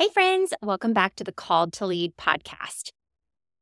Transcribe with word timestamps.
Hey, 0.00 0.08
friends, 0.08 0.54
welcome 0.62 0.94
back 0.94 1.14
to 1.16 1.24
the 1.24 1.30
Called 1.30 1.74
to 1.74 1.84
Lead 1.84 2.16
podcast. 2.16 2.92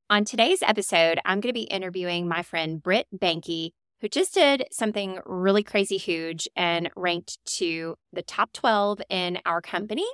On 0.09 0.25
today's 0.25 0.63
episode, 0.63 1.19
I'm 1.25 1.41
going 1.41 1.53
to 1.53 1.53
be 1.53 1.63
interviewing 1.63 2.29
my 2.29 2.45
friend 2.45 2.81
Britt 2.81 3.09
Behnke, 3.13 3.73
who 4.01 4.09
just 4.09 4.35
did 4.35 4.69
something 4.71 5.19
really 5.27 5.65
crazy 5.65 5.97
huge 5.97 6.47
and 6.55 6.91
ranked 6.95 7.45
to 7.57 7.97
the 8.13 8.23
top 8.23 8.53
12 8.53 9.03
in 9.11 9.41
our 9.45 9.61
company 9.61 10.07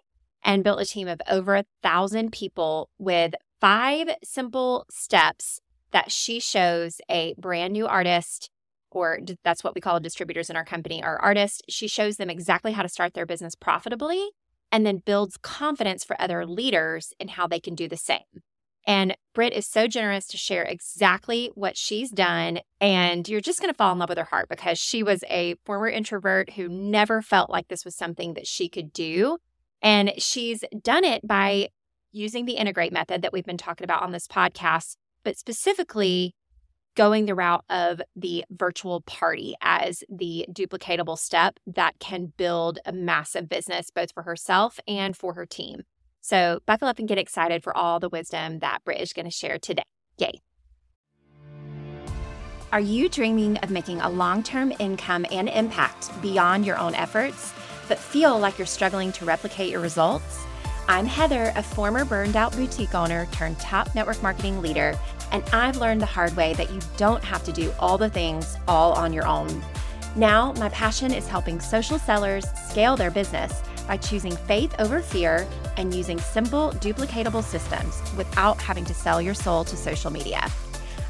and 0.42 0.64
built 0.64 0.80
a 0.80 0.86
team 0.86 1.08
of 1.08 1.20
over 1.28 1.56
a 1.56 1.66
thousand 1.82 2.32
people 2.32 2.88
with 2.96 3.34
five 3.60 4.08
simple 4.24 4.86
steps 4.90 5.60
that 5.90 6.10
she 6.10 6.40
shows 6.40 7.02
a 7.10 7.34
brand 7.36 7.74
new 7.74 7.86
artist 7.86 8.48
or 8.90 9.18
that's 9.44 9.62
what 9.62 9.74
we 9.74 9.82
call 9.82 10.00
distributors 10.00 10.48
in 10.48 10.56
our 10.56 10.64
company, 10.64 11.04
our 11.04 11.18
artists. 11.18 11.60
She 11.68 11.86
shows 11.86 12.16
them 12.16 12.30
exactly 12.30 12.72
how 12.72 12.80
to 12.80 12.88
start 12.88 13.12
their 13.12 13.26
business 13.26 13.54
profitably 13.54 14.30
and 14.74 14.84
then 14.84 14.98
builds 14.98 15.36
confidence 15.36 16.02
for 16.02 16.20
other 16.20 16.44
leaders 16.44 17.12
in 17.20 17.28
how 17.28 17.46
they 17.46 17.60
can 17.60 17.76
do 17.76 17.86
the 17.86 17.96
same. 17.96 18.42
And 18.84 19.16
Britt 19.32 19.52
is 19.52 19.68
so 19.68 19.86
generous 19.86 20.26
to 20.26 20.36
share 20.36 20.64
exactly 20.64 21.52
what 21.54 21.76
she's 21.76 22.10
done. 22.10 22.58
And 22.80 23.28
you're 23.28 23.40
just 23.40 23.60
going 23.60 23.72
to 23.72 23.76
fall 23.76 23.92
in 23.92 24.00
love 24.00 24.08
with 24.08 24.18
her 24.18 24.24
heart 24.24 24.48
because 24.48 24.76
she 24.76 25.04
was 25.04 25.22
a 25.30 25.54
former 25.64 25.86
introvert 25.86 26.54
who 26.54 26.68
never 26.68 27.22
felt 27.22 27.50
like 27.50 27.68
this 27.68 27.84
was 27.84 27.94
something 27.94 28.34
that 28.34 28.48
she 28.48 28.68
could 28.68 28.92
do. 28.92 29.38
And 29.80 30.12
she's 30.18 30.64
done 30.82 31.04
it 31.04 31.24
by 31.24 31.68
using 32.10 32.44
the 32.44 32.54
integrate 32.54 32.92
method 32.92 33.22
that 33.22 33.32
we've 33.32 33.44
been 33.44 33.56
talking 33.56 33.84
about 33.84 34.02
on 34.02 34.10
this 34.10 34.26
podcast, 34.26 34.96
but 35.22 35.38
specifically 35.38 36.34
going 36.94 37.26
the 37.26 37.34
route 37.34 37.64
of 37.68 38.00
the 38.16 38.44
virtual 38.50 39.00
party 39.02 39.54
as 39.60 40.04
the 40.08 40.46
duplicatable 40.50 41.18
step 41.18 41.58
that 41.66 41.98
can 41.98 42.32
build 42.36 42.78
a 42.84 42.92
massive 42.92 43.48
business 43.48 43.90
both 43.90 44.12
for 44.12 44.22
herself 44.22 44.78
and 44.86 45.16
for 45.16 45.34
her 45.34 45.46
team. 45.46 45.82
So, 46.20 46.60
buckle 46.64 46.88
up 46.88 46.98
and 46.98 47.06
get 47.06 47.18
excited 47.18 47.62
for 47.62 47.76
all 47.76 48.00
the 48.00 48.08
wisdom 48.08 48.60
that 48.60 48.82
Britt 48.84 49.00
is 49.00 49.12
going 49.12 49.26
to 49.26 49.30
share 49.30 49.58
today. 49.58 49.82
Yay. 50.16 50.40
Are 52.72 52.80
you 52.80 53.08
dreaming 53.08 53.58
of 53.58 53.70
making 53.70 54.00
a 54.00 54.08
long 54.08 54.42
term 54.42 54.72
income 54.78 55.26
and 55.30 55.48
impact 55.48 56.10
beyond 56.22 56.64
your 56.64 56.78
own 56.78 56.94
efforts, 56.94 57.52
but 57.88 57.98
feel 57.98 58.38
like 58.38 58.58
you're 58.58 58.66
struggling 58.66 59.12
to 59.12 59.24
replicate 59.24 59.70
your 59.70 59.80
results? 59.80 60.44
I'm 60.88 61.06
Heather, 61.06 61.52
a 61.56 61.62
former 61.62 62.04
burned 62.04 62.36
out 62.36 62.52
boutique 62.52 62.94
owner 62.94 63.26
turned 63.32 63.58
top 63.58 63.94
network 63.94 64.22
marketing 64.22 64.60
leader 64.60 64.98
and 65.34 65.42
I've 65.52 65.78
learned 65.78 66.00
the 66.00 66.06
hard 66.06 66.36
way 66.36 66.54
that 66.54 66.70
you 66.70 66.78
don't 66.96 67.22
have 67.24 67.42
to 67.42 67.52
do 67.52 67.74
all 67.80 67.98
the 67.98 68.08
things 68.08 68.56
all 68.68 68.92
on 68.92 69.12
your 69.12 69.26
own. 69.26 69.64
Now, 70.14 70.52
my 70.52 70.68
passion 70.68 71.12
is 71.12 71.26
helping 71.26 71.58
social 71.58 71.98
sellers 71.98 72.46
scale 72.70 72.96
their 72.96 73.10
business 73.10 73.60
by 73.88 73.96
choosing 73.96 74.36
faith 74.36 74.72
over 74.78 75.00
fear 75.00 75.44
and 75.76 75.92
using 75.92 76.20
simple, 76.20 76.70
duplicatable 76.74 77.42
systems 77.42 78.00
without 78.16 78.62
having 78.62 78.84
to 78.84 78.94
sell 78.94 79.20
your 79.20 79.34
soul 79.34 79.64
to 79.64 79.76
social 79.76 80.12
media. 80.12 80.48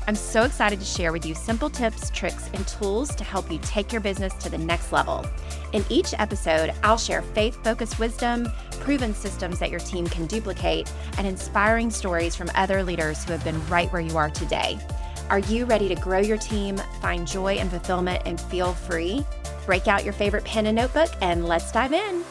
I'm 0.06 0.14
so 0.14 0.42
excited 0.42 0.80
to 0.80 0.84
share 0.84 1.12
with 1.12 1.24
you 1.24 1.34
simple 1.34 1.70
tips, 1.70 2.10
tricks, 2.10 2.50
and 2.52 2.66
tools 2.69 3.14
to 3.14 3.24
help 3.24 3.50
you 3.50 3.58
take 3.62 3.91
your 3.91 4.02
business 4.02 4.34
to 4.34 4.50
the 4.50 4.58
next 4.58 4.92
level. 4.92 5.24
In 5.72 5.83
each 5.88 6.12
episode, 6.19 6.74
I'll 6.83 6.98
share 6.98 7.22
faith 7.22 7.62
focused 7.64 7.98
wisdom, 7.98 8.46
proven 8.80 9.14
systems 9.14 9.58
that 9.61 9.70
your 9.70 9.80
team 9.80 10.06
can 10.06 10.27
duplicate, 10.27 10.92
and 11.16 11.27
inspiring 11.27 11.91
stories 11.91 12.36
from 12.36 12.50
other 12.55 12.83
leaders 12.83 13.24
who 13.24 13.33
have 13.33 13.44
been 13.44 13.66
right 13.69 13.91
where 13.94 14.02
you 14.02 14.19
are 14.19 14.28
today. 14.28 14.78
Are 15.30 15.38
you 15.38 15.64
ready 15.64 15.88
to 15.88 15.94
grow 15.94 16.20
your 16.20 16.36
team, 16.36 16.77
find 17.00 17.27
joy 17.27 17.55
and 17.55 17.70
fulfillment, 17.70 18.22
and 18.27 18.39
feel 18.39 18.74
free? 18.74 19.24
Break 19.64 19.89
out 19.89 20.05
your 20.05 20.12
favorite 20.12 20.44
pen 20.44 20.66
and 20.66 20.77
notebook, 20.77 21.08
and 21.22 21.46
let's 21.46 21.72
dive 21.72 21.94
in. 21.94 22.24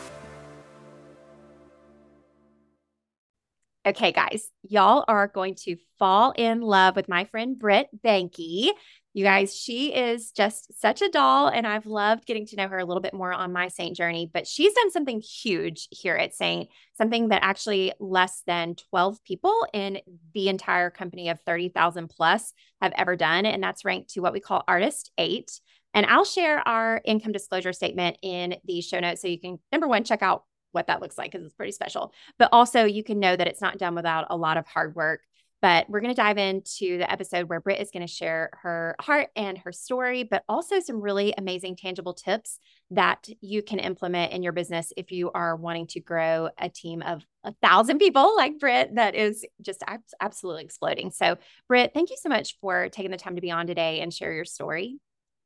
Okay, 3.86 4.14
guys, 4.14 4.50
y'all 4.62 5.04
are 5.10 5.28
going 5.28 5.56
to 5.56 5.76
fall 6.00 6.32
in 6.38 6.62
love 6.62 6.96
with 6.96 7.10
my 7.10 7.26
friend 7.26 7.60
Britt 7.60 7.90
Behnke. 8.02 8.70
You 9.14 9.24
guys, 9.26 9.54
she 9.54 9.94
is 9.94 10.32
just 10.32 10.80
such 10.80 11.02
a 11.02 11.10
doll, 11.10 11.50
and 11.50 11.68
I've 11.68 11.86
loved 11.86 12.26
getting 12.26 12.46
to 12.48 12.56
know 12.56 12.70
her 12.70 12.80
a 12.80 12.86
little 12.86 13.02
bit 13.02 13.14
more 13.14 13.34
on 13.34 13.52
my 13.52 13.68
Seint 13.68 13.98
journey. 13.98 14.32
But 14.34 14.48
she's 14.48 14.74
done 14.74 14.90
something 14.90 15.20
huge 15.20 15.90
here 15.92 16.16
at 16.16 16.34
Seint, 16.34 16.70
something 16.98 17.28
that 17.28 17.44
actually 17.44 17.92
less 18.00 18.42
than 18.48 18.76
12 18.90 19.22
people 19.26 19.68
in 19.74 20.00
the 20.34 20.48
entire 20.48 20.90
company 20.90 21.28
of 21.28 21.42
30,000 21.42 22.08
plus 22.08 22.54
have 22.82 22.94
ever 22.96 23.18
done. 23.18 23.46
And 23.46 23.62
that's 23.62 23.84
ranked 23.84 24.12
to 24.12 24.22
what 24.22 24.32
we 24.32 24.40
call 24.40 24.64
Artist 24.66 25.12
Eight. 25.18 25.60
And 25.94 26.06
I'll 26.06 26.24
share 26.24 26.66
our 26.66 27.02
income 27.04 27.34
disclosure 27.34 27.74
statement 27.74 28.18
in 28.22 28.56
the 28.64 28.80
show 28.80 29.02
notes 29.02 29.22
so 29.22 29.28
you 29.28 29.42
can, 29.42 29.60
number 29.74 29.90
one, 29.90 30.06
check 30.06 30.22
out 30.22 30.46
what 30.74 30.88
that 30.88 31.02
looks 31.02 31.18
like 31.18 31.32
because 31.32 31.46
it's 31.46 31.56
pretty 31.56 31.72
special. 31.72 32.14
But 32.38 32.50
also, 32.52 32.84
you 32.84 33.04
can 33.04 33.20
know 33.20 33.36
that 33.36 33.48
it's 33.48 33.62
not 33.62 33.78
done 33.78 33.96
without 33.96 34.28
a 34.30 34.38
lot 34.38 34.58
of 34.58 34.68
hard 34.68 34.96
work. 34.96 35.22
But 35.62 35.90
we're 35.90 36.02
going 36.02 36.14
to 36.14 36.22
dive 36.22 36.38
into 36.38 36.98
the 36.98 37.10
episode 37.10 37.48
where 37.48 37.62
Britt 37.62 37.80
is 37.80 37.90
going 37.90 38.06
to 38.06 38.14
share 38.14 38.50
her 38.64 38.98
heart 39.00 39.30
and 39.34 39.58
her 39.60 39.72
story, 39.72 40.24
but 40.24 40.44
also 40.50 40.82
some 40.82 41.00
really 41.00 41.34
amazing 41.38 41.78
tangible 41.78 42.14
tips 42.14 42.60
that 42.92 43.30
you 43.40 43.64
can 43.64 43.80
implement 43.80 44.34
in 44.34 44.44
your 44.44 44.52
business 44.52 44.92
if 44.98 45.14
you 45.14 45.32
are 45.32 45.56
wanting 45.56 45.88
to 45.88 46.02
grow 46.02 46.50
a 46.58 46.68
team 46.68 47.02
of 47.02 47.26
a 47.46 47.54
thousand 47.62 48.00
people 48.00 48.36
like 48.36 48.60
Britt 48.60 48.96
that 48.96 49.16
is 49.16 49.46
just 49.62 49.86
absolutely 50.20 50.66
exploding. 50.66 51.12
So, 51.12 51.38
Britt, 51.70 51.94
thank 51.94 52.10
you 52.10 52.18
so 52.22 52.28
much 52.28 52.58
for 52.60 52.90
taking 52.90 53.12
the 53.12 53.18
time 53.18 53.36
to 53.36 53.42
be 53.42 53.50
on 53.52 53.66
today 53.66 54.02
and 54.02 54.14
share 54.14 54.34
your 54.34 54.44
story. 54.44 54.98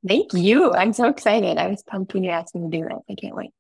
Thank 0.07 0.33
you. 0.33 0.73
I'm 0.73 0.94
so 0.94 1.09
excited. 1.09 1.59
I 1.59 1.67
was 1.67 1.83
pumped 1.83 2.15
when 2.15 2.23
you 2.23 2.31
asked 2.31 2.55
me 2.55 2.61
to 2.61 2.75
do 2.75 2.88
it. 2.88 3.03
I 3.07 3.13
can't 3.13 3.35
wait. 3.35 3.51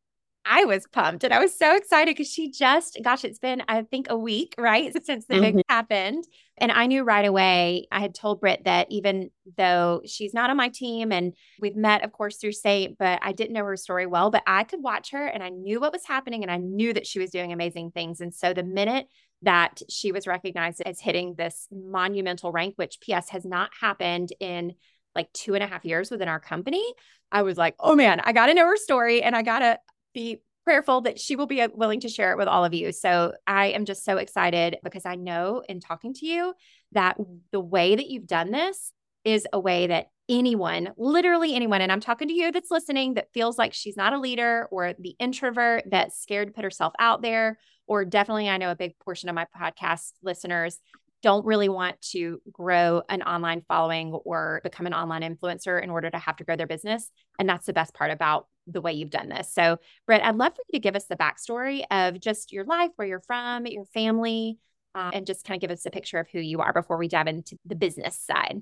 I 0.47 0.65
was 0.65 0.87
pumped 0.91 1.23
and 1.23 1.33
I 1.33 1.39
was 1.39 1.57
so 1.57 1.75
excited 1.75 2.15
because 2.15 2.31
she 2.31 2.51
just, 2.51 2.97
gosh, 3.03 3.23
it's 3.23 3.39
been, 3.39 3.63
I 3.67 3.81
think, 3.83 4.07
a 4.09 4.17
week, 4.17 4.55
right? 4.57 4.91
Since 5.03 5.25
the 5.27 5.35
mm-hmm. 5.35 5.57
big 5.57 5.65
happened. 5.69 6.23
And 6.57 6.71
I 6.71 6.87
knew 6.87 7.03
right 7.03 7.25
away, 7.25 7.87
I 7.91 7.99
had 7.99 8.15
told 8.15 8.39
Britt 8.39 8.63
that 8.65 8.87
even 8.89 9.29
though 9.57 10.01
she's 10.05 10.33
not 10.33 10.49
on 10.49 10.57
my 10.57 10.69
team 10.69 11.11
and 11.11 11.33
we've 11.59 11.75
met, 11.75 12.03
of 12.03 12.11
course, 12.11 12.37
through 12.37 12.53
Seint, 12.53 12.97
but 12.97 13.19
I 13.21 13.31
didn't 13.31 13.53
know 13.53 13.65
her 13.65 13.77
story 13.77 14.05
well, 14.05 14.31
but 14.31 14.43
I 14.47 14.63
could 14.63 14.81
watch 14.81 15.11
her 15.11 15.25
and 15.25 15.43
I 15.43 15.49
knew 15.49 15.79
what 15.79 15.93
was 15.93 16.05
happening 16.05 16.43
and 16.43 16.51
I 16.51 16.57
knew 16.57 16.93
that 16.93 17.05
she 17.05 17.19
was 17.19 17.29
doing 17.29 17.51
amazing 17.51 17.91
things. 17.91 18.21
And 18.21 18.33
so 18.33 18.53
the 18.53 18.63
minute 18.63 19.07
that 19.43 19.81
she 19.89 20.11
was 20.11 20.25
recognized 20.25 20.81
as 20.83 20.99
hitting 20.99 21.35
this 21.35 21.67
monumental 21.71 22.51
rank, 22.51 22.73
which 22.77 22.99
PS 23.01 23.29
has 23.29 23.45
not 23.45 23.69
happened 23.79 24.29
in 24.39 24.73
like 25.13 25.31
two 25.33 25.53
and 25.53 25.63
a 25.63 25.67
half 25.67 25.85
years 25.85 26.09
within 26.09 26.27
our 26.27 26.39
company, 26.39 26.83
I 27.31 27.43
was 27.43 27.57
like, 27.57 27.75
oh 27.79 27.95
man, 27.95 28.19
I 28.21 28.31
got 28.31 28.47
to 28.47 28.53
know 28.53 28.65
her 28.65 28.77
story 28.77 29.21
and 29.21 29.35
I 29.35 29.41
got 29.41 29.59
to 29.59 29.79
be 30.17 30.41
prayerful 30.65 31.01
that 31.01 31.19
she 31.19 31.35
will 31.35 31.45
be 31.45 31.61
uh, 31.61 31.69
willing 31.73 31.99
to 32.01 32.09
share 32.09 32.31
it 32.31 32.37
with 32.37 32.47
all 32.47 32.65
of 32.65 32.73
you. 32.73 32.91
So 32.91 33.33
I 33.45 33.67
am 33.67 33.85
just 33.85 34.03
so 34.03 34.17
excited 34.17 34.77
because 34.83 35.05
I 35.05 35.15
know 35.15 35.63
in 35.69 35.79
talking 35.79 36.13
to 36.15 36.25
you 36.25 36.53
that 36.91 37.17
the 37.51 37.59
way 37.59 37.95
that 37.95 38.09
you've 38.09 38.27
done 38.27 38.51
this 38.51 38.91
is 39.23 39.47
a 39.53 39.59
way 39.59 39.87
that 39.87 40.07
anyone, 40.27 40.89
literally 40.97 41.55
anyone, 41.55 41.81
and 41.81 41.91
I'm 41.91 42.01
talking 42.01 42.27
to 42.27 42.33
you 42.33 42.51
that's 42.51 42.71
listening 42.71 43.13
that 43.13 43.31
feels 43.33 43.57
like 43.57 43.73
she's 43.73 43.95
not 43.95 44.11
a 44.11 44.19
leader 44.19 44.67
or 44.71 44.93
the 44.99 45.15
introvert 45.19 45.83
that's 45.89 46.19
scared 46.19 46.47
to 46.47 46.53
put 46.53 46.65
herself 46.65 46.93
out 46.99 47.21
there, 47.21 47.59
or 47.85 48.03
definitely, 48.03 48.49
I 48.49 48.57
know 48.57 48.71
a 48.71 48.75
big 48.75 48.97
portion 48.99 49.29
of 49.29 49.35
my 49.35 49.45
podcast 49.57 50.11
listeners 50.21 50.79
don't 51.23 51.45
really 51.45 51.69
want 51.69 51.99
to 52.01 52.41
grow 52.51 53.01
an 53.09 53.21
online 53.23 53.63
following 53.67 54.13
or 54.13 54.61
become 54.63 54.85
an 54.85 54.93
online 54.93 55.21
influencer 55.21 55.81
in 55.81 55.89
order 55.89 56.09
to 56.09 56.17
have 56.17 56.37
to 56.37 56.43
grow 56.43 56.55
their 56.55 56.67
business. 56.67 57.09
And 57.39 57.49
that's 57.49 57.65
the 57.65 57.73
best 57.73 57.93
part 57.93 58.11
about 58.11 58.47
the 58.67 58.81
way 58.81 58.93
you've 58.93 59.09
done 59.09 59.29
this. 59.29 59.51
So, 59.51 59.77
Britt, 60.05 60.21
I'd 60.21 60.35
love 60.35 60.53
for 60.53 60.61
you 60.67 60.79
to 60.79 60.83
give 60.83 60.95
us 60.95 61.05
the 61.05 61.15
backstory 61.15 61.83
of 61.89 62.19
just 62.19 62.51
your 62.51 62.65
life, 62.65 62.91
where 62.95 63.07
you're 63.07 63.23
from, 63.25 63.65
your 63.65 63.85
family, 63.85 64.57
um, 64.93 65.11
and 65.13 65.25
just 65.25 65.45
kind 65.45 65.57
of 65.57 65.61
give 65.61 65.71
us 65.71 65.85
a 65.85 65.91
picture 65.91 66.19
of 66.19 66.27
who 66.31 66.39
you 66.39 66.59
are 66.59 66.73
before 66.73 66.97
we 66.97 67.07
dive 67.07 67.27
into 67.27 67.57
the 67.65 67.75
business 67.75 68.19
side. 68.19 68.61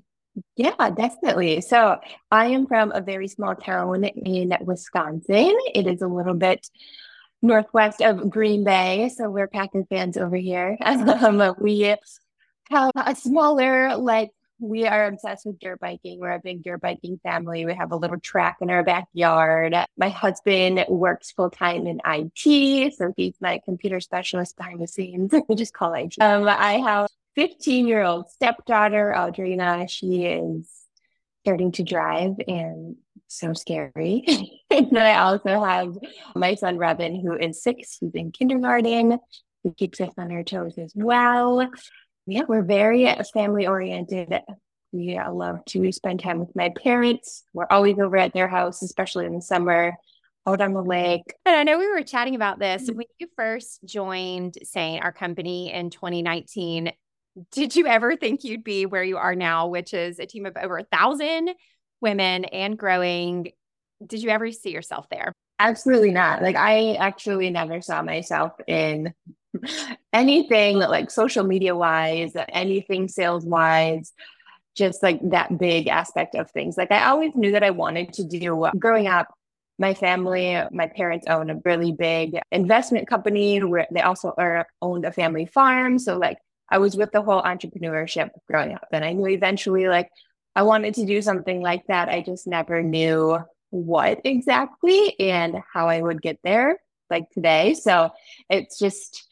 Yeah, 0.54 0.90
definitely. 0.90 1.60
So, 1.62 1.98
I 2.30 2.46
am 2.46 2.66
from 2.66 2.92
a 2.92 3.00
very 3.00 3.28
small 3.28 3.54
town 3.54 4.04
in 4.04 4.54
Wisconsin. 4.60 5.56
It 5.74 5.86
is 5.86 6.02
a 6.02 6.08
little 6.08 6.34
bit 6.34 6.68
northwest 7.42 8.00
of 8.00 8.30
Green 8.30 8.64
Bay. 8.64 9.10
So, 9.14 9.30
we're 9.30 9.48
Packers 9.48 9.86
fans 9.90 10.16
over 10.16 10.36
here. 10.36 10.78
Um, 10.86 11.54
we 11.58 11.96
have 12.70 12.92
a 12.96 13.14
smaller, 13.14 13.96
like 13.96 14.30
we 14.58 14.86
are 14.86 15.06
obsessed 15.06 15.44
with 15.44 15.58
dirt 15.58 15.80
biking. 15.80 16.18
We're 16.18 16.32
a 16.32 16.40
big 16.40 16.62
dirt 16.62 16.80
biking 16.80 17.20
family. 17.22 17.66
We 17.66 17.74
have 17.74 17.92
a 17.92 17.96
little 17.96 18.18
track 18.18 18.58
in 18.60 18.70
our 18.70 18.82
backyard. 18.82 19.74
My 19.96 20.08
husband 20.08 20.84
works 20.88 21.30
full 21.30 21.50
time 21.50 21.86
in 21.86 22.00
IT, 22.04 22.94
so 22.94 23.12
he's 23.16 23.34
my 23.40 23.60
computer 23.64 24.00
specialist 24.00 24.56
behind 24.56 24.80
the 24.80 24.88
scenes. 24.88 25.32
we 25.48 25.54
just 25.54 25.74
call 25.74 25.94
it. 25.94 26.14
Um, 26.20 26.48
I 26.48 26.74
have 26.74 27.08
15 27.34 27.86
year 27.86 28.02
old 28.02 28.30
stepdaughter, 28.30 29.12
Audrina. 29.16 29.88
She 29.90 30.24
is 30.24 30.70
starting 31.44 31.72
to 31.72 31.82
drive 31.82 32.34
and 32.48 32.96
so 33.28 33.52
scary. 33.52 34.24
and 34.70 34.98
I 34.98 35.18
also 35.18 35.62
have 35.62 35.96
my 36.34 36.54
son, 36.54 36.78
Robin, 36.78 37.20
who 37.20 37.34
is 37.34 37.62
six. 37.62 37.98
He's 38.00 38.14
in 38.14 38.32
kindergarten. 38.32 39.18
He 39.62 39.70
keeps 39.72 40.00
us 40.00 40.12
on 40.16 40.32
our 40.32 40.44
toes 40.44 40.78
as 40.78 40.92
well. 40.94 41.68
Yeah, 42.26 42.42
we're 42.48 42.62
very 42.62 43.06
family 43.32 43.66
oriented. 43.66 44.40
We 44.92 45.18
love 45.18 45.64
to 45.66 45.92
spend 45.92 46.20
time 46.20 46.40
with 46.40 46.54
my 46.56 46.70
parents. 46.70 47.44
We're 47.52 47.66
always 47.70 47.98
over 47.98 48.16
at 48.16 48.32
their 48.32 48.48
house, 48.48 48.82
especially 48.82 49.26
in 49.26 49.34
the 49.34 49.42
summer. 49.42 49.94
out 50.46 50.60
on 50.60 50.72
the 50.72 50.82
lake. 50.82 51.34
And 51.44 51.56
I 51.56 51.62
know 51.64 51.78
we 51.78 51.88
were 51.88 52.02
chatting 52.02 52.34
about 52.34 52.58
this 52.58 52.84
mm-hmm. 52.84 52.96
when 52.96 53.06
you 53.18 53.28
first 53.36 53.80
joined 53.84 54.58
Seint 54.64 55.02
our 55.02 55.12
company 55.12 55.72
in 55.72 55.90
2019. 55.90 56.92
Did 57.52 57.76
you 57.76 57.86
ever 57.86 58.16
think 58.16 58.44
you'd 58.44 58.64
be 58.64 58.86
where 58.86 59.04
you 59.04 59.18
are 59.18 59.34
now, 59.34 59.66
which 59.66 59.92
is 59.92 60.18
a 60.18 60.26
team 60.26 60.46
of 60.46 60.56
over 60.56 60.78
a 60.78 60.84
thousand 60.84 61.50
women 62.00 62.44
and 62.46 62.78
growing? 62.78 63.52
Did 64.04 64.22
you 64.22 64.30
ever 64.30 64.50
see 64.52 64.70
yourself 64.70 65.06
there? 65.10 65.32
Absolutely 65.58 66.12
not. 66.12 66.42
Like 66.42 66.56
I 66.56 66.94
actually 66.94 67.50
never 67.50 67.80
saw 67.80 68.02
myself 68.02 68.52
in 68.66 69.12
anything 70.12 70.78
like 70.78 71.10
social 71.10 71.44
media 71.44 71.74
wise, 71.74 72.32
anything 72.48 73.08
sales 73.08 73.44
wise, 73.44 74.12
just 74.74 75.02
like 75.02 75.20
that 75.30 75.58
big 75.58 75.88
aspect 75.88 76.34
of 76.34 76.50
things. 76.50 76.76
Like 76.76 76.92
I 76.92 77.06
always 77.06 77.34
knew 77.34 77.52
that 77.52 77.64
I 77.64 77.70
wanted 77.70 78.12
to 78.14 78.24
do 78.24 78.68
growing 78.78 79.06
up. 79.06 79.32
My 79.78 79.92
family, 79.92 80.58
my 80.72 80.86
parents 80.86 81.26
own 81.28 81.50
a 81.50 81.60
really 81.64 81.92
big 81.92 82.38
investment 82.50 83.08
company 83.08 83.62
where 83.62 83.86
they 83.90 84.00
also 84.00 84.32
are 84.38 84.66
owned 84.80 85.04
a 85.04 85.12
family 85.12 85.44
farm. 85.46 85.98
So 85.98 86.16
like 86.16 86.38
I 86.70 86.78
was 86.78 86.96
with 86.96 87.12
the 87.12 87.22
whole 87.22 87.42
entrepreneurship 87.42 88.30
growing 88.48 88.74
up. 88.74 88.88
And 88.90 89.04
I 89.04 89.12
knew 89.12 89.28
eventually 89.28 89.88
like 89.88 90.10
I 90.54 90.62
wanted 90.62 90.94
to 90.94 91.04
do 91.04 91.20
something 91.20 91.60
like 91.60 91.86
that. 91.88 92.08
I 92.08 92.22
just 92.22 92.46
never 92.46 92.82
knew 92.82 93.38
what 93.70 94.22
exactly 94.24 95.18
and 95.20 95.62
how 95.72 95.88
I 95.88 96.00
would 96.00 96.22
get 96.22 96.38
there 96.42 96.78
like 97.10 97.30
today. 97.30 97.74
So 97.74 98.10
it's 98.48 98.78
just 98.78 99.25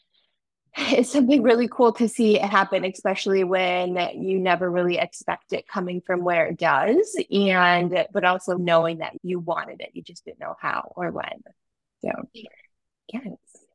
it's 0.91 1.11
something 1.11 1.41
really 1.41 1.69
cool 1.69 1.93
to 1.93 2.09
see 2.09 2.37
it 2.37 2.43
happen, 2.43 2.83
especially 2.83 3.45
when 3.45 3.95
you 4.15 4.39
never 4.39 4.69
really 4.69 4.97
expect 4.97 5.53
it 5.53 5.67
coming 5.67 6.01
from 6.05 6.23
where 6.23 6.47
it 6.47 6.57
does. 6.57 7.17
And, 7.31 8.05
but 8.11 8.25
also 8.25 8.57
knowing 8.57 8.97
that 8.97 9.13
you 9.23 9.39
wanted 9.39 9.79
it, 9.79 9.91
you 9.93 10.01
just 10.01 10.25
didn't 10.25 10.39
know 10.39 10.55
how 10.59 10.91
or 10.95 11.11
when. 11.11 11.43
So, 12.01 12.11
yes. 12.33 13.27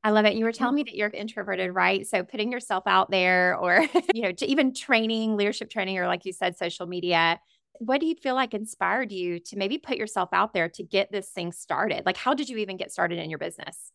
I 0.04 0.10
love 0.10 0.26
it. 0.26 0.34
You 0.34 0.44
were 0.44 0.52
telling 0.52 0.74
me 0.74 0.82
that 0.82 0.94
you're 0.94 1.08
introverted, 1.08 1.74
right? 1.74 2.06
So 2.06 2.22
putting 2.22 2.52
yourself 2.52 2.84
out 2.86 3.10
there 3.10 3.56
or, 3.56 3.86
you 4.14 4.22
know, 4.22 4.32
to 4.32 4.46
even 4.46 4.74
training, 4.74 5.36
leadership 5.36 5.70
training, 5.70 5.98
or 5.98 6.06
like 6.06 6.26
you 6.26 6.32
said, 6.32 6.58
social 6.58 6.86
media. 6.86 7.40
What 7.78 8.00
do 8.00 8.06
you 8.06 8.14
feel 8.14 8.34
like 8.34 8.52
inspired 8.52 9.10
you 9.10 9.40
to 9.40 9.56
maybe 9.56 9.78
put 9.78 9.96
yourself 9.96 10.30
out 10.34 10.52
there 10.52 10.68
to 10.70 10.82
get 10.82 11.10
this 11.10 11.30
thing 11.30 11.50
started? 11.50 12.04
Like, 12.04 12.18
how 12.18 12.34
did 12.34 12.50
you 12.50 12.58
even 12.58 12.76
get 12.76 12.92
started 12.92 13.18
in 13.18 13.30
your 13.30 13.38
business? 13.38 13.90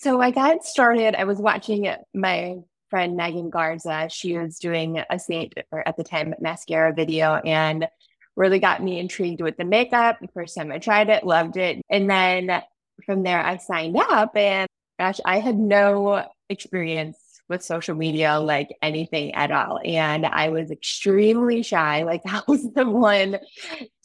So 0.00 0.18
I 0.18 0.30
got 0.30 0.64
started. 0.64 1.14
I 1.14 1.24
was 1.24 1.36
watching 1.36 1.94
my 2.14 2.56
friend 2.88 3.18
Megan 3.18 3.50
Garza. 3.50 4.08
She 4.10 4.38
was 4.38 4.58
doing 4.58 4.96
a 4.96 5.18
Seint 5.18 5.52
or 5.70 5.86
at 5.86 5.98
the 5.98 6.04
time, 6.04 6.32
Maskcara 6.42 6.96
video 6.96 7.34
and 7.34 7.86
really 8.34 8.60
got 8.60 8.82
me 8.82 8.98
intrigued 8.98 9.42
with 9.42 9.58
the 9.58 9.64
makeup. 9.66 10.16
The 10.18 10.28
first 10.28 10.56
time 10.56 10.72
I 10.72 10.78
tried 10.78 11.10
it, 11.10 11.22
loved 11.22 11.58
it. 11.58 11.82
And 11.90 12.08
then 12.08 12.62
from 13.04 13.24
there, 13.24 13.44
I 13.44 13.58
signed 13.58 13.98
up 13.98 14.34
and 14.34 14.66
gosh, 14.98 15.20
I 15.22 15.38
had 15.38 15.58
no 15.58 16.26
experience 16.48 17.18
with 17.50 17.62
social 17.62 17.94
media, 17.94 18.38
like 18.38 18.74
anything 18.80 19.34
at 19.34 19.50
all. 19.50 19.80
And 19.84 20.24
I 20.24 20.48
was 20.48 20.70
extremely 20.70 21.62
shy. 21.62 22.04
Like 22.10 22.22
I 22.26 22.42
was 22.48 22.72
the 22.72 22.86
one 22.86 23.38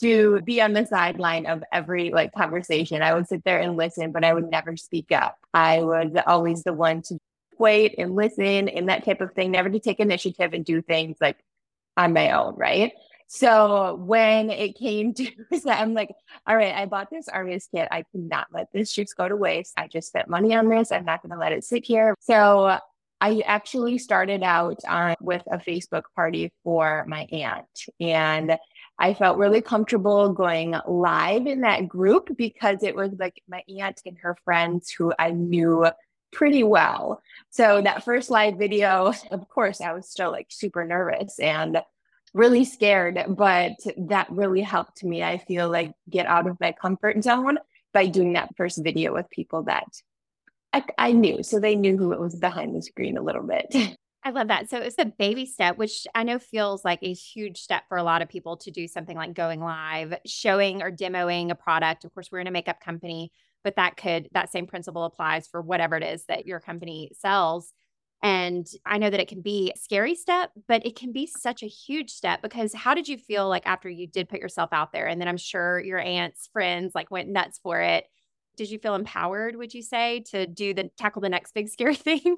to 0.02 0.42
be 0.42 0.62
on 0.62 0.74
the 0.74 0.86
sideline 0.86 1.46
of 1.46 1.64
every 1.72 2.12
like 2.12 2.34
conversation. 2.34 3.02
I 3.02 3.14
would 3.14 3.28
sit 3.28 3.44
there 3.44 3.60
and 3.60 3.78
listen, 3.78 4.12
but 4.12 4.24
I 4.24 4.34
would 4.34 4.50
never 4.50 4.78
speak 4.78 5.12
up. 5.12 5.38
I 5.54 5.82
was 5.82 6.12
always 6.28 6.64
the 6.64 6.74
one 6.74 7.02
to 7.04 7.18
wait 7.58 7.96
and 7.98 8.16
listen 8.16 8.70
and 8.70 8.90
that 8.90 9.06
type 9.06 9.22
of 9.22 9.34
thing, 9.34 9.52
never 9.52 9.70
to 9.70 9.80
take 9.80 10.00
initiative 10.00 10.54
and 10.54 10.64
do 10.64 10.82
things 10.82 11.18
like 11.20 11.38
on 11.98 12.14
my 12.14 12.32
own, 12.32 12.56
right? 12.58 12.92
So 13.28 13.96
when 13.96 14.50
it 14.50 14.78
came 14.78 15.14
to 15.16 15.32
that, 15.66 15.82
I'm 15.82 15.94
like, 15.94 16.12
all 16.48 16.56
right, 16.56 16.76
I 16.76 16.86
bought 16.86 17.10
this 17.10 17.28
Armias 17.28 17.66
kit. 17.74 17.88
I 17.92 18.04
cannot 18.12 18.48
let 18.54 18.68
this 18.74 18.94
just 18.94 19.18
go 19.18 19.28
to 19.28 19.36
waste. 19.36 19.74
I 19.78 19.88
just 19.88 20.10
spent 20.10 20.30
money 20.30 20.56
on 20.56 20.70
this. 20.70 20.92
I'm 20.92 21.06
not 21.06 21.22
going 21.22 21.32
to 21.32 21.40
let 21.40 21.52
it 21.52 21.64
sit 21.64 21.86
here. 21.86 22.16
So 22.20 22.78
I 23.22 23.42
actually 23.46 23.98
started 23.98 24.44
out 24.44 24.80
on, 24.88 25.16
with 25.20 25.44
a 25.50 25.58
Facebook 25.58 26.04
party 26.16 26.52
for 26.64 27.06
my 27.08 27.28
aunt. 27.32 27.86
And 28.00 28.58
I 28.98 29.14
felt 29.14 29.38
really 29.38 29.62
comfortable 29.62 30.34
going 30.34 30.76
live 30.88 31.48
in 31.48 31.62
that 31.62 31.88
group 31.88 32.36
because 32.38 32.84
it 32.84 32.96
was 32.96 33.12
like 33.20 33.42
my 33.48 33.64
aunt 33.80 34.02
and 34.06 34.18
her 34.20 34.38
friends 34.46 34.92
who 34.92 35.14
I 35.18 35.32
knew 35.32 35.88
pretty 36.32 36.64
well. 36.64 37.22
So 37.50 37.82
that 37.82 38.04
first 38.04 38.30
live 38.30 38.58
video, 38.58 39.14
of 39.32 39.50
course, 39.50 39.82
I 39.82 39.94
was 39.94 40.10
still 40.10 40.32
like 40.32 40.48
super 40.50 40.86
nervous 40.86 41.40
and 41.40 41.82
really 42.34 42.66
scared, 42.66 43.24
but 43.30 43.74
that 43.98 44.30
really 44.30 44.62
helped 44.62 45.04
me. 45.04 45.24
I 45.24 45.38
feel 45.38 45.70
like 45.70 45.94
get 46.10 46.26
out 46.26 46.48
of 46.48 46.60
my 46.60 46.74
comfort 46.74 47.24
zone 47.24 47.58
by 47.94 48.08
doing 48.08 48.34
that 48.34 48.56
first 48.58 48.84
video 48.84 49.14
with 49.14 49.30
people 49.30 49.64
that 49.64 49.88
I, 50.76 50.84
I 50.98 51.12
knew. 51.14 51.42
So 51.42 51.60
they 51.60 51.76
knew 51.76 51.98
who 51.98 52.12
it 52.12 52.20
was 52.20 52.36
behind 52.36 52.76
the 52.76 52.82
screen 52.82 53.18
a 53.18 53.22
little 53.22 53.44
bit. 53.44 53.74
I 54.26 54.32
love 54.32 54.50
that. 54.50 54.70
So 54.70 54.78
it's 54.80 54.98
a 55.00 55.06
baby 55.06 55.46
step, 55.46 55.78
which 55.78 56.06
I 56.14 56.24
know 56.24 56.38
feels 56.38 56.84
like 56.84 57.00
a 57.02 57.14
huge 57.14 57.60
step 57.60 57.84
for 57.88 57.98
a 57.98 58.04
lot 58.04 58.22
of 58.22 58.28
people 58.28 58.58
to 58.58 58.72
do 58.72 58.88
something 58.88 59.16
like 59.16 59.36
going 59.36 59.62
live, 59.62 60.16
showing 60.26 60.82
or 60.82 60.92
demoing 60.92 61.50
a 61.50 61.56
product. 61.56 62.04
Of 62.04 62.14
course, 62.14 62.30
we're 62.30 62.40
in 62.40 62.48
a 62.48 62.52
makeup 62.52 62.82
company, 62.82 63.32
but 63.64 63.78
that 63.78 63.96
could, 63.96 64.28
that 64.34 64.52
same 64.52 64.68
principle 64.68 65.06
applies 65.06 65.48
for 65.48 65.62
whatever 65.62 65.96
it 65.96 66.04
is 66.04 66.26
that 66.26 66.46
your 66.46 66.60
company 66.60 67.12
sells. 67.18 67.72
And 68.22 68.68
I 68.86 68.98
know 68.98 69.12
that 69.12 69.20
it 69.20 69.28
can 69.28 69.42
be 69.42 69.72
a 69.72 69.80
scary 69.80 70.16
step, 70.16 70.50
but 70.68 70.86
it 70.86 70.98
can 70.98 71.14
be 71.14 71.28
such 71.28 71.64
a 71.64 71.68
huge 71.68 72.10
step 72.10 72.42
because 72.42 72.74
how 72.74 72.96
did 72.96 73.08
you 73.08 73.18
feel 73.18 73.48
like 73.48 73.68
after 73.68 73.90
you 73.90 74.08
did 74.08 74.28
put 74.28 74.40
yourself 74.40 74.72
out 74.74 74.92
there? 74.92 75.08
And 75.08 75.22
then 75.22 75.28
I'm 75.28 75.38
sure 75.38 75.80
your 75.80 76.00
aunt's 76.00 76.50
friends 76.52 76.94
like 76.96 77.12
went 77.12 77.30
nuts 77.30 77.60
for 77.64 77.80
it. 77.80 78.06
Did 78.56 78.70
you 78.70 78.80
feel 78.80 78.96
empowered, 78.96 79.56
would 79.56 79.74
you 79.74 79.82
say, 79.82 80.22
to 80.32 80.48
do 80.48 80.74
the 80.74 80.90
tackle 80.98 81.22
the 81.22 81.30
next 81.30 81.54
big 81.54 81.70
scary 81.70 81.96
thing? 81.96 82.38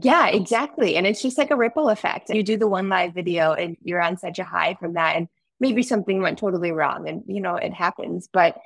Yeah, 0.00 0.28
exactly. 0.28 0.96
And 0.96 1.06
it's 1.06 1.20
just 1.22 1.38
like 1.38 1.50
a 1.50 1.56
ripple 1.56 1.88
effect. 1.88 2.30
You 2.30 2.42
do 2.42 2.56
the 2.56 2.68
one 2.68 2.88
live 2.88 3.14
video 3.14 3.52
and 3.52 3.76
you're 3.82 4.00
on 4.00 4.16
such 4.16 4.38
a 4.38 4.44
high 4.44 4.74
from 4.80 4.94
that. 4.94 5.16
And 5.16 5.28
maybe 5.60 5.82
something 5.82 6.22
went 6.22 6.38
totally 6.38 6.72
wrong 6.72 7.08
and, 7.08 7.22
you 7.26 7.40
know, 7.40 7.56
it 7.56 7.74
happens. 7.74 8.28
But 8.32 8.58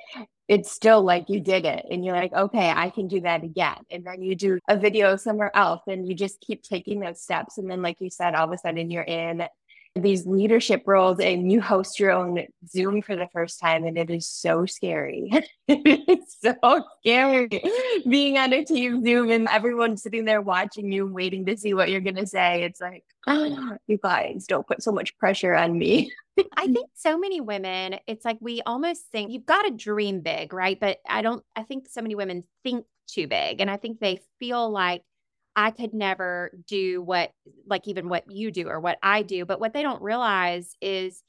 it's 0.47 0.71
still 0.71 1.01
like 1.01 1.29
you 1.29 1.41
did 1.41 1.65
it 1.65 1.85
and 1.91 2.05
you're 2.05 2.15
like, 2.15 2.31
okay, 2.31 2.71
I 2.73 2.89
can 2.89 3.07
do 3.07 3.19
that 3.21 3.43
again. 3.43 3.77
And 3.91 4.05
then 4.05 4.21
you 4.21 4.35
do 4.35 4.59
a 4.69 4.77
video 4.77 5.17
somewhere 5.17 5.55
else 5.55 5.81
and 5.87 6.07
you 6.07 6.15
just 6.15 6.39
keep 6.39 6.63
taking 6.63 7.01
those 7.01 7.21
steps. 7.21 7.57
And 7.57 7.69
then, 7.69 7.81
like 7.81 7.97
you 7.99 8.09
said, 8.09 8.33
all 8.33 8.45
of 8.45 8.53
a 8.53 8.57
sudden 8.57 8.89
you're 8.89 9.03
in 9.03 9.43
these 9.97 10.25
leadership 10.25 10.83
roles 10.85 11.19
and 11.19 11.51
you 11.51 11.61
host 11.61 11.99
your 11.99 12.11
own 12.11 12.45
Zoom 12.67 13.01
for 13.01 13.15
the 13.15 13.27
first 13.33 13.59
time. 13.59 13.85
And 13.85 13.97
it 13.97 14.09
is 14.09 14.27
so 14.29 14.65
scary. 14.65 15.31
it's 15.67 16.37
so 16.41 16.83
scary 16.99 17.49
being 18.07 18.37
on 18.37 18.53
a 18.53 18.63
team 18.63 19.03
Zoom 19.03 19.29
and 19.31 19.47
everyone 19.51 19.97
sitting 19.97 20.25
there 20.25 20.41
watching 20.41 20.91
you, 20.91 21.07
waiting 21.07 21.45
to 21.45 21.57
see 21.57 21.73
what 21.73 21.89
you're 21.89 22.01
going 22.01 22.15
to 22.15 22.27
say. 22.27 22.63
It's 22.63 22.81
like, 22.81 23.03
oh, 23.27 23.77
you 23.87 23.97
guys 24.01 24.45
don't 24.47 24.67
put 24.67 24.83
so 24.83 24.91
much 24.91 25.17
pressure 25.17 25.53
on 25.53 25.77
me. 25.77 26.11
I 26.55 26.67
think 26.67 26.89
so 26.93 27.17
many 27.17 27.41
women, 27.41 27.97
it's 28.05 28.23
like 28.23 28.37
we 28.39 28.61
almost 28.65 29.05
think 29.11 29.31
you've 29.31 29.45
got 29.45 29.63
to 29.63 29.71
dream 29.71 30.21
big, 30.21 30.53
right? 30.53 30.79
But 30.79 30.99
I 31.07 31.21
don't, 31.21 31.43
I 31.55 31.63
think 31.63 31.87
so 31.89 32.01
many 32.01 32.15
women 32.15 32.43
think 32.63 32.85
too 33.07 33.27
big. 33.27 33.61
And 33.61 33.71
I 33.71 33.77
think 33.77 33.99
they 33.99 34.19
feel 34.39 34.69
like 34.69 35.01
I 35.57 35.71
could 35.71 35.93
never 35.93 36.51
do 36.67 37.01
what, 37.01 37.31
like 37.65 37.87
even 37.87 38.07
what 38.07 38.31
you 38.31 38.51
do 38.51 38.69
or 38.69 38.79
what 38.79 38.97
I 39.03 39.23
do. 39.23 39.43
But 39.43 39.59
what 39.59 39.73
they 39.73 39.81
don't 39.81 40.01
realize 40.01 40.75
is, 40.81 41.21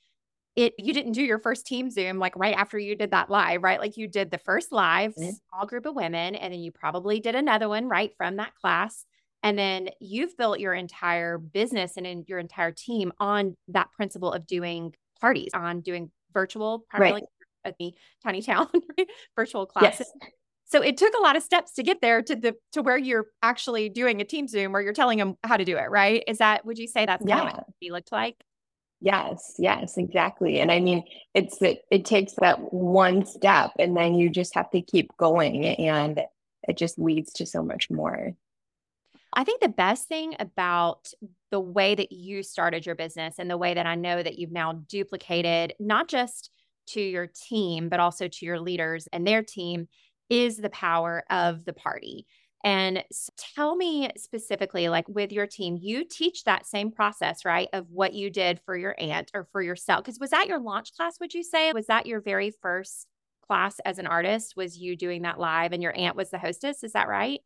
it 0.57 0.75
you 0.79 0.93
didn't 0.93 1.13
do 1.13 1.23
your 1.23 1.39
first 1.39 1.67
team 1.67 1.89
zoom 1.89 2.19
like 2.19 2.35
right 2.35 2.57
after 2.57 2.79
you 2.81 2.97
did 2.97 3.13
that 3.13 3.31
live 3.31 3.63
right 3.63 3.79
like 3.79 3.97
you 3.97 4.09
did 4.09 4.29
the 4.29 4.39
first 4.39 4.73
live 4.73 5.15
mm-hmm. 5.15 5.31
small 5.51 5.67
group 5.67 5.87
of 5.87 5.95
women 5.95 6.35
and 6.35 6.53
then 6.53 6.59
you 6.59 6.73
probably 6.73 7.21
did 7.21 7.37
another 7.37 7.69
one 7.69 7.87
right 7.87 8.11
from 8.17 8.37
that 8.37 8.53
class 8.57 9.05
and 9.43 9.59
then 9.59 9.91
you've 10.01 10.37
built 10.37 10.59
your 10.59 10.75
entire 10.75 11.39
business 11.39 11.97
and 11.97 12.07
in 12.07 12.25
your 12.27 12.39
entire 12.39 12.73
team 12.73 13.13
on 13.21 13.57
that 13.69 13.93
principle 13.93 14.33
of 14.33 14.47
doing 14.47 14.95
parties, 15.21 15.51
on 15.55 15.81
doing 15.81 16.11
virtual, 16.33 16.85
primarily 16.91 17.23
right. 17.23 17.73
at 17.73 17.77
the 17.79 17.95
tiny 18.23 18.43
town 18.43 18.69
virtual 19.37 19.67
classes. 19.67 20.11
Yes. 20.21 20.31
So 20.69 20.83
it 20.83 20.99
took 20.99 21.15
a 21.15 21.23
lot 21.23 21.35
of 21.35 21.43
steps 21.43 21.73
to 21.75 21.83
get 21.83 22.01
there 22.03 22.23
to 22.23 22.37
the 22.37 22.55
to 22.73 22.83
where 22.83 22.99
you're 22.99 23.27
actually 23.43 23.89
doing 23.89 24.21
a 24.21 24.25
team 24.25 24.47
Zoom 24.47 24.73
where 24.73 24.83
you're 24.83 24.93
telling 24.93 25.19
them 25.19 25.37
how 25.43 25.57
to 25.57 25.65
do 25.65 25.77
it, 25.77 25.91
right? 25.91 26.23
Is 26.27 26.39
that 26.39 26.65
would 26.67 26.79
you 26.79 26.87
say 26.87 27.07
that's 27.07 27.25
yeah. 27.27 27.39
kind 27.39 27.49
of 27.49 27.55
what 27.57 27.67
it 27.81 27.93
looked 27.93 28.13
like? 28.13 28.37
Yes, 29.01 29.55
yes, 29.59 29.97
exactly. 29.97 30.61
And 30.61 30.71
I 30.71 30.81
mean, 30.81 31.05
it's 31.35 31.61
it, 31.63 31.83
it 31.91 32.05
takes 32.05 32.35
that 32.41 32.73
one 32.73 33.25
step 33.25 33.71
and 33.79 33.97
then 33.97 34.15
you 34.15 34.29
just 34.29 34.55
have 34.55 34.71
to 34.73 34.83
keep 34.83 35.17
going 35.17 35.65
and 35.65 36.21
it 36.67 36.77
just 36.77 36.99
leads 36.99 37.33
to 37.35 37.47
so 37.47 37.63
much 37.63 37.91
more. 37.91 38.35
I 39.33 39.45
think 39.45 39.61
the 39.61 39.69
best 39.69 40.09
thing 40.09 40.35
about 40.39 41.13
the 41.51 41.61
way 41.61 41.95
that 41.95 42.13
you 42.13 42.43
started 42.43 42.85
your 42.85 42.95
business 42.95 43.37
and 43.39 43.49
the 43.49 43.57
way 43.57 43.75
that 43.75 43.87
I 43.87 43.95
know 43.95 44.23
that 44.23 44.39
you've 44.39 44.53
now 44.53 44.85
duplicated, 44.89 45.75
not 45.79 46.09
just 46.09 46.51
to 46.89 47.01
your 47.01 47.27
team, 47.27 47.89
but 47.89 48.01
also 48.01 48.29
to 48.29 48.47
your 48.47 48.59
leaders 48.59 49.07
and 49.13 49.27
their 49.27 49.43
team, 49.43 49.89
is 50.29 50.57
the 50.57 50.71
power 50.71 51.25
of 51.31 51.65
the 51.65 51.73
party. 51.73 52.27
And 52.65 53.05
so 53.13 53.33
tell 53.55 53.77
me 53.77 54.11
specifically, 54.17 54.89
like 54.89 55.09
with 55.09 55.33
your 55.33 55.47
team, 55.47 55.79
you 55.81 56.05
teach 56.05 56.45
that 56.45 56.67
same 56.67 56.91
process, 56.91 57.45
right? 57.45 57.69
Of 57.73 57.87
what 57.91 58.15
you 58.15 58.31
did 58.31 58.61
for 58.67 58.77
your 58.77 58.97
aunt 58.99 59.31
or 59.33 59.47
for 59.53 59.63
yourself. 59.63 60.05
Because 60.05 60.19
was 60.19 60.31
that 60.31 60.49
your 60.49 60.59
launch 60.59 60.93
class, 60.97 61.21
would 61.21 61.35
you 61.35 61.45
say? 61.45 61.73
Was 61.73 61.87
that 61.87 62.07
your 62.07 62.21
very 62.21 62.53
first 62.61 63.07
class 63.49 63.81
as 63.85 63.99
an 63.99 64.07
artist 64.07 64.55
was 64.57 64.77
you 64.77 64.97
doing 64.97 65.23
that 65.23 65.41
live 65.41 65.73
and 65.73 65.83
your 65.83 65.97
aunt 65.97 66.17
was 66.17 66.31
the 66.31 66.39
hostess. 66.39 66.85
Is 66.85 66.93
that 66.93 67.09
right? 67.09 67.41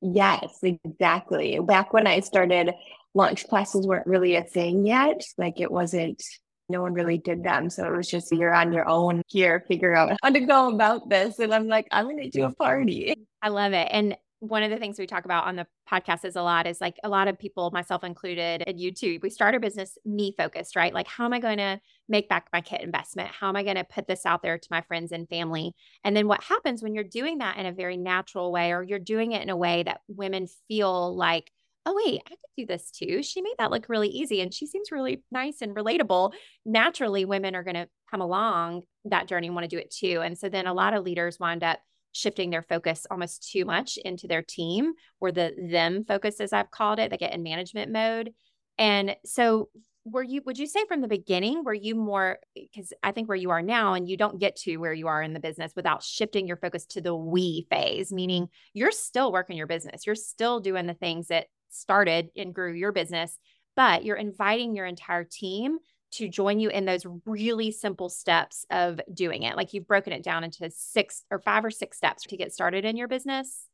Yes, 0.00 0.58
exactly. 0.62 1.58
Back 1.60 1.92
when 1.92 2.06
I 2.06 2.20
started, 2.20 2.74
launch 3.14 3.46
classes 3.48 3.86
weren't 3.86 4.06
really 4.06 4.34
a 4.36 4.42
thing 4.42 4.84
yet. 4.84 5.22
Like 5.38 5.60
it 5.60 5.70
wasn't, 5.70 6.22
no 6.68 6.82
one 6.82 6.94
really 6.94 7.18
did 7.18 7.44
them. 7.44 7.70
So 7.70 7.84
it 7.86 7.96
was 7.96 8.08
just 8.08 8.32
you're 8.32 8.54
on 8.54 8.72
your 8.72 8.88
own 8.88 9.22
here, 9.28 9.64
figure 9.68 9.94
out 9.94 10.16
how 10.22 10.30
to 10.30 10.40
go 10.40 10.72
about 10.72 11.08
this. 11.08 11.38
And 11.38 11.52
I'm 11.52 11.68
like, 11.68 11.88
I'm 11.90 12.04
going 12.04 12.18
to 12.18 12.30
do 12.30 12.44
a 12.44 12.54
party. 12.54 13.14
I 13.42 13.48
love 13.48 13.72
it. 13.72 13.88
And 13.90 14.16
one 14.40 14.62
of 14.62 14.70
the 14.70 14.76
things 14.76 14.98
we 14.98 15.06
talk 15.06 15.24
about 15.24 15.46
on 15.46 15.56
the 15.56 15.66
podcast 15.90 16.24
is 16.24 16.36
a 16.36 16.42
lot 16.42 16.66
is 16.66 16.78
like 16.78 16.96
a 17.02 17.08
lot 17.08 17.28
of 17.28 17.38
people, 17.38 17.70
myself 17.70 18.04
included, 18.04 18.62
and 18.66 18.78
you 18.78 18.92
too, 18.92 19.18
we 19.22 19.30
start 19.30 19.54
our 19.54 19.60
business 19.60 19.96
me 20.04 20.34
focused, 20.36 20.76
right? 20.76 20.92
Like, 20.92 21.08
how 21.08 21.24
am 21.24 21.32
I 21.32 21.40
going 21.40 21.56
to 21.56 21.80
make 22.10 22.28
back 22.28 22.48
my 22.52 22.60
kit 22.60 22.82
investment? 22.82 23.30
How 23.30 23.48
am 23.48 23.56
I 23.56 23.62
going 23.62 23.76
to 23.76 23.84
put 23.84 24.06
this 24.06 24.26
out 24.26 24.42
there 24.42 24.58
to 24.58 24.68
my 24.70 24.82
friends 24.82 25.12
and 25.12 25.28
family? 25.28 25.74
And 26.02 26.14
then 26.14 26.28
what 26.28 26.42
happens 26.42 26.82
when 26.82 26.94
you're 26.94 27.04
doing 27.04 27.38
that 27.38 27.56
in 27.56 27.64
a 27.64 27.72
very 27.72 27.96
natural 27.96 28.52
way, 28.52 28.72
or 28.72 28.82
you're 28.82 28.98
doing 28.98 29.32
it 29.32 29.42
in 29.42 29.48
a 29.48 29.56
way 29.56 29.82
that 29.84 30.00
women 30.08 30.46
feel 30.68 31.16
like, 31.16 31.50
oh, 31.86 32.00
wait, 32.04 32.22
I 32.26 32.30
could 32.30 32.38
do 32.56 32.66
this 32.66 32.90
too. 32.90 33.22
She 33.22 33.42
made 33.42 33.54
that 33.58 33.70
look 33.70 33.88
really 33.88 34.08
easy 34.08 34.40
and 34.40 34.52
she 34.52 34.66
seems 34.66 34.90
really 34.90 35.22
nice 35.30 35.60
and 35.60 35.74
relatable. 35.74 36.32
Naturally, 36.64 37.24
women 37.24 37.54
are 37.54 37.62
going 37.64 37.74
to 37.74 37.88
come 38.10 38.20
along 38.20 38.82
that 39.04 39.28
journey 39.28 39.48
and 39.48 39.54
want 39.54 39.68
to 39.68 39.76
do 39.76 39.80
it 39.80 39.90
too. 39.90 40.22
And 40.22 40.38
so 40.38 40.48
then 40.48 40.66
a 40.66 40.74
lot 40.74 40.94
of 40.94 41.04
leaders 41.04 41.38
wind 41.38 41.62
up 41.62 41.78
shifting 42.12 42.50
their 42.50 42.62
focus 42.62 43.06
almost 43.10 43.50
too 43.50 43.64
much 43.64 43.98
into 43.98 44.26
their 44.28 44.42
team 44.42 44.92
or 45.20 45.32
the 45.32 45.52
them 45.70 46.04
focus 46.04 46.40
as 46.40 46.52
I've 46.52 46.70
called 46.70 46.98
it. 46.98 47.10
They 47.10 47.16
get 47.16 47.34
in 47.34 47.42
management 47.42 47.92
mode. 47.92 48.32
And 48.78 49.16
so 49.24 49.68
were 50.04 50.22
you 50.22 50.42
would 50.44 50.58
you 50.58 50.66
say 50.66 50.84
from 50.86 51.00
the 51.00 51.08
beginning 51.08 51.64
were 51.64 51.72
you 51.72 51.94
more 51.94 52.38
because 52.54 52.92
I 53.02 53.12
think 53.12 53.26
where 53.26 53.36
you 53.36 53.50
are 53.50 53.62
now 53.62 53.94
and 53.94 54.06
you 54.06 54.18
don't 54.18 54.38
get 54.38 54.54
to 54.56 54.76
where 54.76 54.92
you 54.92 55.08
are 55.08 55.22
in 55.22 55.32
the 55.32 55.40
business 55.40 55.72
without 55.74 56.02
shifting 56.02 56.46
your 56.46 56.58
focus 56.58 56.84
to 56.86 57.00
the 57.00 57.14
we 57.14 57.66
phase, 57.70 58.12
meaning 58.12 58.48
you're 58.74 58.90
still 58.90 59.32
working 59.32 59.56
your 59.56 59.66
business. 59.66 60.06
You're 60.06 60.14
still 60.14 60.60
doing 60.60 60.86
the 60.86 60.94
things 60.94 61.28
that 61.28 61.46
started 61.74 62.30
and 62.36 62.54
grew 62.54 62.72
your 62.72 62.92
business, 62.92 63.36
but 63.76 64.04
you're 64.04 64.16
inviting 64.16 64.74
your 64.74 64.86
entire 64.86 65.24
team 65.24 65.78
to 66.12 66.28
join 66.28 66.60
you 66.60 66.68
in 66.70 66.84
those 66.84 67.04
really 67.26 67.72
simple 67.72 68.08
steps 68.08 68.64
of 68.70 69.00
doing 69.12 69.42
it. 69.42 69.56
Like 69.56 69.74
you've 69.74 69.88
broken 69.88 70.12
it 70.12 70.22
down 70.22 70.44
into 70.44 70.70
six 70.70 71.24
or 71.30 71.40
five 71.40 71.64
or 71.64 71.70
six 71.70 71.96
steps 71.96 72.22
to 72.24 72.36
get 72.36 72.52
started 72.52 72.84
in 72.84 72.96
your 72.96 73.08
business. 73.08 73.66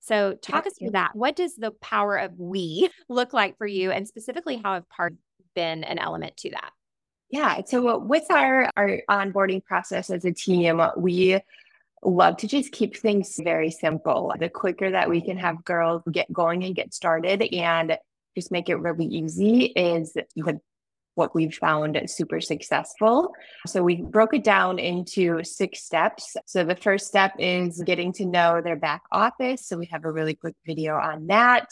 So, 0.00 0.34
talk 0.34 0.68
us 0.68 0.74
through 0.78 0.92
that. 0.92 1.16
What 1.16 1.34
does 1.34 1.56
the 1.56 1.72
power 1.72 2.16
of 2.16 2.38
we 2.38 2.88
look 3.08 3.32
like 3.32 3.58
for 3.58 3.66
you? 3.66 3.90
And 3.90 4.06
specifically, 4.06 4.56
how 4.56 4.74
have 4.74 4.88
part 4.88 5.14
been 5.56 5.82
an 5.82 5.98
element 5.98 6.36
to 6.38 6.50
that? 6.50 6.70
Yeah. 7.28 7.62
So, 7.66 7.88
uh, 7.88 7.98
with 7.98 8.30
our, 8.30 8.70
our 8.76 9.00
onboarding 9.10 9.64
process 9.64 10.10
as 10.10 10.24
a 10.24 10.32
team, 10.32 10.80
we 10.96 11.40
love 12.02 12.36
to 12.38 12.46
just 12.46 12.72
keep 12.72 12.96
things 12.96 13.38
very 13.42 13.70
simple. 13.70 14.32
The 14.38 14.48
quicker 14.48 14.90
that 14.90 15.08
we 15.08 15.20
can 15.20 15.38
have 15.38 15.64
girls 15.64 16.02
get 16.10 16.32
going 16.32 16.64
and 16.64 16.74
get 16.74 16.94
started 16.94 17.42
and 17.42 17.98
just 18.36 18.52
make 18.52 18.68
it 18.68 18.76
really 18.76 19.06
easy 19.06 19.64
is 19.64 20.16
what 21.14 21.34
we've 21.34 21.54
found 21.54 21.98
super 22.06 22.40
successful. 22.42 23.32
So 23.66 23.82
we 23.82 24.02
broke 24.02 24.34
it 24.34 24.44
down 24.44 24.78
into 24.78 25.42
six 25.42 25.82
steps. 25.82 26.36
So 26.44 26.62
the 26.62 26.76
first 26.76 27.06
step 27.06 27.32
is 27.38 27.82
getting 27.82 28.12
to 28.14 28.26
know 28.26 28.60
their 28.60 28.76
back 28.76 29.02
office. 29.10 29.66
So 29.66 29.78
we 29.78 29.86
have 29.86 30.04
a 30.04 30.12
really 30.12 30.34
quick 30.34 30.54
video 30.66 30.94
on 30.96 31.28
that. 31.28 31.70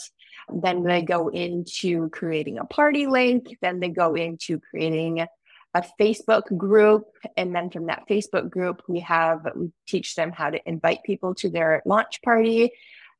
Then 0.49 0.83
they 0.83 1.02
go 1.02 1.28
into 1.28 2.09
creating 2.09 2.59
a 2.59 2.64
party 2.64 3.07
link. 3.07 3.59
Then 3.61 3.81
they 3.81 3.90
go 3.90 4.14
into 4.14 4.59
creating 4.59 5.26
a 5.75 5.85
Facebook 6.00 6.57
group. 6.57 7.07
And 7.37 7.54
then 7.54 7.71
from 7.71 7.87
that 7.87 8.04
Facebook 8.09 8.49
group, 8.49 8.83
we 8.88 9.00
have, 9.00 9.47
we 9.57 9.71
teach 9.87 10.14
them 10.14 10.33
how 10.33 10.50
to 10.50 10.69
invite 10.69 11.02
people 11.04 11.35
to 11.37 11.50
their 11.50 11.83
launch 11.85 12.23
party, 12.23 12.73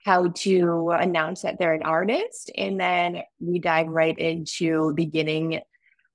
how 0.05 0.29
to 0.29 0.91
announce 0.91 1.43
that 1.43 1.59
they're 1.59 1.75
an 1.75 1.83
artist. 1.83 2.51
And 2.57 2.79
then 2.79 3.23
we 3.41 3.59
dive 3.59 3.89
right 3.89 4.17
into 4.19 4.95
beginning 4.95 5.61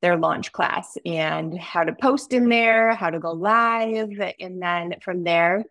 their 0.02 0.16
launch 0.16 0.54
class 0.54 0.98
and 1.06 1.60
how 1.60 1.84
to 1.84 1.94
post 1.94 2.32
in 2.32 2.48
there, 2.48 2.96
how 2.96 3.10
to 3.10 3.20
go 3.20 3.32
live. 3.32 4.12
And 4.40 4.62
then 4.62 4.96
from 5.02 5.24
there, 5.24 5.66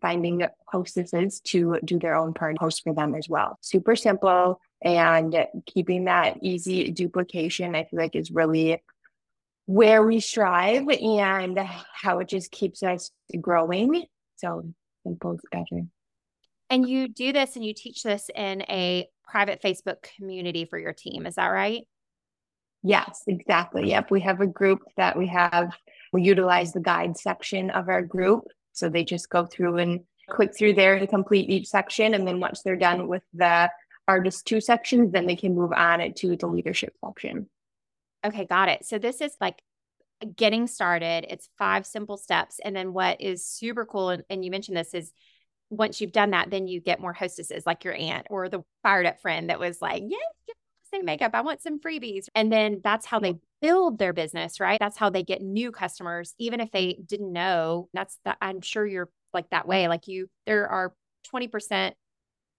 finding 0.00 0.46
hostesses 0.66 1.40
to 1.40 1.78
do 1.84 1.98
their 1.98 2.14
own 2.14 2.32
part 2.34 2.58
host 2.58 2.82
for 2.82 2.94
them 2.94 3.14
as 3.14 3.28
well. 3.28 3.58
Super 3.60 3.96
simple 3.96 4.60
and 4.82 5.46
keeping 5.66 6.04
that 6.04 6.38
easy 6.42 6.90
duplication, 6.90 7.74
I 7.74 7.84
feel 7.84 7.98
like 7.98 8.14
is 8.14 8.30
really 8.30 8.82
where 9.66 10.02
we 10.02 10.20
strive 10.20 10.88
and 10.88 11.58
how 11.58 12.18
it 12.18 12.28
just 12.28 12.50
keeps 12.50 12.82
us 12.82 13.10
growing. 13.40 14.04
So 14.36 14.72
simple 15.06 15.32
is 15.34 15.40
better. 15.50 15.86
And 16.70 16.88
you 16.88 17.08
do 17.08 17.32
this 17.32 17.56
and 17.56 17.64
you 17.64 17.74
teach 17.74 18.02
this 18.02 18.30
in 18.34 18.62
a 18.62 19.08
private 19.26 19.62
Facebook 19.62 20.02
community 20.16 20.64
for 20.64 20.78
your 20.78 20.92
team. 20.92 21.26
Is 21.26 21.36
that 21.36 21.48
right? 21.48 21.82
Yes, 22.82 23.22
exactly. 23.26 23.88
Yep. 23.88 24.10
We 24.10 24.20
have 24.20 24.40
a 24.40 24.46
group 24.46 24.80
that 24.96 25.16
we 25.16 25.26
have, 25.28 25.72
we 26.12 26.22
utilize 26.22 26.72
the 26.72 26.80
guide 26.80 27.16
section 27.16 27.70
of 27.70 27.88
our 27.88 28.02
group. 28.02 28.44
So 28.72 28.88
they 28.88 29.04
just 29.04 29.30
go 29.30 29.46
through 29.46 29.78
and 29.78 30.00
click 30.28 30.56
through 30.56 30.74
there 30.74 30.98
to 30.98 31.06
complete 31.06 31.48
each 31.48 31.68
section. 31.68 32.12
And 32.12 32.26
then 32.26 32.40
once 32.40 32.62
they're 32.62 32.76
done 32.76 33.08
with 33.08 33.22
the 33.32 33.70
artist 34.06 34.46
two 34.46 34.60
sections, 34.60 35.12
then 35.12 35.26
they 35.26 35.36
can 35.36 35.54
move 35.54 35.72
on 35.72 36.12
to 36.12 36.36
the 36.36 36.46
leadership 36.46 36.94
section. 37.02 37.48
Okay, 38.24 38.44
got 38.46 38.68
it. 38.68 38.86
So 38.86 38.98
this 38.98 39.20
is 39.20 39.36
like 39.40 39.62
getting 40.36 40.66
started. 40.66 41.26
It's 41.28 41.48
five 41.58 41.86
simple 41.86 42.16
steps. 42.16 42.60
And 42.64 42.74
then 42.74 42.92
what 42.92 43.20
is 43.20 43.46
super 43.46 43.84
cool, 43.84 44.10
and, 44.10 44.24
and 44.30 44.44
you 44.44 44.50
mentioned 44.50 44.76
this, 44.76 44.94
is 44.94 45.12
once 45.70 46.00
you've 46.00 46.12
done 46.12 46.30
that, 46.30 46.50
then 46.50 46.66
you 46.66 46.80
get 46.80 47.00
more 47.00 47.12
hostesses 47.12 47.66
like 47.66 47.84
your 47.84 47.94
aunt 47.94 48.26
or 48.30 48.48
the 48.48 48.62
fired 48.82 49.06
up 49.06 49.20
friend 49.20 49.50
that 49.50 49.58
was 49.58 49.82
like, 49.82 50.02
yeah, 50.06 50.16
same 50.92 51.04
makeup. 51.04 51.32
I 51.34 51.40
want 51.40 51.62
some 51.62 51.80
freebies. 51.80 52.26
And 52.34 52.52
then 52.52 52.80
that's 52.82 53.06
how 53.06 53.18
they 53.18 53.34
build 53.60 53.98
their 53.98 54.12
business, 54.12 54.60
right? 54.60 54.78
That's 54.78 54.96
how 54.96 55.10
they 55.10 55.22
get 55.22 55.42
new 55.42 55.72
customers, 55.72 56.34
even 56.38 56.60
if 56.60 56.70
they 56.70 56.98
didn't 57.04 57.32
know. 57.32 57.88
That's 57.92 58.18
that 58.24 58.38
I'm 58.40 58.60
sure 58.60 58.86
you're 58.86 59.10
like 59.32 59.50
that 59.50 59.66
way. 59.66 59.88
Like 59.88 60.06
you, 60.06 60.28
there 60.46 60.68
are 60.68 60.94
20% 61.24 61.94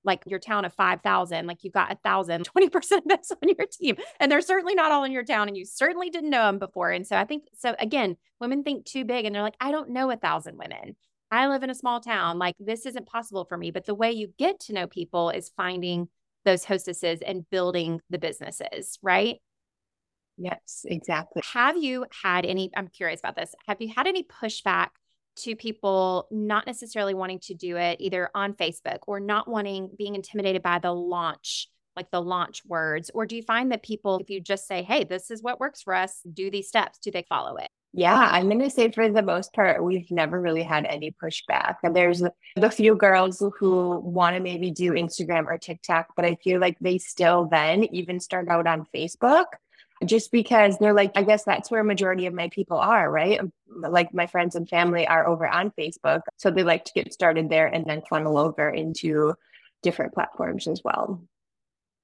like 0.05 0.23
your 0.25 0.39
town 0.39 0.65
of 0.65 0.73
5,000, 0.73 1.47
like 1.47 1.63
you've 1.63 1.73
got 1.73 1.91
a 1.91 1.95
thousand, 1.95 2.47
20% 2.49 2.97
of 2.97 3.03
that's 3.05 3.31
on 3.43 3.49
your 3.57 3.67
team. 3.71 3.97
And 4.19 4.31
they're 4.31 4.41
certainly 4.41 4.75
not 4.75 4.91
all 4.91 5.03
in 5.03 5.11
your 5.11 5.23
town 5.23 5.47
and 5.47 5.57
you 5.57 5.65
certainly 5.65 6.09
didn't 6.09 6.29
know 6.29 6.45
them 6.45 6.59
before. 6.59 6.91
And 6.91 7.05
so 7.05 7.15
I 7.15 7.25
think, 7.25 7.43
so 7.57 7.75
again, 7.79 8.17
women 8.39 8.63
think 8.63 8.85
too 8.85 9.05
big 9.05 9.25
and 9.25 9.35
they're 9.35 9.41
like, 9.41 9.57
I 9.59 9.71
don't 9.71 9.89
know 9.89 10.11
a 10.11 10.17
thousand 10.17 10.57
women. 10.57 10.95
I 11.31 11.47
live 11.47 11.63
in 11.63 11.69
a 11.69 11.75
small 11.75 11.99
town. 11.99 12.37
Like 12.37 12.55
this 12.59 12.85
isn't 12.85 13.07
possible 13.07 13.45
for 13.45 13.57
me. 13.57 13.71
But 13.71 13.85
the 13.85 13.95
way 13.95 14.11
you 14.11 14.33
get 14.37 14.59
to 14.61 14.73
know 14.73 14.87
people 14.87 15.29
is 15.31 15.51
finding 15.57 16.07
those 16.45 16.63
hostesses 16.63 17.19
and 17.25 17.49
building 17.49 18.01
the 18.09 18.19
businesses, 18.19 18.99
right? 19.01 19.37
Yes, 20.37 20.85
exactly. 20.85 21.41
Have 21.53 21.77
you 21.77 22.05
had 22.23 22.45
any? 22.45 22.69
I'm 22.75 22.87
curious 22.89 23.19
about 23.19 23.35
this. 23.35 23.55
Have 23.67 23.81
you 23.81 23.91
had 23.95 24.05
any 24.05 24.23
pushback 24.23 24.89
to 25.37 25.55
people 25.55 26.27
not 26.31 26.65
necessarily 26.65 27.13
wanting 27.13 27.39
to 27.39 27.53
do 27.53 27.77
it 27.77 27.97
either 27.99 28.29
on 28.33 28.53
Facebook 28.53 28.99
or 29.07 29.19
not 29.19 29.47
wanting, 29.47 29.89
being 29.97 30.15
intimidated 30.15 30.61
by 30.61 30.79
the 30.79 30.93
launch, 30.93 31.67
like 31.95 32.11
the 32.11 32.21
launch 32.21 32.63
words? 32.65 33.11
Or 33.13 33.25
do 33.25 33.35
you 33.35 33.43
find 33.43 33.71
that 33.71 33.83
people, 33.83 34.17
if 34.19 34.29
you 34.29 34.41
just 34.41 34.67
say, 34.67 34.83
hey, 34.83 35.03
this 35.03 35.31
is 35.31 35.43
what 35.43 35.59
works 35.59 35.81
for 35.81 35.93
us, 35.93 36.21
do 36.31 36.49
these 36.49 36.67
steps, 36.67 36.99
do 36.99 37.11
they 37.11 37.25
follow 37.27 37.57
it? 37.57 37.69
Yeah, 37.97 38.27
I'm 38.29 38.49
going 38.49 38.59
to 38.59 38.69
say 38.69 38.91
for 38.91 39.09
the 39.09 39.23
most 39.23 39.53
part, 39.53 39.81
we've 39.81 40.11
never 40.11 40.41
really 40.41 40.63
had 40.63 40.85
any 40.85 41.11
pushback. 41.11 41.75
There's 41.81 42.21
the 42.57 42.69
few 42.69 42.95
girls 42.95 43.41
who 43.57 43.99
want 43.99 44.35
to 44.35 44.41
maybe 44.41 44.69
do 44.69 44.91
Instagram 44.91 45.45
or 45.45 45.57
TikTok, 45.57 46.07
but 46.13 46.25
I 46.25 46.35
feel 46.43 46.59
like 46.59 46.77
they 46.81 46.97
still 46.97 47.45
then 47.45 47.85
even 47.85 48.19
start 48.19 48.49
out 48.49 48.67
on 48.67 48.85
Facebook 48.93 49.45
just 50.03 50.31
because 50.31 50.77
they're 50.77 50.93
like, 50.93 51.11
I 51.15 51.23
guess 51.23 51.43
that's 51.43 51.71
where 51.71 51.83
majority 51.83 52.25
of 52.25 52.33
my 52.33 52.49
people 52.49 52.77
are, 52.77 53.09
right? 53.09 53.39
Um, 53.39 53.53
like 53.69 54.13
my 54.13 54.27
friends 54.27 54.55
and 54.55 54.67
family 54.67 55.07
are 55.07 55.27
over 55.27 55.47
on 55.47 55.71
Facebook. 55.79 56.21
So 56.37 56.51
they 56.51 56.63
like 56.63 56.85
to 56.85 56.93
get 56.93 57.13
started 57.13 57.49
there 57.49 57.67
and 57.67 57.85
then 57.85 58.01
funnel 58.09 58.37
over 58.37 58.69
into 58.69 59.33
different 59.81 60.13
platforms 60.13 60.67
as 60.67 60.81
well. 60.83 61.23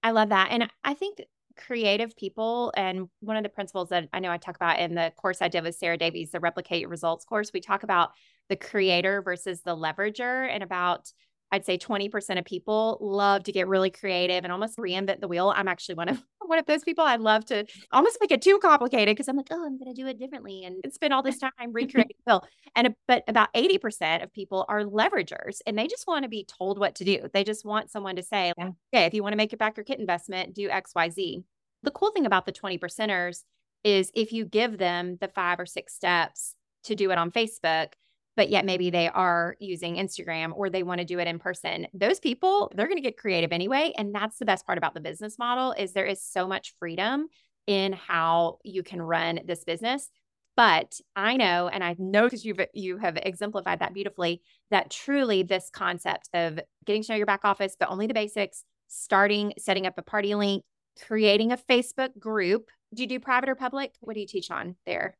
I 0.03 0.11
love 0.11 0.29
that. 0.29 0.49
And 0.51 0.69
I 0.83 0.93
think 0.93 1.21
creative 1.57 2.15
people. 2.15 2.71
And 2.75 3.09
one 3.19 3.37
of 3.37 3.43
the 3.43 3.49
principles 3.49 3.89
that 3.89 4.07
I 4.13 4.19
know 4.19 4.31
I 4.31 4.37
talk 4.37 4.55
about 4.55 4.79
in 4.79 4.95
the 4.95 5.11
course 5.17 5.41
I 5.41 5.47
did 5.47 5.63
with 5.63 5.75
Sarah 5.75 5.97
Davies, 5.97 6.31
the 6.31 6.39
Replicate 6.39 6.87
Results 6.87 7.25
course, 7.25 7.51
we 7.53 7.59
talk 7.59 7.83
about 7.83 8.11
the 8.49 8.55
creator 8.55 9.21
versus 9.21 9.61
the 9.61 9.75
leverager 9.75 10.49
and 10.49 10.63
about 10.63 11.11
I'd 11.51 11.65
say 11.65 11.77
20% 11.77 12.39
of 12.39 12.45
people 12.45 12.97
love 13.01 13.43
to 13.43 13.51
get 13.51 13.67
really 13.67 13.89
creative 13.89 14.43
and 14.43 14.53
almost 14.53 14.77
reinvent 14.77 15.19
the 15.19 15.27
wheel. 15.27 15.53
I'm 15.55 15.67
actually 15.67 15.95
one 15.95 16.09
of 16.09 16.23
one 16.45 16.59
of 16.59 16.65
those 16.65 16.83
people. 16.83 17.03
I 17.03 17.15
love 17.15 17.45
to 17.45 17.65
almost 17.91 18.17
make 18.19 18.31
it 18.31 18.41
too 18.41 18.59
complicated 18.59 19.15
because 19.15 19.27
I'm 19.27 19.37
like, 19.37 19.47
oh, 19.51 19.65
I'm 19.65 19.77
going 19.77 19.93
to 19.93 20.01
do 20.01 20.07
it 20.07 20.19
differently 20.19 20.63
and 20.65 20.81
spend 20.93 21.13
all 21.13 21.23
this 21.23 21.39
time 21.59 21.71
recreating 21.71 22.15
the 22.25 22.33
wheel. 22.33 22.47
And 22.75 22.95
but 23.07 23.23
about 23.27 23.53
80% 23.53 24.23
of 24.23 24.33
people 24.33 24.65
are 24.67 24.83
leveragers 24.83 25.59
and 25.65 25.77
they 25.77 25.87
just 25.87 26.07
want 26.07 26.23
to 26.23 26.29
be 26.29 26.45
told 26.45 26.79
what 26.79 26.95
to 26.95 27.05
do. 27.05 27.29
They 27.33 27.43
just 27.43 27.65
want 27.65 27.89
someone 27.89 28.15
to 28.17 28.23
say, 28.23 28.53
yeah. 28.57 28.69
okay, 28.93 29.05
if 29.05 29.13
you 29.13 29.23
want 29.23 29.33
to 29.33 29.37
make 29.37 29.53
it 29.53 29.59
back 29.59 29.77
your 29.77 29.83
kit 29.83 29.99
investment, 29.99 30.53
do 30.53 30.69
X, 30.69 30.91
Y, 30.95 31.09
Z. 31.09 31.43
The 31.83 31.91
cool 31.91 32.11
thing 32.11 32.25
about 32.25 32.45
the 32.45 32.51
20 32.51 32.77
percenters 32.77 33.43
is 33.83 34.11
if 34.13 34.31
you 34.31 34.45
give 34.45 34.77
them 34.77 35.17
the 35.19 35.27
five 35.27 35.59
or 35.59 35.65
six 35.65 35.95
steps 35.95 36.55
to 36.83 36.95
do 36.95 37.11
it 37.11 37.17
on 37.17 37.31
Facebook, 37.31 37.93
but 38.35 38.49
yet 38.49 38.65
maybe 38.65 38.89
they 38.89 39.07
are 39.09 39.55
using 39.59 39.95
Instagram 39.95 40.51
or 40.55 40.69
they 40.69 40.83
want 40.83 40.99
to 40.99 41.05
do 41.05 41.19
it 41.19 41.27
in 41.27 41.39
person. 41.39 41.87
Those 41.93 42.19
people, 42.19 42.71
they're 42.75 42.87
going 42.87 42.97
to 42.97 43.03
get 43.03 43.17
creative 43.17 43.51
anyway, 43.51 43.93
and 43.97 44.13
that's 44.13 44.37
the 44.37 44.45
best 44.45 44.65
part 44.65 44.77
about 44.77 44.93
the 44.93 45.01
business 45.01 45.37
model 45.37 45.73
is 45.73 45.93
there 45.93 46.05
is 46.05 46.23
so 46.23 46.47
much 46.47 46.73
freedom 46.79 47.27
in 47.67 47.93
how 47.93 48.57
you 48.63 48.83
can 48.83 49.01
run 49.01 49.41
this 49.45 49.63
business. 49.63 50.09
But 50.57 50.99
I 51.15 51.37
know, 51.37 51.69
and 51.69 51.83
I 51.83 51.95
know 51.97 52.25
because 52.25 52.43
you've 52.43 52.59
you 52.73 52.97
have 52.97 53.17
exemplified 53.17 53.79
that 53.79 53.93
beautifully, 53.93 54.41
that 54.69 54.91
truly 54.91 55.43
this 55.43 55.69
concept 55.71 56.29
of 56.33 56.59
getting 56.85 57.03
to 57.03 57.13
know 57.13 57.17
your 57.17 57.25
back 57.25 57.45
office, 57.45 57.75
but 57.79 57.89
only 57.89 58.07
the 58.07 58.13
basics, 58.13 58.63
starting, 58.87 59.53
setting 59.57 59.87
up 59.87 59.93
a 59.97 60.01
party 60.01 60.35
link, 60.35 60.63
creating 61.05 61.51
a 61.51 61.57
Facebook 61.57 62.17
group. 62.19 62.69
Do 62.93 63.03
you 63.03 63.07
do 63.07 63.19
private 63.19 63.49
or 63.49 63.55
public? 63.55 63.93
What 64.01 64.13
do 64.13 64.19
you 64.19 64.27
teach 64.27 64.51
on 64.51 64.75
there? 64.85 65.17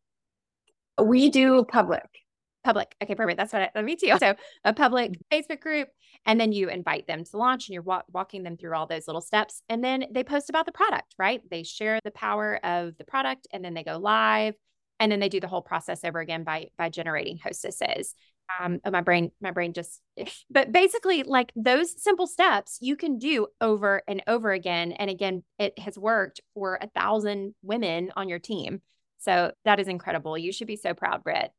We 1.01 1.29
do 1.29 1.63
public. 1.63 2.05
Public. 2.63 2.95
Okay, 3.01 3.15
perfect. 3.15 3.37
That's 3.37 3.53
what 3.53 3.71
I, 3.75 3.81
me 3.81 3.95
too. 3.95 4.15
So 4.19 4.35
a 4.63 4.73
public 4.73 5.17
Facebook 5.31 5.61
group, 5.61 5.89
and 6.25 6.39
then 6.39 6.51
you 6.51 6.69
invite 6.69 7.07
them 7.07 7.23
to 7.23 7.37
launch 7.37 7.67
and 7.67 7.73
you're 7.73 7.81
wa- 7.81 8.03
walking 8.11 8.43
them 8.43 8.55
through 8.55 8.75
all 8.75 8.85
those 8.85 9.07
little 9.07 9.21
steps. 9.21 9.63
And 9.67 9.83
then 9.83 10.05
they 10.11 10.23
post 10.23 10.49
about 10.49 10.67
the 10.67 10.71
product, 10.71 11.15
right? 11.17 11.41
They 11.49 11.63
share 11.63 11.99
the 12.03 12.11
power 12.11 12.63
of 12.63 12.97
the 12.97 13.03
product 13.03 13.47
and 13.51 13.65
then 13.65 13.73
they 13.73 13.83
go 13.83 13.97
live 13.97 14.53
and 14.99 15.11
then 15.11 15.19
they 15.19 15.29
do 15.29 15.39
the 15.39 15.47
whole 15.47 15.63
process 15.63 16.03
over 16.03 16.19
again 16.19 16.43
by 16.43 16.67
by 16.77 16.89
generating 16.89 17.39
hostesses. 17.39 18.13
Um, 18.59 18.79
oh, 18.85 18.91
my 18.91 19.01
brain, 19.01 19.31
my 19.41 19.51
brain 19.51 19.73
just, 19.73 20.01
but 20.49 20.71
basically, 20.71 21.23
like 21.23 21.51
those 21.55 22.01
simple 22.01 22.27
steps 22.27 22.77
you 22.81 22.95
can 22.95 23.17
do 23.17 23.47
over 23.59 24.03
and 24.07 24.21
over 24.27 24.51
again. 24.51 24.91
And 24.91 25.09
again, 25.09 25.43
it 25.57 25.77
has 25.79 25.97
worked 25.97 26.41
for 26.53 26.77
a 26.81 26.87
thousand 26.89 27.55
women 27.63 28.11
on 28.15 28.29
your 28.29 28.39
team. 28.39 28.81
So 29.19 29.51
that 29.65 29.79
is 29.79 29.87
incredible. 29.87 30.37
You 30.37 30.51
should 30.51 30.67
be 30.67 30.75
so 30.75 30.93
proud, 30.93 31.23
Britt. 31.23 31.51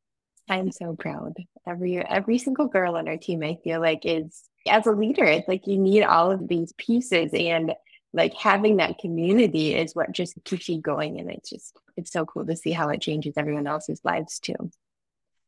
I'm 0.49 0.71
so 0.71 0.95
proud. 0.95 1.33
Every 1.65 1.97
every 1.97 2.37
single 2.37 2.67
girl 2.67 2.97
on 2.97 3.07
our 3.07 3.17
team, 3.17 3.43
I 3.43 3.57
feel 3.63 3.79
like 3.79 4.01
is 4.03 4.43
as 4.67 4.85
a 4.87 4.91
leader, 4.91 5.25
it's 5.25 5.47
like 5.47 5.67
you 5.67 5.77
need 5.77 6.03
all 6.03 6.31
of 6.31 6.47
these 6.47 6.73
pieces 6.77 7.31
and 7.33 7.73
like 8.13 8.33
having 8.35 8.77
that 8.77 8.99
community 8.99 9.73
is 9.73 9.95
what 9.95 10.11
just 10.11 10.35
keeps 10.43 10.69
you 10.69 10.81
going. 10.81 11.19
And 11.19 11.31
it's 11.31 11.49
just 11.49 11.77
it's 11.97 12.11
so 12.11 12.25
cool 12.25 12.45
to 12.45 12.55
see 12.55 12.71
how 12.71 12.89
it 12.89 13.01
changes 13.01 13.33
everyone 13.37 13.67
else's 13.67 14.01
lives 14.03 14.39
too. 14.39 14.71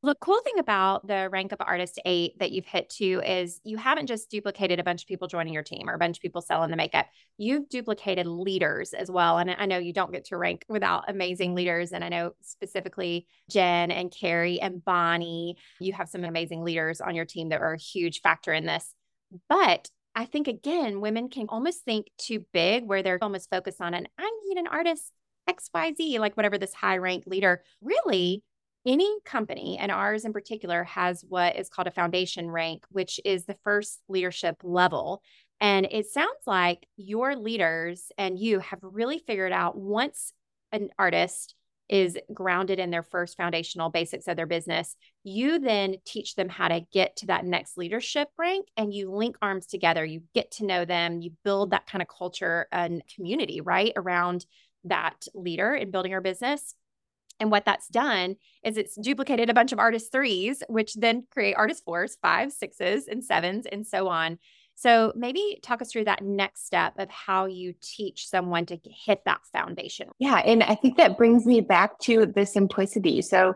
The 0.06 0.14
cool 0.22 0.40
thing 0.44 0.60
about 0.60 1.08
the 1.08 1.30
rank 1.32 1.52
of 1.52 1.58
artist 1.60 2.00
eight 2.06 2.38
that 2.38 2.52
you've 2.52 2.68
hit 2.68 2.92
to 2.92 3.24
is 3.26 3.60
you 3.64 3.76
haven't 3.78 4.06
just 4.06 4.30
duplicated 4.30 4.80
a 4.80 4.84
bunch 4.84 5.02
of 5.02 5.08
people 5.08 5.28
joining 5.28 5.52
your 5.52 5.64
team 5.64 5.90
or 5.90 5.96
a 5.96 5.98
bunch 5.98 6.20
of 6.20 6.22
people 6.22 6.44
selling 6.44 6.70
the 6.70 6.78
makeup. 6.78 7.08
You've 7.40 7.68
duplicated 7.70 8.28
leaders 8.28 8.94
as 8.94 9.10
well. 9.10 9.40
And 9.40 9.50
I 9.50 9.66
know 9.66 9.80
you 9.80 9.94
don't 9.94 10.12
get 10.12 10.26
to 10.26 10.38
rank 10.38 10.64
without 10.70 11.10
amazing 11.10 11.56
leaders. 11.56 11.92
And 11.92 12.04
I 12.04 12.10
know 12.10 12.34
specifically 12.42 13.26
Jen 13.50 13.90
and 13.90 14.12
Carrie 14.12 14.62
and 14.62 14.86
Bonnie, 14.86 15.58
you 15.80 15.94
have 15.94 16.08
some 16.08 16.24
amazing 16.24 16.64
leaders 16.64 17.02
on 17.02 17.16
your 17.16 17.26
team 17.26 17.50
that 17.50 17.62
are 17.62 17.74
a 17.74 17.80
huge 17.80 18.22
factor 18.22 18.54
in 18.54 18.68
this. 18.68 18.94
But 19.50 19.90
I 20.14 20.26
think 20.26 20.48
again, 20.48 21.02
women 21.02 21.30
can 21.30 21.48
almost 21.50 21.84
think 21.84 22.12
too 22.20 22.46
big 22.54 22.86
where 22.86 23.02
they're 23.02 23.18
almost 23.24 23.50
focused 23.50 23.82
on 23.82 23.96
an 23.96 24.08
I 24.20 24.32
need 24.46 24.60
an 24.60 24.68
artist 24.68 25.12
XYZ, 25.50 26.20
like 26.20 26.38
whatever 26.38 26.60
this 26.60 26.76
high 26.76 26.98
rank 26.98 27.24
leader. 27.26 27.64
Really, 27.82 28.44
any 28.86 29.12
company, 29.26 29.78
and 29.80 29.92
ours 29.92 30.26
in 30.26 30.34
particular, 30.34 30.84
has 30.84 31.24
what 31.28 31.56
is 31.58 31.70
called 31.70 31.88
a 31.88 31.92
foundation 31.92 32.50
rank, 32.50 32.84
which 32.90 33.20
is 33.26 33.46
the 33.46 33.58
first 33.64 34.02
leadership 34.08 34.58
level. 34.64 35.22
And 35.60 35.88
it 35.90 36.08
sounds 36.08 36.42
like 36.46 36.86
your 36.98 37.36
leaders 37.36 38.12
and 38.18 38.38
you 38.38 38.60
have 38.60 38.80
really 38.82 39.20
figured 39.20 39.52
out 39.52 39.78
once 39.78 40.34
an 40.72 40.90
artist 41.00 41.56
is 41.88 42.18
grounded 42.34 42.80
in 42.80 42.90
their 42.90 43.04
first 43.04 43.38
foundational 43.38 43.90
basics 43.90 44.28
of 44.28 44.36
their 44.36 44.48
business, 44.48 44.96
you 45.24 45.60
then 45.60 45.96
teach 46.04 46.36
them 46.36 46.50
how 46.50 46.68
to 46.68 46.82
get 46.92 47.16
to 47.18 47.28
that 47.28 47.46
next 47.46 47.78
leadership 47.78 48.28
rank 48.38 48.68
and 48.76 48.94
you 48.94 49.12
link 49.12 49.38
arms 49.42 49.68
together. 49.68 50.04
You 50.04 50.24
get 50.34 50.52
to 50.54 50.66
know 50.66 50.86
them, 50.86 51.22
you 51.22 51.32
build 51.44 51.72
that 51.72 51.88
kind 51.88 52.02
of 52.02 52.08
culture 52.08 52.68
and 52.72 53.04
community, 53.14 53.62
right? 53.62 53.94
Around 53.96 54.46
that 54.86 55.28
leader 55.34 55.74
in 55.76 55.92
building 55.92 56.14
our 56.14 56.22
business. 56.22 56.74
And 57.40 57.52
what 57.52 57.66
that's 57.66 57.88
done 57.88 58.38
is 58.64 58.78
it's 58.78 58.96
duplicated 58.96 59.50
a 59.50 59.54
bunch 59.54 59.72
of 59.72 59.80
artist 59.80 60.12
threes, 60.12 60.64
which 60.70 60.94
then 60.96 61.26
create 61.32 61.56
artist 61.56 61.84
fours, 61.84 62.18
fives, 62.22 62.56
sixes, 62.58 63.08
and 63.08 63.24
sevens, 63.24 63.66
and 63.70 63.86
so 63.86 64.08
on. 64.08 64.40
So 64.76 65.14
maybe 65.16 65.60
talk 65.64 65.82
us 65.82 65.92
through 65.92 66.06
that 66.06 66.22
next 66.22 66.66
step 66.66 66.94
of 66.98 67.10
how 67.10 67.46
you 67.46 67.74
teach 67.82 68.28
someone 68.28 68.66
to 68.68 68.78
hit 68.84 69.22
that 69.26 69.40
foundation. 69.52 70.10
Yeah. 70.20 70.38
And 70.38 70.64
I 70.64 70.76
think 70.76 70.98
that 70.98 71.18
brings 71.18 71.46
me 71.46 71.62
back 71.62 71.98
to 72.00 72.26
the 72.26 72.46
simplicity. 72.46 73.22
So 73.22 73.56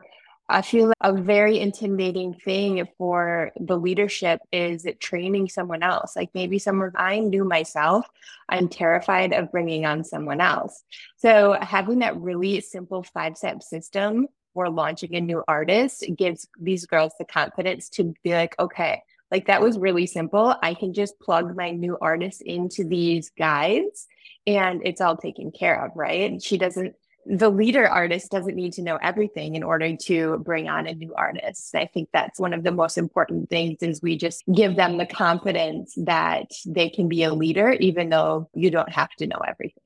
I 0.50 0.64
feel 0.64 0.92
a 1.02 1.14
very 1.14 1.60
intimidating 1.60 2.34
thing 2.34 2.88
for 2.98 3.52
the 3.60 3.78
leadership 3.78 4.42
is 4.52 4.88
training 5.00 5.50
someone 5.50 5.84
else. 5.84 6.16
Like 6.16 6.32
maybe 6.34 6.58
someone 6.58 6.92
I 6.96 7.20
knew 7.20 7.44
myself, 7.46 8.08
I'm 8.50 8.68
terrified 8.68 9.32
of 9.32 9.52
bringing 9.52 9.86
on 9.86 10.04
someone 10.04 10.42
else. 10.42 10.84
So 11.18 11.56
having 11.62 12.00
that 12.00 12.18
really 12.18 12.62
simple 12.62 13.04
five 13.04 13.38
step 13.38 13.62
system 13.62 14.28
for 14.56 14.70
launching 14.70 15.16
a 15.16 15.22
new 15.22 15.44
artist 15.48 16.04
gives 16.18 16.48
these 16.60 16.88
girls 16.88 17.14
the 17.20 17.26
confidence 17.26 17.88
to 17.90 18.16
be 18.24 18.34
like, 18.34 18.56
okay, 18.60 19.04
like 19.32 19.46
that 19.46 19.62
was 19.62 19.78
really 19.78 20.08
simple. 20.08 20.56
I 20.64 20.74
can 20.74 20.94
just 20.94 21.20
plug 21.20 21.56
my 21.56 21.70
new 21.70 21.96
artist 22.02 22.42
into 22.42 22.84
these 22.84 23.30
guides 23.38 24.08
and 24.48 24.82
it's 24.84 25.02
all 25.02 25.16
taken 25.16 25.52
care 25.52 25.86
of, 25.86 25.92
right? 25.96 26.42
She 26.42 26.58
doesn't 26.58 26.96
the 27.32 27.50
leader 27.50 27.88
artist 27.88 28.32
doesn't 28.32 28.56
need 28.56 28.74
to 28.74 28.82
know 28.82 28.98
everything 29.04 29.54
in 29.54 29.62
order 29.62 29.96
to 29.96 30.40
bring 30.40 30.68
on 30.68 30.88
a 30.88 30.96
new 30.96 31.14
artist. 31.14 31.76
I 31.76 31.86
think 31.86 32.10
that's 32.12 32.40
one 32.40 32.54
of 32.54 32.64
the 32.64 32.72
most 32.72 32.98
important 32.98 33.52
things 33.52 33.84
is 33.84 34.02
we 34.02 34.18
just 34.18 34.44
give 34.52 34.76
them 34.76 34.98
the 34.98 35.06
confidence 35.06 35.94
that 35.98 36.50
they 36.66 36.90
can 36.90 37.08
be 37.08 37.22
a 37.22 37.32
leader 37.32 37.72
even 37.74 38.10
though 38.10 38.50
you 38.56 38.72
don't 38.72 38.92
have 38.92 39.12
to 39.20 39.28
know 39.28 39.38
everything. 39.48 39.84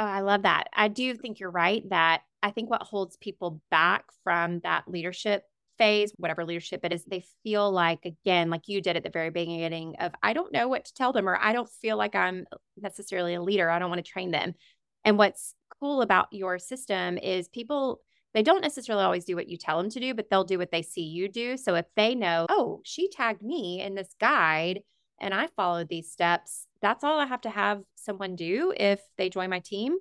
Oh, 0.00 0.04
I 0.04 0.20
love 0.22 0.42
that. 0.42 0.68
I 0.74 0.88
do 0.88 1.14
think 1.14 1.38
you're 1.38 1.50
right 1.50 1.88
that 1.90 2.22
I 2.42 2.50
think 2.50 2.68
what 2.70 2.82
holds 2.82 3.16
people 3.18 3.62
back 3.70 4.06
from 4.24 4.58
that 4.60 4.88
leadership 4.88 5.44
phase, 5.78 6.12
whatever 6.16 6.44
leadership 6.44 6.80
it 6.84 6.92
is, 6.92 7.04
they 7.04 7.24
feel 7.44 7.70
like, 7.70 8.04
again, 8.04 8.50
like 8.50 8.66
you 8.66 8.80
did 8.80 8.96
at 8.96 9.04
the 9.04 9.10
very 9.10 9.30
beginning 9.30 9.94
of, 10.00 10.12
I 10.22 10.32
don't 10.32 10.52
know 10.52 10.66
what 10.66 10.86
to 10.86 10.94
tell 10.94 11.12
them, 11.12 11.28
or 11.28 11.38
I 11.40 11.52
don't 11.52 11.70
feel 11.80 11.96
like 11.96 12.16
I'm 12.16 12.46
necessarily 12.76 13.34
a 13.34 13.42
leader. 13.42 13.70
I 13.70 13.78
don't 13.78 13.90
want 13.90 14.04
to 14.04 14.10
train 14.10 14.32
them. 14.32 14.54
And 15.04 15.18
what's 15.18 15.54
cool 15.80 16.02
about 16.02 16.28
your 16.32 16.58
system 16.58 17.18
is 17.18 17.48
people 17.48 18.00
they 18.32 18.42
don't 18.42 18.62
necessarily 18.62 19.04
always 19.04 19.24
do 19.24 19.34
what 19.34 19.48
you 19.48 19.56
tell 19.56 19.78
them 19.78 19.90
to 19.90 20.00
do, 20.00 20.14
but 20.14 20.30
they'll 20.30 20.44
do 20.44 20.58
what 20.58 20.70
they 20.70 20.82
see 20.82 21.02
you 21.02 21.28
do. 21.28 21.56
So 21.56 21.74
if 21.74 21.86
they 21.96 22.14
know, 22.14 22.46
oh, 22.48 22.80
she 22.84 23.08
tagged 23.08 23.42
me 23.42 23.80
in 23.82 23.94
this 23.94 24.14
guide 24.20 24.80
and 25.20 25.34
I 25.34 25.48
followed 25.56 25.88
these 25.88 26.12
steps, 26.12 26.66
that's 26.80 27.02
all 27.02 27.18
I 27.18 27.26
have 27.26 27.40
to 27.42 27.50
have 27.50 27.82
someone 27.96 28.36
do 28.36 28.72
if 28.76 29.00
they 29.18 29.30
join 29.30 29.50
my 29.50 29.58
team. 29.58 29.96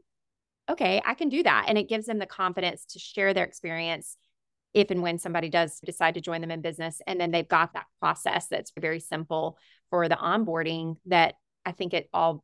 Okay, 0.69 1.01
I 1.03 1.15
can 1.15 1.29
do 1.29 1.41
that. 1.41 1.65
And 1.67 1.77
it 1.77 1.89
gives 1.89 2.05
them 2.05 2.19
the 2.19 2.27
confidence 2.27 2.85
to 2.91 2.99
share 2.99 3.33
their 3.33 3.45
experience 3.45 4.15
if 4.75 4.91
and 4.91 5.01
when 5.01 5.17
somebody 5.17 5.49
does 5.49 5.79
decide 5.83 6.13
to 6.13 6.21
join 6.21 6.41
them 6.41 6.51
in 6.51 6.62
business. 6.62 7.01
And 7.07 7.19
then 7.19 7.31
they've 7.31 7.47
got 7.47 7.73
that 7.73 7.88
process 7.99 8.47
that's 8.47 8.71
very 8.79 8.99
simple 8.99 9.57
for 9.89 10.07
the 10.07 10.15
onboarding 10.15 10.97
that 11.07 11.33
I 11.65 11.71
think 11.71 11.95
it 11.95 12.07
all 12.13 12.43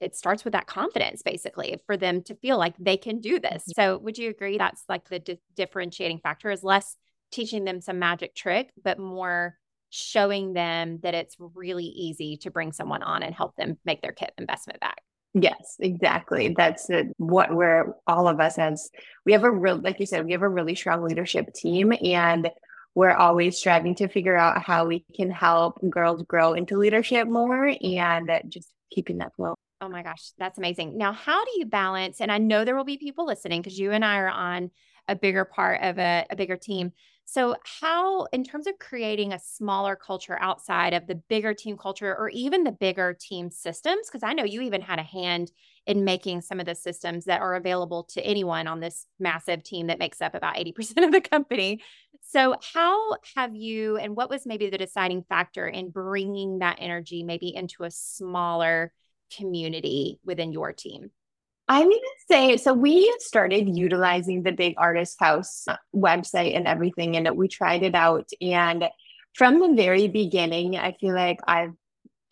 it 0.00 0.14
starts 0.14 0.44
with 0.44 0.52
that 0.52 0.66
confidence 0.66 1.22
basically 1.22 1.78
for 1.86 1.96
them 1.96 2.22
to 2.22 2.34
feel 2.34 2.58
like 2.58 2.74
they 2.78 2.96
can 2.96 3.20
do 3.20 3.38
this. 3.40 3.62
Mm-hmm. 3.62 3.80
So 3.80 3.98
would 3.98 4.18
you 4.18 4.30
agree 4.30 4.58
that's 4.58 4.84
like 4.88 5.08
the 5.08 5.18
di- 5.18 5.40
differentiating 5.54 6.18
factor 6.18 6.50
is 6.50 6.62
less 6.62 6.96
teaching 7.32 7.64
them 7.64 7.80
some 7.80 7.98
magic 7.98 8.34
trick, 8.34 8.70
but 8.82 8.98
more 8.98 9.56
showing 9.90 10.52
them 10.52 10.98
that 11.02 11.14
it's 11.14 11.36
really 11.38 11.84
easy 11.84 12.36
to 12.38 12.50
bring 12.50 12.72
someone 12.72 13.02
on 13.02 13.22
and 13.22 13.34
help 13.34 13.56
them 13.56 13.78
make 13.84 14.02
their 14.02 14.12
kit 14.12 14.32
investment 14.36 14.80
back. 14.80 15.02
Yes, 15.34 15.76
exactly. 15.80 16.54
That's 16.56 16.88
what 17.18 17.54
we're 17.54 17.94
all 18.06 18.26
of 18.26 18.40
us 18.40 18.58
as 18.58 18.90
we 19.24 19.32
have 19.32 19.44
a 19.44 19.50
real, 19.50 19.76
like 19.76 20.00
you 20.00 20.06
said, 20.06 20.24
we 20.24 20.32
have 20.32 20.42
a 20.42 20.48
really 20.48 20.74
strong 20.74 21.02
leadership 21.02 21.52
team 21.54 21.92
and 22.02 22.48
we're 22.94 23.14
always 23.14 23.58
striving 23.58 23.94
to 23.96 24.08
figure 24.08 24.36
out 24.36 24.62
how 24.62 24.86
we 24.86 25.04
can 25.14 25.30
help 25.30 25.78
girls 25.90 26.22
grow 26.22 26.54
into 26.54 26.78
leadership 26.78 27.28
more 27.28 27.66
and 27.66 28.30
just 28.48 28.70
keeping 28.90 29.18
that 29.18 29.34
flow. 29.36 29.54
Oh 29.80 29.88
my 29.88 30.02
gosh, 30.02 30.30
that's 30.38 30.56
amazing. 30.58 30.96
Now, 30.96 31.12
how 31.12 31.44
do 31.44 31.50
you 31.56 31.66
balance? 31.66 32.20
And 32.20 32.32
I 32.32 32.38
know 32.38 32.64
there 32.64 32.76
will 32.76 32.84
be 32.84 32.96
people 32.96 33.26
listening 33.26 33.60
because 33.60 33.78
you 33.78 33.92
and 33.92 34.04
I 34.04 34.16
are 34.16 34.28
on 34.28 34.70
a 35.06 35.14
bigger 35.14 35.44
part 35.44 35.82
of 35.82 35.98
a, 35.98 36.24
a 36.30 36.36
bigger 36.36 36.56
team. 36.56 36.92
So, 37.26 37.56
how, 37.80 38.24
in 38.26 38.42
terms 38.42 38.66
of 38.66 38.78
creating 38.78 39.32
a 39.32 39.38
smaller 39.38 39.96
culture 39.96 40.38
outside 40.40 40.94
of 40.94 41.06
the 41.06 41.16
bigger 41.16 41.52
team 41.52 41.76
culture 41.76 42.16
or 42.16 42.30
even 42.30 42.64
the 42.64 42.72
bigger 42.72 43.16
team 43.20 43.50
systems, 43.50 44.06
because 44.08 44.22
I 44.22 44.32
know 44.32 44.44
you 44.44 44.62
even 44.62 44.80
had 44.80 44.98
a 44.98 45.02
hand 45.02 45.50
in 45.86 46.04
making 46.04 46.40
some 46.40 46.58
of 46.60 46.66
the 46.66 46.74
systems 46.74 47.24
that 47.26 47.42
are 47.42 47.54
available 47.56 48.04
to 48.14 48.24
anyone 48.24 48.68
on 48.68 48.80
this 48.80 49.06
massive 49.18 49.62
team 49.62 49.88
that 49.88 49.98
makes 49.98 50.22
up 50.22 50.34
about 50.34 50.56
80% 50.56 51.04
of 51.04 51.12
the 51.12 51.20
company. 51.20 51.82
So, 52.22 52.56
how 52.72 53.16
have 53.34 53.54
you, 53.54 53.98
and 53.98 54.16
what 54.16 54.30
was 54.30 54.46
maybe 54.46 54.70
the 54.70 54.78
deciding 54.78 55.24
factor 55.28 55.66
in 55.68 55.90
bringing 55.90 56.60
that 56.60 56.78
energy 56.80 57.24
maybe 57.24 57.54
into 57.54 57.84
a 57.84 57.90
smaller 57.90 58.92
community 59.34 60.18
within 60.24 60.52
your 60.52 60.72
team? 60.72 61.10
I'm 61.68 61.88
going 61.88 61.98
to 61.98 62.24
say 62.30 62.56
so. 62.58 62.72
We 62.72 63.12
started 63.18 63.76
utilizing 63.76 64.42
the 64.42 64.52
Big 64.52 64.74
Artist 64.78 65.16
House 65.18 65.66
uh, 65.66 65.76
website 65.94 66.56
and 66.56 66.66
everything, 66.66 67.16
and 67.16 67.36
we 67.36 67.48
tried 67.48 67.82
it 67.82 67.94
out. 67.94 68.30
And 68.40 68.84
From 69.34 69.60
the 69.60 69.74
very 69.74 70.08
beginning, 70.08 70.76
I 70.76 70.92
feel 70.92 71.14
like 71.14 71.40
I've, 71.46 71.74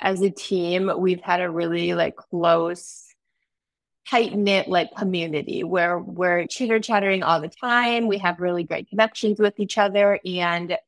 as 0.00 0.22
a 0.22 0.30
team, 0.30 0.90
we've 0.98 1.20
had 1.20 1.42
a 1.42 1.50
really 1.50 1.92
like 1.92 2.16
close, 2.16 3.04
tight 4.09 4.35
knit 4.35 4.68
like 4.68 4.94
community 4.96 5.64
where 5.64 5.98
we're 5.98 6.46
chitter 6.46 6.80
chattering 6.80 7.22
all 7.22 7.42
the 7.42 7.50
time. 7.50 8.07
We 8.07 8.18
have 8.18 8.40
really 8.40 8.64
great 8.64 8.88
connections 8.88 9.38
with 9.38 9.61
each 9.61 9.76
other. 9.76 10.18
And 10.24 10.78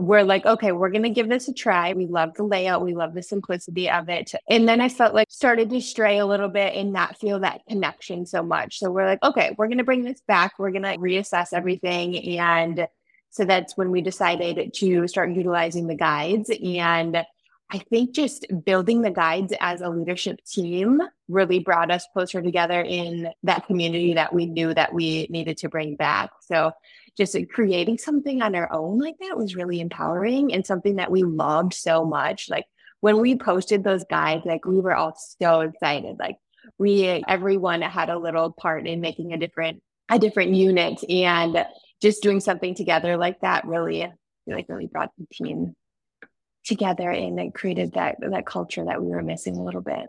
we're 0.00 0.24
like, 0.24 0.46
okay, 0.46 0.72
we're 0.72 0.90
going 0.90 1.02
to 1.02 1.10
give 1.10 1.28
this 1.28 1.48
a 1.48 1.52
try. 1.52 1.92
We 1.92 2.06
love 2.06 2.34
the 2.34 2.44
layout. 2.44 2.84
We 2.84 2.94
love 2.94 3.14
the 3.14 3.22
simplicity 3.22 3.90
of 3.90 4.08
it. 4.08 4.32
And 4.48 4.68
then 4.68 4.80
I 4.80 4.88
felt 4.88 5.14
like 5.14 5.26
started 5.30 5.70
to 5.70 5.80
stray 5.80 6.18
a 6.18 6.26
little 6.26 6.48
bit 6.48 6.74
and 6.74 6.92
not 6.92 7.18
feel 7.18 7.40
that 7.40 7.60
connection 7.68 8.26
so 8.26 8.42
much. 8.42 8.78
So 8.78 8.90
we're 8.90 9.06
like, 9.06 9.22
okay, 9.22 9.54
we're 9.56 9.68
going 9.68 9.78
to 9.78 9.84
bring 9.84 10.04
this 10.04 10.20
back. 10.26 10.58
We're 10.58 10.70
going 10.70 10.82
to 10.82 10.96
reassess 10.96 11.48
everything. 11.52 12.38
And 12.38 12.88
so 13.30 13.44
that's 13.44 13.76
when 13.76 13.90
we 13.90 14.00
decided 14.00 14.74
to 14.74 15.06
start 15.06 15.30
utilizing 15.30 15.86
the 15.86 15.94
guides. 15.94 16.50
And 16.50 17.24
I 17.72 17.78
think 17.78 18.12
just 18.12 18.46
building 18.64 19.02
the 19.02 19.12
guides 19.12 19.52
as 19.60 19.80
a 19.80 19.88
leadership 19.88 20.44
team 20.44 21.00
really 21.28 21.60
brought 21.60 21.92
us 21.92 22.04
closer 22.12 22.42
together 22.42 22.80
in 22.82 23.30
that 23.44 23.66
community 23.66 24.14
that 24.14 24.34
we 24.34 24.46
knew 24.46 24.74
that 24.74 24.92
we 24.92 25.28
needed 25.30 25.56
to 25.58 25.68
bring 25.68 25.94
back. 25.94 26.30
So 26.40 26.72
just 27.16 27.36
creating 27.52 27.98
something 27.98 28.42
on 28.42 28.56
our 28.56 28.72
own 28.72 28.98
like 28.98 29.16
that 29.20 29.36
was 29.36 29.54
really 29.54 29.80
empowering 29.80 30.52
and 30.52 30.66
something 30.66 30.96
that 30.96 31.12
we 31.12 31.22
loved 31.22 31.74
so 31.74 32.04
much. 32.04 32.50
Like 32.50 32.66
when 33.00 33.20
we 33.20 33.36
posted 33.36 33.84
those 33.84 34.04
guides, 34.04 34.44
like 34.44 34.64
we 34.64 34.80
were 34.80 34.94
all 34.94 35.16
so 35.38 35.60
excited. 35.60 36.16
Like 36.18 36.38
we 36.76 37.04
everyone 37.28 37.82
had 37.82 38.10
a 38.10 38.18
little 38.18 38.50
part 38.50 38.86
in 38.88 39.00
making 39.00 39.32
a 39.32 39.38
different 39.38 39.80
a 40.08 40.18
different 40.18 40.54
unit 40.54 41.04
and 41.08 41.64
just 42.02 42.22
doing 42.22 42.40
something 42.40 42.74
together 42.74 43.16
like 43.16 43.40
that 43.42 43.64
really 43.64 44.10
like 44.46 44.66
really 44.68 44.88
brought 44.88 45.10
the 45.16 45.26
team 45.32 45.76
together 46.64 47.10
and 47.10 47.38
it 47.40 47.54
created 47.54 47.92
that 47.94 48.16
that 48.20 48.46
culture 48.46 48.84
that 48.84 49.02
we 49.02 49.08
were 49.08 49.22
missing 49.22 49.56
a 49.56 49.62
little 49.62 49.80
bit. 49.80 50.06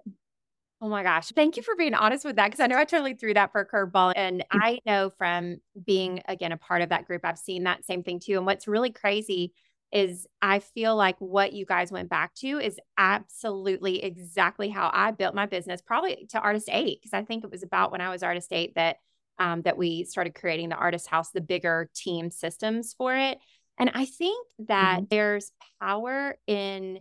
Oh 0.83 0.89
my 0.89 1.03
gosh. 1.03 1.29
Thank 1.29 1.57
you 1.57 1.63
for 1.63 1.75
being 1.75 1.93
honest 1.93 2.25
with 2.25 2.37
that 2.37 2.47
because 2.47 2.59
I 2.59 2.65
know 2.65 2.77
I 2.77 2.85
totally 2.85 3.13
threw 3.13 3.35
that 3.35 3.51
for 3.51 3.61
a 3.61 3.67
curveball. 3.67 4.13
And. 4.15 4.43
I 4.51 4.79
know 4.85 5.11
from 5.17 5.57
being, 5.85 6.23
again, 6.27 6.51
a 6.51 6.57
part 6.57 6.81
of 6.81 6.89
that 6.89 7.05
group, 7.05 7.21
I've 7.23 7.37
seen 7.37 7.63
that 7.63 7.85
same 7.85 8.01
thing 8.01 8.19
too. 8.19 8.37
And 8.37 8.45
what's 8.47 8.67
really 8.67 8.91
crazy 8.91 9.53
is 9.91 10.25
I 10.41 10.59
feel 10.59 10.95
like 10.95 11.17
what 11.19 11.53
you 11.53 11.65
guys 11.65 11.91
went 11.91 12.09
back 12.09 12.33
to 12.35 12.59
is 12.59 12.79
absolutely 12.97 14.03
exactly 14.03 14.69
how 14.69 14.89
I 14.93 15.11
built 15.11 15.35
my 15.35 15.45
business, 15.45 15.81
probably 15.81 16.27
to 16.29 16.39
Artist 16.39 16.69
Eight, 16.71 16.99
because 17.01 17.13
I 17.13 17.23
think 17.23 17.43
it 17.43 17.51
was 17.51 17.63
about 17.63 17.91
when 17.91 18.01
I 18.01 18.09
was 18.09 18.23
Artist 18.23 18.51
Eight 18.51 18.73
that 18.75 18.97
um, 19.39 19.63
that 19.63 19.77
we 19.77 20.03
started 20.03 20.35
creating 20.35 20.69
the 20.69 20.75
Artist 20.75 21.07
House, 21.07 21.31
the 21.31 21.41
bigger 21.41 21.89
team 21.95 22.31
systems 22.31 22.93
for 22.93 23.15
it. 23.15 23.39
And 23.79 23.91
I 23.93 24.05
think 24.05 24.47
that 24.67 24.97
mm-hmm. 24.97 25.05
there's 25.09 25.51
power 25.81 26.35
in 26.47 26.99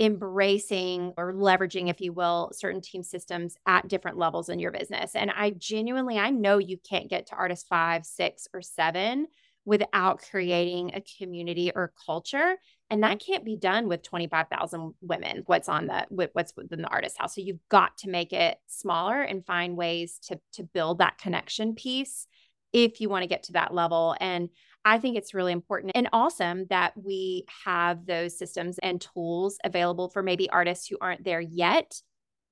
embracing 0.00 1.12
or 1.16 1.32
leveraging 1.32 1.90
if 1.90 2.00
you 2.00 2.12
will 2.12 2.50
certain 2.54 2.80
team 2.80 3.02
systems 3.02 3.56
at 3.66 3.88
different 3.88 4.16
levels 4.16 4.48
in 4.48 4.60
your 4.60 4.70
business. 4.70 5.16
And 5.16 5.28
i 5.34 5.50
genuinely 5.50 6.18
i 6.18 6.30
know 6.30 6.58
you 6.58 6.78
can't 6.88 7.10
get 7.10 7.26
to 7.26 7.34
artist 7.34 7.66
five 7.68 8.06
six 8.06 8.46
or 8.54 8.62
seven 8.62 9.26
without 9.68 10.22
creating 10.30 10.92
a 10.94 11.04
community 11.18 11.70
or 11.74 11.92
culture. 12.06 12.56
And 12.88 13.02
that 13.02 13.20
can't 13.20 13.44
be 13.44 13.54
done 13.54 13.86
with 13.86 14.02
25,000 14.02 14.94
women 15.02 15.42
what's 15.44 15.68
on 15.68 15.88
the 15.88 16.06
what's 16.08 16.56
within 16.56 16.80
the 16.80 16.88
artist 16.88 17.18
house. 17.18 17.34
So 17.34 17.42
you've 17.42 17.68
got 17.68 17.98
to 17.98 18.08
make 18.08 18.32
it 18.32 18.56
smaller 18.66 19.20
and 19.20 19.44
find 19.44 19.76
ways 19.76 20.18
to 20.28 20.40
to 20.54 20.62
build 20.62 20.98
that 20.98 21.18
connection 21.18 21.74
piece 21.74 22.26
if 22.72 23.02
you 23.02 23.10
want 23.10 23.24
to 23.24 23.28
get 23.28 23.42
to 23.44 23.52
that 23.52 23.74
level. 23.74 24.16
And 24.18 24.48
I 24.88 24.98
think 24.98 25.18
it's 25.18 25.34
really 25.34 25.52
important 25.52 25.92
and 25.94 26.08
awesome 26.14 26.64
that 26.70 26.94
we 26.96 27.44
have 27.66 28.06
those 28.06 28.38
systems 28.38 28.78
and 28.78 28.98
tools 28.98 29.58
available 29.62 30.08
for 30.08 30.22
maybe 30.22 30.48
artists 30.48 30.86
who 30.86 30.96
aren't 30.98 31.24
there 31.24 31.42
yet 31.42 32.00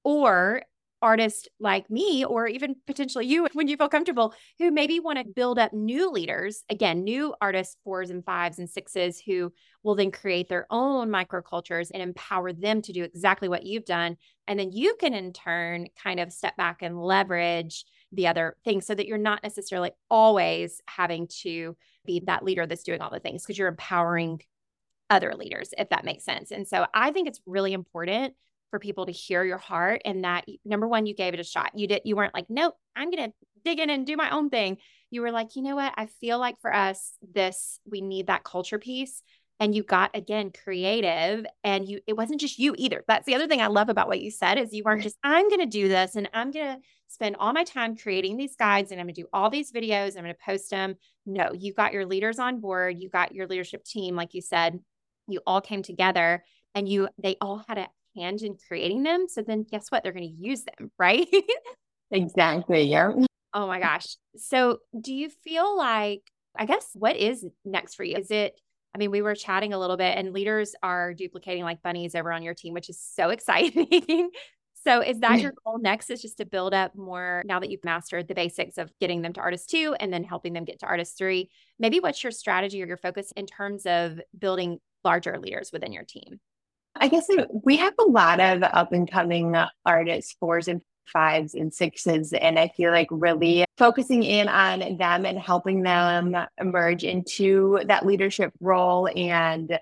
or 0.05 0.61
artists 1.01 1.49
like 1.61 1.89
me 1.91 2.27
or 2.27 2.47
even 2.47 2.77
potentially 2.87 3.25
you 3.25 3.49
when 3.55 3.69
you 3.69 3.77
feel 3.79 3.89
comfortable 3.89 4.35
who 4.59 4.71
maybe 4.71 5.01
want 5.01 5.19
to 5.19 5.25
build 5.25 5.59
up 5.59 5.73
new 5.73 6.11
leaders 6.11 6.63
again 6.69 7.05
new 7.05 7.35
artists 7.41 7.77
fours 7.85 8.11
and 8.11 8.25
fives 8.25 8.59
and 8.59 8.69
sixes 8.69 9.19
who 9.19 9.51
will 9.87 9.95
then 9.95 10.11
create 10.11 10.49
their 10.49 10.67
own 10.69 11.09
microcultures 11.09 11.93
and 11.95 12.03
empower 12.03 12.53
them 12.53 12.83
to 12.83 12.93
do 12.93 13.05
exactly 13.05 13.49
what 13.49 13.65
you've 13.65 13.85
done. 13.85 14.17
And 14.49 14.59
then 14.59 14.73
you 14.73 14.97
can 14.99 15.15
in 15.15 15.33
turn 15.33 15.87
kind 16.03 16.19
of 16.19 16.33
step 16.33 16.57
back 16.57 16.83
and 16.83 17.01
leverage 17.01 17.85
the 18.11 18.27
other 18.27 18.57
things 18.65 18.85
so 18.85 18.97
that 18.97 19.07
you're 19.07 19.17
not 19.17 19.45
necessarily 19.45 19.93
always 20.11 20.83
having 20.89 21.29
to 21.43 21.77
be 22.07 22.23
that 22.27 22.45
leader 22.45 22.67
that's 22.67 22.83
doing 22.83 23.01
all 23.01 23.11
the 23.11 23.21
things 23.21 23.43
because 23.43 23.59
you're 23.59 23.69
empowering 23.69 24.41
other 25.11 25.35
leaders, 25.35 25.73
if 25.77 25.89
that 25.91 26.05
makes 26.05 26.25
sense. 26.25 26.51
And 26.51 26.67
so 26.67 26.87
I 26.93 27.11
think 27.11 27.29
it's 27.29 27.41
really 27.47 27.73
important 27.73 28.35
for 28.71 28.79
people 28.79 29.07
to 29.07 29.13
hear 29.13 29.45
your 29.45 29.59
heart 29.59 30.03
and 30.05 30.25
that 30.25 30.45
number 30.65 30.89
one, 30.89 31.07
you 31.07 31.15
gave 31.15 31.35
it 31.35 31.41
a 31.41 31.45
shot. 31.45 31.73
You 31.75 31.87
did, 31.87 32.03
you 32.05 32.17
weren't 32.17 32.35
like, 32.35 32.47
nope, 32.49 32.75
I'm 32.97 33.11
to 33.13 33.33
dig 33.65 33.79
in 33.79 33.91
and 33.91 34.07
do 34.07 34.17
my 34.17 34.31
own 34.31 34.51
thing. 34.51 34.79
You 35.11 35.23
were 35.23 35.31
like, 35.31 35.55
you 35.55 35.63
know 35.63 35.77
what? 35.77 35.95
I 35.97 36.07
feel 36.21 36.39
like 36.39 36.61
for 36.61 36.75
us, 36.75 37.13
this, 37.33 37.79
we 37.89 38.01
need 38.01 38.27
that 38.27 38.45
culture 38.45 38.79
piece 38.79 39.23
and 39.59 39.75
you 39.75 39.83
got 39.83 40.11
again 40.15 40.51
creative 40.51 41.47
and 41.65 41.89
you 41.89 42.01
it 42.07 42.17
wasn't 42.17 42.41
just 42.41 42.59
you 42.59 42.75
either. 42.77 43.05
That's 43.09 43.27
the 43.27 43.35
other 43.35 43.47
thing 43.47 43.61
i 43.61 43.67
love 43.67 43.89
about 43.89 44.09
what 44.09 44.21
you 44.21 44.31
said 44.31 44.59
is 44.59 44.73
you 44.73 44.83
weren't 44.85 45.03
just 45.03 45.17
i'm 45.23 45.49
going 45.49 45.61
to 45.61 45.67
do 45.67 45.89
this 45.89 46.17
and 46.17 46.29
i'm 46.35 46.51
going 46.51 46.77
to 46.77 46.81
spend 47.09 47.37
all 47.39 47.53
my 47.53 47.65
time 47.65 47.97
creating 47.97 48.37
these 48.37 48.57
guides 48.57 48.91
and 48.91 49.01
i'm 49.01 49.07
going 49.07 49.15
to 49.15 49.23
do 49.23 49.29
all 49.33 49.51
these 49.51 49.73
videos 49.73 50.17
i'm 50.17 50.25
going 50.25 50.35
to 50.35 50.45
post 50.45 50.71
them 50.71 50.95
no 51.25 51.53
you 51.53 51.73
got 51.73 51.93
your 51.93 52.05
leaders 52.05 52.39
on 52.39 52.61
board 52.61 52.97
you 52.99 53.09
got 53.09 53.35
your 53.35 53.47
leadership 53.47 53.85
team 53.85 54.17
like 54.17 54.35
you 54.35 54.43
said 54.43 54.79
you 55.29 55.41
all 55.47 55.61
came 55.61 55.83
together 55.83 56.45
and 56.75 56.89
you 56.89 57.09
they 57.23 57.37
all 57.41 57.65
had 57.69 57.79
a 57.79 57.89
hand 58.17 58.43
in 58.43 58.57
creating 58.69 59.03
them 59.03 59.27
so 59.29 59.43
then 59.43 59.65
guess 59.71 59.91
what? 59.91 60.03
They're 60.03 60.13
going 60.13 60.29
to 60.29 60.49
use 60.49 60.65
them 60.65 60.91
right? 60.99 61.27
Exactly 62.11 62.83
yeah 62.83 63.13
oh 63.55 63.67
my 63.67 63.81
gosh. 63.81 64.17
So 64.37 64.79
do 64.99 65.13
you 65.13 65.31
feel 65.31 65.77
like 65.77 66.23
i 66.59 66.65
guess 66.65 66.89
what 66.95 67.17
is 67.17 67.45
next 67.65 67.95
for 67.95 68.05
you? 68.05 68.17
Is 68.17 68.31
it 68.31 68.59
I 68.97 68.99
mean, 68.99 69.11
we 69.11 69.21
were 69.21 69.35
chatting 69.35 69.75
a 69.75 69.79
little 69.79 69.99
bit, 69.99 70.17
and 70.17 70.33
leaders 70.33 70.75
are 70.83 71.13
duplicating 71.13 71.65
like 71.65 71.83
bunnies 71.83 72.15
over 72.15 72.33
on 72.33 72.43
your 72.43 72.55
team, 72.55 72.73
which 72.73 72.89
is 72.89 72.99
so 72.99 73.29
exciting. 73.29 74.31
so, 74.87 75.03
is 75.03 75.21
that 75.21 75.39
your 75.43 75.53
goal 75.67 75.79
next? 75.79 76.09
Is 76.09 76.23
just 76.23 76.39
to 76.39 76.47
build 76.47 76.73
up 76.73 76.97
more 76.97 77.43
now 77.45 77.61
that 77.61 77.69
you've 77.69 77.85
mastered 77.85 78.27
the 78.27 78.35
basics 78.35 78.79
of 78.79 78.91
getting 78.99 79.21
them 79.21 79.35
to 79.35 79.41
artist 79.43 79.69
two 79.69 79.95
and 80.01 80.11
then 80.11 80.25
helping 80.25 80.55
them 80.55 80.65
get 80.65 80.79
to 80.79 80.87
artist 80.87 81.19
three? 81.19 81.51
Maybe 81.79 82.01
what's 82.01 82.25
your 82.25 82.31
strategy 82.31 82.83
or 82.83 82.87
your 82.87 82.97
focus 82.97 83.35
in 83.37 83.45
terms 83.45 83.85
of 83.85 84.19
building 84.39 84.79
larger 85.05 85.39
leaders 85.39 85.69
within 85.75 85.93
your 85.93 86.05
team? 86.05 86.41
I 86.99 87.09
guess 87.09 87.29
uh, 87.29 87.45
we 87.51 87.77
have 87.77 87.93
a 88.01 88.05
lot 88.05 88.41
of 88.41 88.63
up 88.63 88.93
and 88.93 89.11
coming 89.11 89.55
uh, 89.55 89.69
artists, 89.85 90.35
fours 90.41 90.69
and 90.69 90.81
fives 91.07 91.55
and 91.55 91.73
sixes. 91.73 92.33
And 92.33 92.59
I 92.59 92.69
feel 92.69 92.91
like 92.91 93.09
really 93.11 93.65
focusing 93.77 94.23
in 94.23 94.49
on 94.49 94.97
them 94.97 95.25
and 95.25 95.39
helping 95.39 95.83
them 95.83 96.37
emerge 96.59 97.05
into 97.05 97.81
that 97.87 98.07
leadership 98.07 98.53
role 98.61 99.09
and 99.15 99.79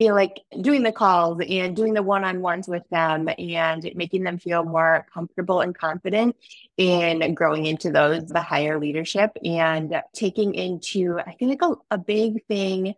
feel 0.00 0.14
like 0.14 0.40
doing 0.62 0.82
the 0.82 0.90
calls 0.90 1.42
and 1.46 1.76
doing 1.76 1.92
the 1.92 2.02
one-on-ones 2.02 2.66
with 2.66 2.88
them 2.88 3.28
and 3.38 3.90
making 3.94 4.22
them 4.22 4.38
feel 4.38 4.64
more 4.64 5.06
comfortable 5.12 5.60
and 5.60 5.76
confident 5.76 6.34
in 6.78 7.34
growing 7.34 7.66
into 7.66 7.92
those 7.92 8.24
the 8.28 8.40
higher 8.40 8.80
leadership 8.80 9.36
and 9.44 10.00
taking 10.14 10.54
into 10.54 11.18
i 11.18 11.36
like 11.42 11.60
a, 11.60 11.74
a 11.90 11.98
big 11.98 12.42
thing 12.46 12.94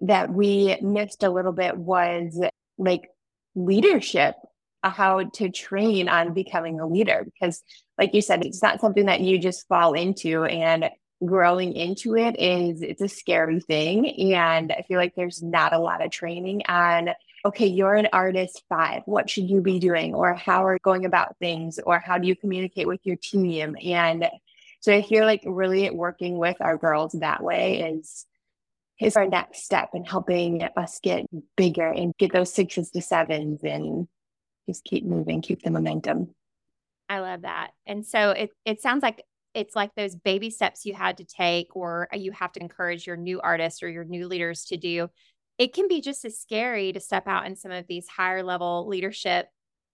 that 0.00 0.32
we 0.32 0.76
missed 0.82 1.22
a 1.22 1.30
little 1.30 1.52
bit 1.52 1.76
was 1.76 2.40
like 2.78 3.10
leadership 3.54 4.34
how 4.82 5.24
to 5.24 5.50
train 5.50 6.08
on 6.08 6.32
becoming 6.32 6.80
a 6.80 6.86
leader 6.86 7.24
because 7.24 7.62
like 7.98 8.14
you 8.14 8.22
said 8.22 8.44
it's 8.44 8.62
not 8.62 8.80
something 8.80 9.06
that 9.06 9.20
you 9.20 9.38
just 9.38 9.68
fall 9.68 9.92
into 9.92 10.44
and 10.44 10.88
growing 11.24 11.74
into 11.74 12.16
it 12.16 12.38
is 12.38 12.80
it's 12.80 13.02
a 13.02 13.08
scary 13.08 13.60
thing 13.60 14.32
and 14.34 14.72
i 14.72 14.82
feel 14.88 14.98
like 14.98 15.14
there's 15.14 15.42
not 15.42 15.74
a 15.74 15.78
lot 15.78 16.02
of 16.02 16.10
training 16.10 16.62
on 16.66 17.10
okay 17.44 17.66
you're 17.66 17.94
an 17.94 18.08
artist 18.12 18.62
five 18.68 19.02
what 19.04 19.28
should 19.28 19.48
you 19.48 19.60
be 19.60 19.78
doing? 19.78 20.14
Or 20.14 20.34
how 20.34 20.64
are 20.64 20.78
going 20.82 21.04
about 21.04 21.36
things? 21.38 21.78
Or 21.78 21.98
how 21.98 22.18
do 22.18 22.28
you 22.28 22.36
communicate 22.36 22.86
with 22.86 23.00
your 23.04 23.16
team? 23.16 23.76
And 23.82 24.28
so 24.80 24.92
i 24.92 25.02
feel 25.02 25.24
like 25.24 25.42
really 25.46 25.90
working 25.90 26.38
with 26.38 26.56
our 26.60 26.76
girls 26.76 27.12
that 27.12 27.42
way 27.42 27.94
is 27.94 28.26
is 29.00 29.16
our 29.16 29.26
next 29.26 29.64
step 29.64 29.90
in 29.94 30.04
helping 30.04 30.62
us 30.76 31.00
get 31.02 31.24
bigger 31.56 31.86
and 31.86 32.14
get 32.18 32.32
those 32.32 32.52
sixes 32.52 32.90
to 32.90 33.00
sevens 33.00 33.60
and 33.62 34.08
just 34.68 34.84
keep 34.84 35.04
moving, 35.04 35.42
keep 35.42 35.62
the 35.62 35.70
momentum. 35.70 36.34
I 37.08 37.20
love 37.20 37.42
that. 37.42 37.72
And 37.86 38.06
so 38.06 38.30
it 38.30 38.50
it 38.64 38.80
sounds 38.80 39.02
like 39.02 39.22
it's 39.54 39.74
like 39.74 39.94
those 39.94 40.14
baby 40.14 40.50
steps 40.50 40.86
you 40.86 40.94
had 40.94 41.16
to 41.16 41.24
take 41.24 41.74
or 41.74 42.08
you 42.12 42.30
have 42.32 42.52
to 42.52 42.60
encourage 42.60 43.06
your 43.06 43.16
new 43.16 43.40
artists 43.40 43.82
or 43.82 43.88
your 43.88 44.04
new 44.04 44.28
leaders 44.28 44.64
to 44.66 44.76
do. 44.76 45.08
It 45.58 45.74
can 45.74 45.88
be 45.88 46.00
just 46.00 46.24
as 46.24 46.38
scary 46.38 46.92
to 46.92 47.00
step 47.00 47.26
out 47.26 47.46
in 47.46 47.56
some 47.56 47.72
of 47.72 47.86
these 47.88 48.06
higher 48.06 48.42
level 48.42 48.86
leadership 48.88 49.48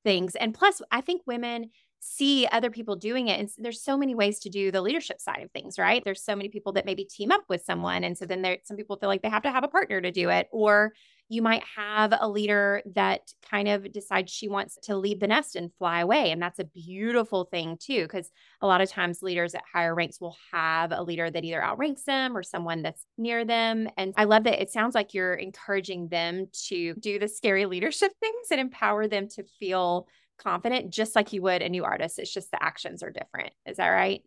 things. 0.05 0.37
And 0.37 0.55
plus, 0.55 0.83
I 0.91 1.01
think 1.01 1.23
women 1.27 1.71
see 2.07 2.47
other 2.51 2.71
people 2.71 2.97
doing 2.97 3.29
it. 3.29 3.41
And 3.41 3.51
there's 3.59 3.83
so 3.83 3.97
many 3.97 4.15
ways 4.15 4.39
to 4.41 4.49
do 4.49 4.71
the 4.71 4.81
leadership 4.81 5.21
side 5.21 5.43
of 5.43 5.51
things, 5.51 5.79
right? 5.79 6.03
There's 6.05 6.23
so 6.23 6.37
many 6.37 6.49
people 6.49 6.73
that 6.73 6.87
maybe 6.87 7.05
team 7.05 7.33
up 7.33 7.43
with 7.49 7.65
someone. 7.65 8.05
And 8.05 8.17
so 8.17 8.27
then 8.27 8.43
there 8.43 8.59
some 8.65 8.77
people 8.77 8.97
feel 8.97 9.09
like 9.09 9.23
they 9.23 9.29
have 9.29 9.43
to 9.43 9.51
have 9.51 9.65
a 9.65 9.69
partner 9.69 10.01
to 10.01 10.13
do 10.13 10.31
it. 10.31 10.49
Or 10.53 10.93
you 11.29 11.43
might 11.43 11.65
have 11.75 12.15
a 12.19 12.29
leader 12.29 12.83
that 12.95 13.33
kind 13.51 13.67
of 13.67 13.93
decides 13.93 14.31
she 14.31 14.49
wants 14.49 14.79
to 14.85 14.97
leave 14.97 15.19
the 15.19 15.27
nest 15.27 15.57
and 15.57 15.73
fly 15.75 16.01
away. 16.01 16.31
And 16.31 16.41
that's 16.41 16.61
a 16.61 16.65
beautiful 16.65 17.45
thing, 17.45 17.79
too, 17.81 18.03
because 18.03 18.31
a 18.63 18.67
lot 18.67 18.81
of 18.81 18.89
times 18.89 19.23
leaders 19.23 19.55
at 19.55 19.63
higher 19.73 19.95
ranks 19.95 20.21
will 20.21 20.37
have 20.53 20.93
a 20.93 21.03
leader 21.03 21.29
that 21.29 21.45
either 21.45 21.63
outranks 21.63 22.05
them 22.05 22.37
or 22.37 22.45
someone 22.45 22.83
that's 22.83 23.05
near 23.19 23.45
them. 23.45 23.89
And 23.97 24.15
I 24.17 24.25
love 24.25 24.45
that 24.45 24.63
it 24.63 24.71
sounds 24.71 24.95
like 24.95 25.15
you're 25.15 25.35
encouraging 25.35 26.09
them 26.09 26.47
to 26.69 26.95
do 26.95 27.19
the 27.19 27.29
scary 27.29 27.67
leadership 27.67 28.13
things 28.21 28.49
and 28.53 28.61
empower 28.61 29.09
them 29.09 29.29
to 29.31 29.43
feel 29.59 30.07
confident, 30.39 30.91
just 30.91 31.17
like 31.17 31.33
you 31.33 31.43
would 31.43 31.63
a 31.63 31.69
new 31.69 31.85
artist. 31.85 32.19
It's 32.19 32.33
just 32.33 32.51
the 32.51 32.63
actions 32.63 33.03
are 33.03 33.11
different. 33.11 33.53
Is 33.67 33.79
that 33.79 33.89
right? 33.89 34.23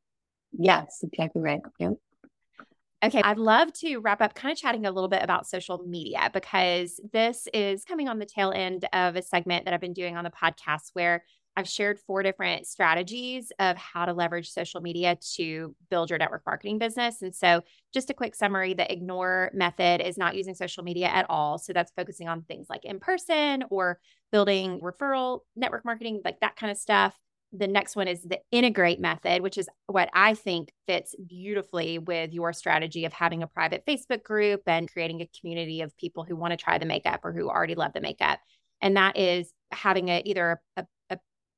Yes, 0.58 1.04
exactly 1.04 1.42
right. 1.42 1.62
Yep. 1.80 1.94
Okay, 3.02 3.22
I'd 3.22 3.38
love 3.38 3.72
to 3.74 4.00
wrap 4.00 4.22
up 4.22 4.36
kind 4.36 4.52
of 4.52 4.58
chatting 4.58 4.86
a 4.86 4.92
little 4.92 5.08
bit 5.08 5.24
about 5.24 5.48
social 5.48 5.78
media 5.88 6.30
because 6.34 7.00
this 7.14 7.48
is 7.54 7.86
coming 7.86 8.10
on 8.10 8.20
the 8.20 8.26
tail 8.26 8.52
end 8.52 8.86
of 8.92 9.16
a 9.16 9.22
segment 9.22 9.64
that 9.66 9.74
I've 9.74 9.80
been 9.80 9.94
doing 9.94 10.18
on 10.18 10.26
the 10.26 10.32
podcast 10.32 10.90
where 10.94 11.24
I've 11.60 11.68
shared 11.68 12.00
four 12.00 12.24
different 12.24 12.66
strategies 12.66 13.52
of 13.60 13.76
how 13.76 14.06
to 14.06 14.14
leverage 14.14 14.50
social 14.50 14.80
media 14.80 15.18
to 15.36 15.76
build 15.90 16.10
your 16.10 16.18
network 16.18 16.44
marketing 16.46 16.80
business. 16.80 17.22
And 17.22 17.36
so, 17.36 17.62
just 17.94 18.10
a 18.10 18.14
quick 18.14 18.34
summary 18.34 18.74
the 18.74 18.92
ignore 18.92 19.52
method 19.54 20.00
is 20.02 20.18
not 20.18 20.36
using 20.36 20.56
social 20.56 20.84
media 20.84 21.08
at 21.08 21.26
all. 21.30 21.58
So, 21.58 21.74
that's 21.74 21.92
focusing 21.98 22.30
on 22.30 22.44
things 22.44 22.68
like 22.70 22.86
in 22.86 23.00
person 23.00 23.66
or 23.70 24.00
building 24.32 24.80
referral 24.80 25.42
network 25.56 25.84
marketing, 25.84 26.22
like 26.24 26.40
that 26.40 26.56
kind 26.56 26.72
of 26.72 26.78
stuff 26.78 27.14
the 27.52 27.68
next 27.68 27.96
one 27.96 28.08
is 28.08 28.22
the 28.22 28.40
integrate 28.52 29.00
method, 29.00 29.42
which 29.42 29.58
is 29.58 29.68
what 29.88 30.10
I 30.14 30.36
think 30.36 30.72
fits 30.86 31.16
beautifully 31.28 31.98
with 31.98 32.32
your 32.32 32.54
strategy 32.54 33.06
of 33.06 33.14
having 33.14 33.42
a 33.42 33.48
private 33.48 33.84
Facebook 33.88 34.24
group 34.24 34.62
and 34.68 34.92
creating 34.92 35.22
a 35.22 35.30
community 35.40 35.82
of 35.82 35.98
people 35.98 36.24
who 36.24 36.36
want 36.36 36.52
to 36.52 36.58
try 36.58 36.78
the 36.78 36.86
makeup 36.86 37.22
or 37.24 37.34
who 37.34 37.50
already 37.50 37.74
love 37.76 37.94
the 37.94 38.02
makeup. 38.02 38.40
And 38.82 38.98
that 38.98 39.18
is 39.18 39.52
having 39.72 40.10
a 40.10 40.22
either 40.26 40.62
a, 40.78 40.86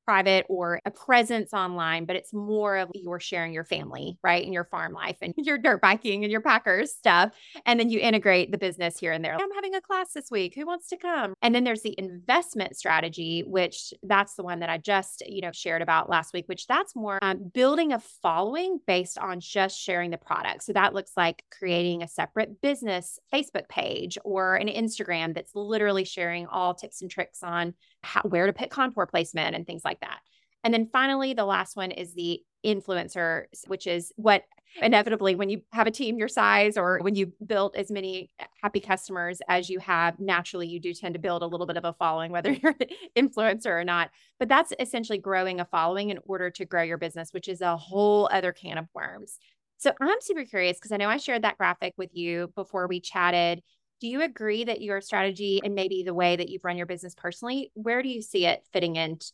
private 0.04 0.46
or 0.48 0.80
a 0.84 0.90
presence 0.90 1.52
online, 1.52 2.04
but 2.04 2.16
it's 2.16 2.32
more 2.32 2.76
of 2.76 2.90
you're 2.94 3.20
sharing 3.20 3.52
your 3.52 3.64
family, 3.64 4.18
right? 4.22 4.44
And 4.44 4.52
your 4.52 4.64
farm 4.64 4.92
life 4.92 5.16
and 5.22 5.34
your 5.38 5.58
dirt 5.58 5.80
biking 5.80 6.24
and 6.24 6.30
your 6.30 6.40
packers 6.40 6.92
stuff. 6.92 7.32
And 7.66 7.78
then 7.78 7.90
you 7.90 8.00
integrate 8.00 8.50
the 8.50 8.58
business 8.58 8.98
here 8.98 9.12
and 9.12 9.24
there. 9.24 9.34
I'm 9.34 9.52
having 9.54 9.74
a 9.74 9.80
class 9.80 10.12
this 10.12 10.30
week. 10.30 10.54
Who 10.54 10.66
wants 10.66 10.88
to 10.88 10.96
come? 10.96 11.34
And 11.42 11.54
then 11.54 11.64
there's 11.64 11.82
the 11.82 11.94
investment 11.98 12.76
strategy, 12.76 13.44
which 13.46 13.92
that's 14.02 14.34
the 14.34 14.42
one 14.42 14.60
that 14.60 14.70
I 14.70 14.78
just, 14.78 15.22
you 15.26 15.40
know, 15.40 15.52
shared 15.52 15.82
about 15.82 16.08
last 16.08 16.32
week, 16.32 16.48
which 16.48 16.66
that's 16.66 16.94
more 16.96 17.18
um, 17.22 17.50
building 17.52 17.92
a 17.92 18.00
following 18.00 18.78
based 18.86 19.18
on 19.18 19.40
just 19.40 19.78
sharing 19.78 20.10
the 20.10 20.18
product. 20.18 20.64
So 20.64 20.72
that 20.72 20.94
looks 20.94 21.12
like 21.16 21.44
creating 21.56 22.02
a 22.02 22.08
separate 22.08 22.60
business 22.60 23.18
Facebook 23.32 23.68
page 23.68 24.18
or 24.24 24.56
an 24.56 24.68
Instagram 24.68 25.34
that's 25.34 25.54
literally 25.54 26.04
sharing 26.04 26.46
all 26.46 26.74
tips 26.74 27.02
and 27.02 27.10
tricks 27.10 27.42
on 27.42 27.74
how, 28.02 28.22
where 28.22 28.46
to 28.46 28.52
pick 28.52 28.70
contour 28.70 29.06
placement 29.06 29.54
and 29.54 29.66
things 29.66 29.82
like 29.84 29.91
that. 30.00 30.20
And 30.64 30.72
then 30.72 30.88
finally, 30.92 31.34
the 31.34 31.44
last 31.44 31.76
one 31.76 31.90
is 31.90 32.14
the 32.14 32.40
influencer, 32.64 33.44
which 33.66 33.86
is 33.86 34.12
what 34.16 34.44
inevitably 34.80 35.34
when 35.34 35.50
you 35.50 35.60
have 35.72 35.86
a 35.86 35.90
team 35.90 36.16
your 36.16 36.28
size 36.28 36.78
or 36.78 36.98
when 37.02 37.14
you 37.14 37.32
build 37.44 37.74
as 37.76 37.90
many 37.90 38.30
happy 38.62 38.80
customers 38.80 39.40
as 39.48 39.68
you 39.68 39.78
have 39.78 40.18
naturally 40.18 40.66
you 40.66 40.80
do 40.80 40.94
tend 40.94 41.14
to 41.14 41.20
build 41.20 41.42
a 41.42 41.46
little 41.46 41.66
bit 41.66 41.76
of 41.76 41.84
a 41.84 41.92
following 41.92 42.32
whether 42.32 42.52
you're 42.62 42.74
an 42.80 42.88
influencer 43.28 43.66
or 43.66 43.84
not. 43.84 44.10
But 44.38 44.48
that's 44.48 44.72
essentially 44.80 45.18
growing 45.18 45.60
a 45.60 45.66
following 45.66 46.10
in 46.10 46.18
order 46.24 46.48
to 46.50 46.64
grow 46.64 46.82
your 46.82 46.98
business 46.98 47.32
which 47.32 47.48
is 47.48 47.60
a 47.60 47.76
whole 47.76 48.28
other 48.32 48.52
can 48.52 48.78
of 48.78 48.86
worms. 48.94 49.38
So 49.78 49.92
i'm 50.00 50.20
super 50.20 50.44
curious 50.44 50.78
because 50.78 50.92
i 50.92 50.96
know 50.96 51.08
i 51.08 51.16
shared 51.16 51.42
that 51.42 51.58
graphic 51.58 51.94
with 51.98 52.10
you 52.14 52.50
before 52.54 52.86
we 52.86 53.00
chatted. 53.00 53.62
Do 54.00 54.08
you 54.08 54.22
agree 54.22 54.64
that 54.64 54.80
your 54.80 55.00
strategy 55.00 55.60
and 55.62 55.74
maybe 55.74 56.02
the 56.02 56.14
way 56.14 56.34
that 56.34 56.48
you've 56.48 56.64
run 56.64 56.76
your 56.76 56.86
business 56.86 57.14
personally, 57.14 57.70
where 57.74 58.02
do 58.02 58.08
you 58.08 58.20
see 58.20 58.46
it 58.46 58.64
fitting 58.72 58.96
into 58.96 59.32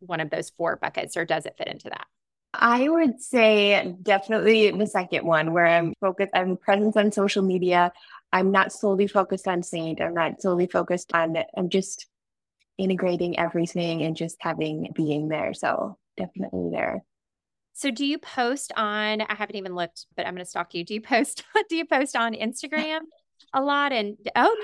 one 0.00 0.20
of 0.20 0.30
those 0.30 0.50
four 0.50 0.76
buckets, 0.76 1.16
or 1.16 1.24
does 1.24 1.46
it 1.46 1.56
fit 1.56 1.68
into 1.68 1.88
that? 1.90 2.06
I 2.52 2.88
would 2.88 3.20
say 3.20 3.96
definitely 4.02 4.70
the 4.70 4.86
second 4.86 5.26
one 5.26 5.52
where 5.52 5.66
I'm 5.66 5.92
focused, 6.00 6.30
I'm 6.34 6.56
present 6.56 6.96
on 6.96 7.10
social 7.10 7.42
media. 7.42 7.92
I'm 8.32 8.52
not 8.52 8.72
solely 8.72 9.06
focused 9.08 9.48
on 9.48 9.62
Seint. 9.62 10.00
I'm 10.00 10.14
not 10.14 10.40
solely 10.40 10.66
focused 10.66 11.12
on. 11.12 11.36
I'm 11.56 11.68
just 11.68 12.06
integrating 12.78 13.38
everything 13.38 14.02
and 14.02 14.16
just 14.16 14.36
having 14.40 14.92
being 14.94 15.28
there. 15.28 15.52
So 15.54 15.98
definitely 16.16 16.70
there. 16.70 17.04
So 17.72 17.90
do 17.90 18.06
you 18.06 18.18
post 18.18 18.72
on 18.76 19.20
I 19.20 19.34
haven't 19.34 19.56
even 19.56 19.74
looked, 19.74 20.06
but 20.16 20.26
I'm 20.26 20.34
gonna 20.34 20.44
stalk 20.44 20.74
you. 20.74 20.84
Do 20.84 20.94
you 20.94 21.00
post 21.00 21.44
do 21.68 21.76
you 21.76 21.86
post 21.86 22.14
on 22.14 22.34
Instagram? 22.34 23.00
a 23.54 23.62
lot. 23.62 23.92
And 23.92 24.16
oh, 24.36 24.56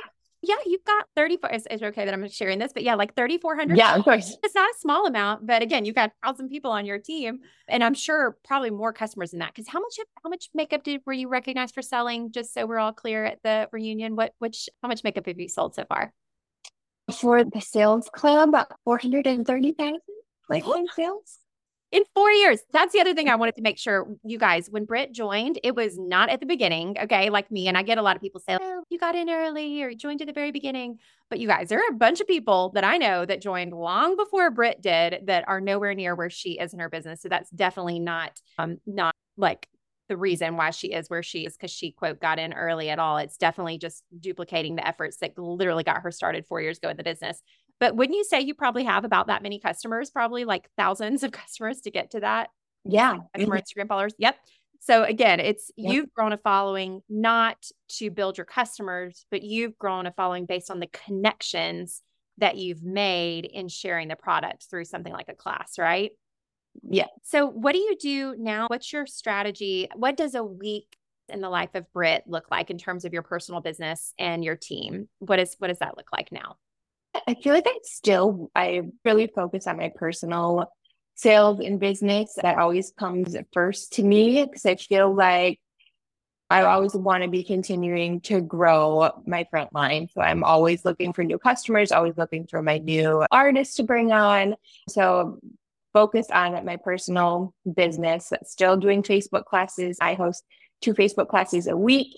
yeah, 0.43 0.57
you've 0.65 0.85
got 0.85 1.07
34. 1.17 1.51
It's, 1.51 1.67
it's 1.71 1.83
okay 1.83 2.05
that 2.05 2.15
I'm 2.15 2.27
sharing 2.29 2.59
this, 2.59 2.73
but 2.73 2.83
yeah, 2.83 2.95
like 2.95 3.15
3,400. 3.15 3.77
Yeah, 3.77 3.95
of 3.95 4.05
course. 4.05 4.37
It's 4.43 4.55
not 4.55 4.71
a 4.71 4.79
small 4.79 5.07
amount, 5.07 5.47
but 5.47 5.63
again, 5.63 5.85
you've 5.85 5.95
got 5.95 6.13
thousand 6.25 6.49
people 6.49 6.71
on 6.71 6.87
your 6.87 6.99
team, 6.99 7.41
and 7.69 7.85
I'm 7.85 7.95
sure 7.95 8.39
probably 8.45 8.71
more 8.71 8.93
customers 8.93 9.33
than 9.33 9.41
that. 9.41 9.55
Because 9.55 9.69
how 9.69 9.81
much 9.81 9.99
how 10.23 10.31
much 10.31 10.49
makeup 10.55 10.83
did 10.83 11.03
were 11.05 11.13
you 11.13 11.29
recognized 11.29 11.75
for 11.75 11.83
selling? 11.83 12.33
Just 12.33 12.55
so 12.55 12.65
we're 12.65 12.79
all 12.79 12.93
clear 12.93 13.25
at 13.25 13.43
the 13.43 13.69
reunion, 13.73 14.17
what 14.17 14.33
which 14.39 14.69
how 14.83 14.89
much 14.89 15.05
makeup 15.05 15.27
have 15.27 15.39
you 15.39 15.49
sold 15.49 15.75
so 15.75 15.85
far? 15.85 16.13
For 17.13 17.45
the 17.45 17.61
sales 17.61 18.09
club, 18.13 18.51
about 18.51 18.73
430,000 18.85 19.99
like 20.49 20.65
sales 20.95 21.40
in 21.93 22.05
four 22.15 22.31
years. 22.31 22.61
That's 22.73 22.93
the 22.93 23.01
other 23.01 23.15
thing 23.15 23.29
I 23.29 23.35
wanted 23.35 23.57
to 23.57 23.63
make 23.63 23.79
sure 23.79 24.07
you 24.25 24.39
guys, 24.39 24.69
when 24.71 24.85
Britt 24.85 25.13
joined, 25.13 25.59
it 25.65 25.75
was 25.75 25.99
not 25.99 26.29
at 26.29 26.41
the 26.41 26.47
beginning. 26.47 26.97
Okay. 27.03 27.31
Like 27.31 27.51
me. 27.51 27.69
And 27.69 27.77
I 27.77 27.83
get 27.83 27.99
a 27.99 28.03
lot 28.03 28.17
of 28.17 28.23
people 28.23 28.41
say, 28.41 28.57
oh, 28.61 28.85
you 28.91 28.99
got 28.99 29.17
in 29.17 29.29
early 29.29 29.83
or 29.83 29.93
joined 29.95 30.21
at 30.21 30.27
the 30.27 30.33
very 30.33 30.53
beginning. 30.53 30.99
But 31.29 31.41
you 31.41 31.49
guys, 31.49 31.69
there 31.69 31.81
are 31.81 31.91
a 31.91 31.97
bunch 31.97 32.21
of 32.21 32.27
people 32.27 32.71
that 32.75 32.85
I 32.85 32.97
know 32.97 33.25
that 33.25 33.41
joined 33.41 33.73
long 33.73 34.17
before 34.17 34.51
Britt 34.51 34.83
did 34.83 35.27
that 35.27 35.45
are 35.49 35.61
nowhere 35.61 35.95
near 35.95 36.15
where 36.15 36.31
she 36.31 36.59
is 36.59 36.73
in 36.73 36.81
her 36.81 36.89
business. 36.89 37.23
So 37.23 37.29
that's 37.29 37.51
definitely 37.51 37.99
not, 37.99 38.41
um, 38.59 38.79
not 38.87 39.15
like 39.37 39.69
the 40.09 40.17
reason 40.17 40.57
why 40.57 40.71
she 40.71 40.89
is 40.89 41.09
where 41.09 41.23
she 41.23 41.47
is 41.47 41.57
because 41.57 41.71
she 41.71 41.93
quote 41.93 42.21
got 42.21 42.41
in 42.41 42.53
early 42.53 42.91
at 42.91 42.99
all. 42.99 43.17
It's 43.19 43.37
definitely 43.37 43.79
just 43.79 44.03
duplicating 44.19 44.75
the 44.75 44.87
efforts 44.87 45.19
that 45.19 45.39
literally 45.39 45.85
got 45.85 46.03
her 46.03 46.11
started 46.11 46.47
four 46.47 46.61
years 46.61 46.79
ago 46.79 46.89
in 46.89 46.97
the 46.97 47.05
business. 47.05 47.41
But 47.81 47.97
wouldn't 47.97 48.17
you 48.17 48.25
say 48.25 48.41
you 48.41 48.55
probably 48.55 48.85
have 48.85 49.05
about 49.05 49.27
that 49.29 49.43
many 49.43 49.59
customers, 49.59 50.11
probably 50.11 50.45
like 50.45 50.69
thousands 50.77 51.23
of 51.23 51.33
customers 51.33 51.81
to 51.83 51.91
get 51.91 52.13
to 52.13 52.21
that? 52.21 52.51
Yeah. 52.85 53.17
Customer 53.35 53.59
Instagram 53.59 53.89
followers. 53.89 54.15
Yep. 54.19 54.37
So 54.81 55.05
again, 55.05 55.41
it's 55.41 55.71
yep. 55.77 55.93
you've 55.93 56.13
grown 56.13 56.33
a 56.33 56.39
following 56.39 57.03
not 57.09 57.57
to 57.99 58.11
build 58.11 58.39
your 58.39 58.47
customers, 58.47 59.27
but 59.31 59.43
you've 59.43 59.77
grown 59.79 60.07
a 60.07 60.13
following 60.13 60.47
based 60.47 60.71
on 60.71 60.81
the 60.81 60.89
connections 60.89 62.03
that 62.39 62.57
you've 62.57 62.83
made 62.83 63.45
in 63.45 63.69
sharing 63.69 64.09
the 64.09 64.17
product 64.17 64.67
through 64.71 64.87
something 64.87 65.13
like 65.13 65.29
a 65.29 65.35
class, 65.35 65.79
right? 65.79 66.13
Yeah. 66.83 67.07
So 67.25 67.47
what 67.47 67.73
do 67.73 67.79
you 67.79 67.97
do 68.01 68.35
now? 68.39 68.67
What's 68.69 68.93
your 68.93 69.07
strategy? 69.07 69.89
What 69.95 70.17
does 70.17 70.35
a 70.35 70.43
week 70.43 70.97
in 71.29 71.43
the 71.43 71.51
life 71.51 71.75
of 71.75 71.93
Britt 71.93 72.25
look 72.27 72.51
like 72.51 72.71
in 72.71 72.79
terms 72.79 73.05
of 73.05 73.13
your 73.13 73.23
personal 73.23 73.61
business 73.61 74.15
and 74.19 74.43
your 74.43 74.57
team? 74.57 75.09
What 75.19 75.39
is 75.39 75.57
what 75.59 75.69
does 75.69 75.81
that 75.81 75.97
look 75.99 76.09
like 76.13 76.33
now? 76.33 76.57
I 77.27 77.35
feel 77.35 77.55
like 77.55 77.67
I 77.67 77.79
still 77.83 78.51
I 78.55 78.83
really 79.05 79.27
focus 79.27 79.67
on 79.67 79.77
my 79.77 79.91
personal 79.95 80.73
sales 81.15 81.61
and 81.61 81.79
business. 81.79 82.35
That 82.41 82.59
always 82.59 82.93
comes 82.99 83.37
first 83.53 83.95
to 83.95 84.03
me 84.03 84.45
because 84.45 84.65
I 84.65 84.77
feel 84.77 85.15
like 85.15 85.61
I 86.49 86.63
always 86.63 86.95
want 86.95 87.23
to 87.23 87.29
be 87.29 87.45
continuing 87.45 88.21
to 88.23 88.41
grow 88.41 89.23
my 89.25 89.47
front 89.51 89.73
line. 89.73 90.09
So 90.13 90.21
I'm 90.21 90.43
always 90.43 90.85
looking 90.85 91.13
for 91.13 91.23
new 91.23 91.39
customers, 91.39 91.93
always 91.93 92.17
looking 92.17 92.47
for 92.49 92.61
my 92.61 92.79
new 92.79 93.25
artists 93.31 93.77
to 93.77 93.85
bring 93.85 94.11
on. 94.11 94.57
So 94.89 95.39
focus 95.93 96.27
on 96.33 96.65
my 96.65 96.77
personal 96.77 97.55
business, 97.73 98.33
still 98.45 98.77
doing 98.77 99.03
Facebook 99.03 99.45
classes. 99.45 99.99
I 100.01 100.15
host 100.15 100.45
two 100.81 100.95
Facebook 100.95 101.29
classes 101.29 101.69
a 101.69 101.77
week 101.77 102.17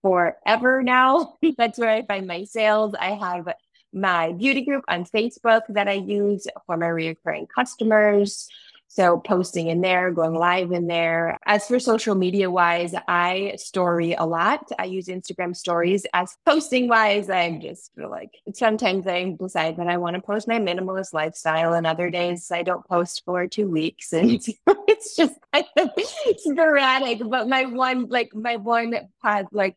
forever 0.00 0.82
now. 0.82 1.36
That's 1.58 1.78
where 1.78 1.90
I 1.90 2.06
find 2.06 2.26
my 2.26 2.44
sales. 2.44 2.94
I 2.98 3.12
have 3.12 3.48
my 3.92 4.32
beauty 4.32 4.64
group 4.64 4.84
on 4.88 5.04
Facebook 5.04 5.62
that 5.68 5.88
I 5.88 5.94
use 5.94 6.46
for 6.66 6.76
my 6.76 6.88
recurring 6.88 7.46
customers. 7.46 8.48
So 8.88 9.18
posting 9.18 9.66
in 9.66 9.80
there, 9.80 10.10
going 10.12 10.34
live 10.34 10.70
in 10.70 10.86
there. 10.86 11.36
As 11.44 11.66
for 11.66 11.78
social 11.78 12.14
media 12.14 12.50
wise, 12.50 12.94
I 13.08 13.54
story 13.56 14.14
a 14.14 14.24
lot. 14.24 14.70
I 14.78 14.84
use 14.84 15.08
Instagram 15.08 15.56
stories 15.56 16.06
as 16.14 16.36
posting 16.46 16.88
wise. 16.88 17.28
I'm 17.28 17.60
just 17.60 17.90
like 17.96 18.30
sometimes 18.54 19.06
I 19.06 19.36
decide 19.38 19.76
that 19.78 19.88
I 19.88 19.96
want 19.96 20.14
to 20.14 20.22
post 20.22 20.46
my 20.46 20.58
minimalist 20.58 21.12
lifestyle, 21.12 21.74
and 21.74 21.86
other 21.86 22.10
days 22.10 22.50
I 22.50 22.62
don't 22.62 22.86
post 22.86 23.22
for 23.24 23.46
two 23.48 23.68
weeks, 23.68 24.12
and 24.12 24.30
it's 24.66 25.16
just 25.16 25.34
kind 25.52 25.66
of 25.76 25.90
sporadic. 26.38 27.20
But 27.28 27.48
my 27.48 27.66
one, 27.66 28.06
like 28.08 28.34
my 28.34 28.56
one 28.56 28.94
pod, 29.20 29.48
like 29.52 29.76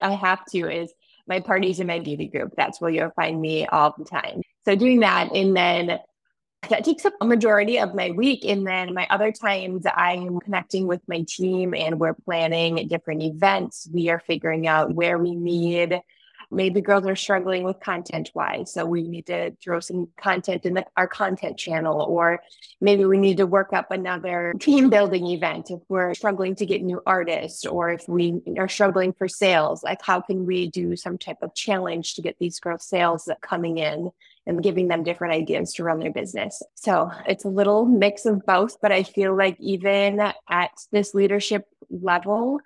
I 0.00 0.12
have 0.12 0.44
to 0.46 0.70
is 0.70 0.92
my 1.26 1.40
parties 1.40 1.80
and 1.80 1.88
my 1.88 2.00
beauty 2.00 2.28
group. 2.28 2.52
That's 2.56 2.80
where 2.80 2.90
you'll 2.90 3.12
find 3.16 3.40
me 3.40 3.66
all 3.66 3.94
the 3.96 4.04
time. 4.04 4.42
So 4.64 4.74
doing 4.74 5.00
that. 5.00 5.32
And 5.32 5.56
then 5.56 5.98
that 6.68 6.84
takes 6.84 7.04
up 7.04 7.14
a 7.20 7.26
majority 7.26 7.78
of 7.78 7.94
my 7.94 8.10
week. 8.10 8.44
And 8.44 8.66
then 8.66 8.94
my 8.94 9.06
other 9.10 9.32
times 9.32 9.84
I'm 9.86 10.40
connecting 10.40 10.86
with 10.86 11.00
my 11.08 11.24
team 11.28 11.74
and 11.74 12.00
we're 12.00 12.14
planning 12.14 12.88
different 12.88 13.22
events. 13.22 13.88
We 13.92 14.08
are 14.10 14.20
figuring 14.26 14.66
out 14.66 14.94
where 14.94 15.18
we 15.18 15.34
need 15.34 16.00
maybe 16.50 16.80
girls 16.80 17.06
are 17.06 17.16
struggling 17.16 17.64
with 17.64 17.80
content 17.80 18.30
wise. 18.34 18.72
So 18.72 18.84
we 18.86 19.02
need 19.02 19.26
to 19.26 19.52
throw 19.62 19.80
some 19.80 20.08
content 20.20 20.64
in 20.64 20.74
the, 20.74 20.86
our 20.96 21.08
content 21.08 21.58
channel, 21.58 22.02
or 22.02 22.40
maybe 22.80 23.04
we 23.04 23.18
need 23.18 23.38
to 23.38 23.46
work 23.46 23.72
up 23.72 23.90
another 23.90 24.54
team 24.60 24.90
building 24.90 25.26
event 25.26 25.70
if 25.70 25.80
we're 25.88 26.14
struggling 26.14 26.54
to 26.56 26.66
get 26.66 26.82
new 26.82 27.02
artists, 27.06 27.66
or 27.66 27.90
if 27.90 28.08
we 28.08 28.40
are 28.58 28.68
struggling 28.68 29.12
for 29.12 29.28
sales. 29.28 29.82
Like, 29.82 30.02
how 30.02 30.20
can 30.20 30.46
we 30.46 30.70
do 30.70 30.96
some 30.96 31.18
type 31.18 31.38
of 31.42 31.54
challenge 31.54 32.14
to 32.14 32.22
get 32.22 32.36
these 32.38 32.60
girls 32.60 32.86
sales 32.86 33.28
coming 33.42 33.78
in? 33.78 34.10
and 34.46 34.62
giving 34.62 34.88
them 34.88 35.02
different 35.02 35.34
ideas 35.34 35.72
to 35.74 35.82
run 35.82 35.98
their 35.98 36.12
business. 36.12 36.62
So 36.74 37.10
it's 37.26 37.44
a 37.44 37.48
little 37.48 37.84
mix 37.84 38.26
of 38.26 38.46
both, 38.46 38.80
but 38.80 38.92
I 38.92 39.02
feel 39.02 39.36
like 39.36 39.56
even 39.58 40.20
at 40.48 40.70
this 40.92 41.14
leadership 41.14 41.66
level, 41.90 42.60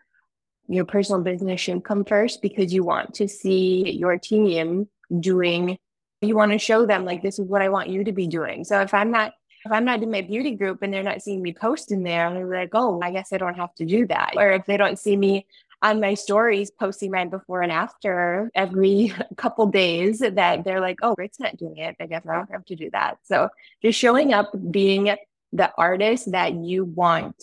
your 0.71 0.85
personal 0.85 1.21
business 1.21 1.61
should 1.61 1.85
come 1.85 2.05
first 2.05 2.41
because 2.41 2.73
you 2.73 2.85
want 2.85 3.15
to 3.15 3.29
see 3.29 3.91
your 3.91 4.17
team 4.17 4.89
doing 5.19 5.77
you 6.23 6.37
want 6.37 6.53
to 6.53 6.59
show 6.59 6.87
them 6.87 7.05
like 7.05 7.23
this 7.23 7.39
is 7.39 7.47
what 7.47 7.63
I 7.63 7.71
want 7.71 7.89
you 7.89 8.05
to 8.05 8.13
be 8.13 8.27
doing. 8.27 8.65
So 8.65 8.81
if 8.81 8.93
I'm 8.95 9.11
not 9.11 9.33
if 9.65 9.73
I'm 9.73 9.85
not 9.85 10.03
in 10.03 10.11
my 10.11 10.23
beauty 10.23 10.53
group 10.53 10.83
and 10.83 10.93
they're 10.93 11.03
not 11.03 11.23
seeing 11.23 11.43
me 11.43 11.53
post 11.53 11.93
in 11.93 12.03
there, 12.03 12.33
they're 12.33 12.47
like, 12.47 12.71
oh, 12.73 13.01
I 13.03 13.11
guess 13.11 13.33
I 13.33 13.37
don't 13.37 13.57
have 13.57 13.75
to 13.75 13.85
do 13.85 14.07
that. 14.07 14.35
Or 14.37 14.51
if 14.53 14.65
they 14.65 14.79
don't 14.79 14.99
see 14.99 15.17
me 15.17 15.47
on 15.83 16.01
my 16.01 16.15
stories 16.15 16.71
posting 16.71 17.11
my 17.11 17.27
before 17.27 17.61
and 17.61 17.73
after 17.73 18.51
every 18.55 19.13
couple 19.37 19.67
days, 19.67 20.21
that 20.21 20.65
they're 20.65 20.81
like, 20.81 21.01
oh, 21.03 21.15
Britt's 21.15 21.41
not 21.41 21.59
doing 21.59 21.77
it. 21.77 21.97
I 22.01 22.07
guess 22.07 22.25
I 22.27 22.37
don't 22.37 22.51
have 22.51 22.65
to 22.67 22.77
do 22.77 22.91
that. 22.93 23.19
So 23.25 23.51
just 23.83 23.99
showing 23.99 24.33
up, 24.33 24.51
being 24.71 25.15
the 25.53 25.73
artist 25.77 26.33
that 26.33 26.55
you 26.55 26.85
want 26.85 27.37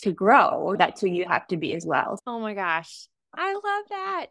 to 0.00 0.12
grow, 0.12 0.74
that's 0.78 1.00
who 1.00 1.08
you 1.08 1.24
have 1.26 1.46
to 1.48 1.56
be 1.56 1.74
as 1.74 1.86
well. 1.86 2.18
Oh 2.26 2.38
my 2.38 2.54
gosh. 2.54 3.08
I 3.34 3.52
love 3.52 3.84
that. 3.90 4.26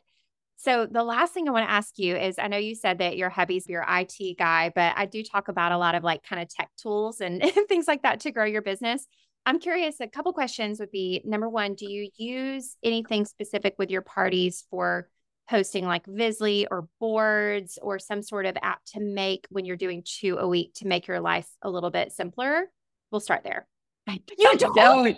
So, 0.60 0.88
the 0.90 1.04
last 1.04 1.34
thing 1.34 1.48
I 1.48 1.52
want 1.52 1.68
to 1.68 1.72
ask 1.72 2.00
you 2.00 2.16
is 2.16 2.40
I 2.40 2.48
know 2.48 2.58
you 2.58 2.74
said 2.74 2.98
that 2.98 3.16
your 3.16 3.30
hubby's 3.30 3.68
your 3.68 3.86
IT 3.88 4.38
guy, 4.40 4.72
but 4.74 4.94
I 4.98 5.06
do 5.06 5.22
talk 5.22 5.50
about 5.50 5.72
a 5.72 5.78
lot 5.78 5.94
of 5.94 6.04
like 6.04 6.24
kind 6.24 6.42
of 6.42 6.50
tech 6.50 6.70
tools 6.82 7.22
and, 7.22 7.44
things 7.70 7.88
like 7.88 8.02
that 8.02 8.22
to 8.22 8.32
grow 8.32 8.46
your 8.46 8.64
business. 8.64 9.06
I'm 9.46 9.60
curious, 9.60 10.00
a 10.00 10.08
couple 10.08 10.34
questions 10.34 10.80
would 10.80 10.92
be 10.92 11.22
number 11.24 11.48
one, 11.48 11.76
do 11.76 11.90
you 11.90 12.10
use 12.18 12.76
anything 12.84 13.24
specific 13.26 13.76
with 13.78 13.92
your 13.92 14.02
parties 14.02 14.66
for 14.70 15.08
hosting 15.48 15.86
like 15.86 16.06
Visly 16.06 16.68
or 16.70 16.90
boards 17.00 17.80
or 17.82 18.00
some 18.00 18.22
sort 18.22 18.46
of 18.46 18.58
app 18.62 18.84
to 18.88 19.00
make 19.00 19.46
when 19.50 19.64
you're 19.64 19.78
doing 19.78 20.04
two 20.06 20.38
a 20.38 20.48
week 20.48 20.74
to 20.76 20.88
make 20.88 21.08
your 21.08 21.22
life 21.22 21.48
a 21.62 21.70
little 21.70 21.92
bit 21.92 22.12
simpler? 22.12 22.70
We'll 23.12 23.22
start 23.22 23.44
there. 23.44 23.68
I, 24.08 24.22
you 24.38 24.58
don't. 24.58 24.76
don't. 24.76 25.18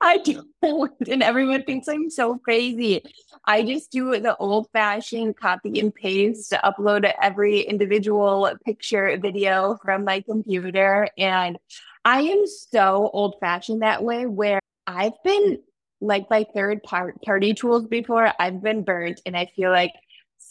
I 0.00 0.16
don't. 0.62 1.08
And 1.08 1.22
everyone 1.22 1.64
thinks 1.64 1.86
I'm 1.86 2.08
so 2.08 2.38
crazy. 2.38 3.02
I 3.44 3.62
just 3.62 3.90
do 3.90 4.18
the 4.18 4.36
old 4.38 4.68
fashioned 4.72 5.36
copy 5.36 5.80
and 5.80 5.94
paste, 5.94 6.50
to 6.50 6.60
upload 6.64 7.12
every 7.20 7.60
individual 7.60 8.50
picture, 8.64 9.18
video 9.20 9.78
from 9.84 10.04
my 10.04 10.22
computer. 10.22 11.08
And 11.18 11.58
I 12.04 12.22
am 12.22 12.46
so 12.46 13.10
old 13.12 13.36
fashioned 13.38 13.82
that 13.82 14.02
way, 14.02 14.26
where 14.26 14.60
I've 14.86 15.22
been 15.24 15.58
like 16.00 16.28
by 16.28 16.44
third 16.54 16.82
party 16.82 17.54
tools 17.54 17.86
before, 17.86 18.32
I've 18.38 18.62
been 18.62 18.82
burnt. 18.82 19.20
And 19.26 19.36
I 19.36 19.46
feel 19.54 19.70
like 19.70 19.92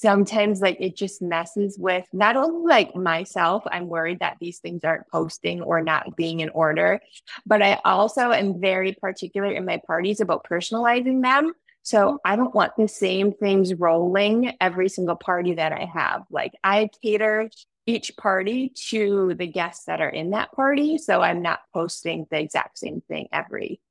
sometimes 0.02 0.62
like 0.62 0.78
it 0.80 0.96
just 0.96 1.22
messes 1.22 1.78
with 1.78 2.06
not 2.12 2.36
only 2.36 2.68
like 2.68 2.96
myself 2.96 3.64
i'm 3.72 3.88
worried 3.88 4.20
that 4.20 4.38
these 4.40 4.58
things 4.58 4.84
aren't 4.84 5.08
posting 5.10 5.62
or 5.62 5.82
not 5.82 6.16
being 6.16 6.40
in 6.40 6.50
order 6.50 7.00
but 7.46 7.62
i 7.62 7.80
also 7.86 8.32
am 8.32 8.60
very 8.60 8.94
particular 8.94 9.52
in 9.52 9.64
my 9.64 9.80
parties 9.86 10.20
about 10.20 10.44
personalizing 10.44 11.22
them. 11.22 11.54
So 11.84 12.20
i 12.26 12.36
don't 12.36 12.56
want 12.56 12.76
the 12.78 12.88
same 12.88 13.32
things 13.32 13.74
rolling 13.76 14.56
every 14.60 14.90
single 14.90 15.16
party 15.16 15.54
that 15.56 15.72
i 15.72 15.86
have. 15.86 16.24
Like 16.32 16.54
i 16.64 16.90
cater 17.02 17.50
each 17.86 18.16
party 18.18 18.74
to 18.90 19.34
the 19.38 19.48
guests 19.48 19.86
that 19.86 20.02
are 20.02 20.10
in 20.10 20.32
that 20.32 20.52
party 20.52 20.98
so 21.00 21.22
i'm 21.22 21.42
not 21.42 21.62
posting 21.74 22.28
the 22.30 22.40
exact 22.40 22.78
same 22.78 23.02
thing 23.08 23.28
every 23.34 23.82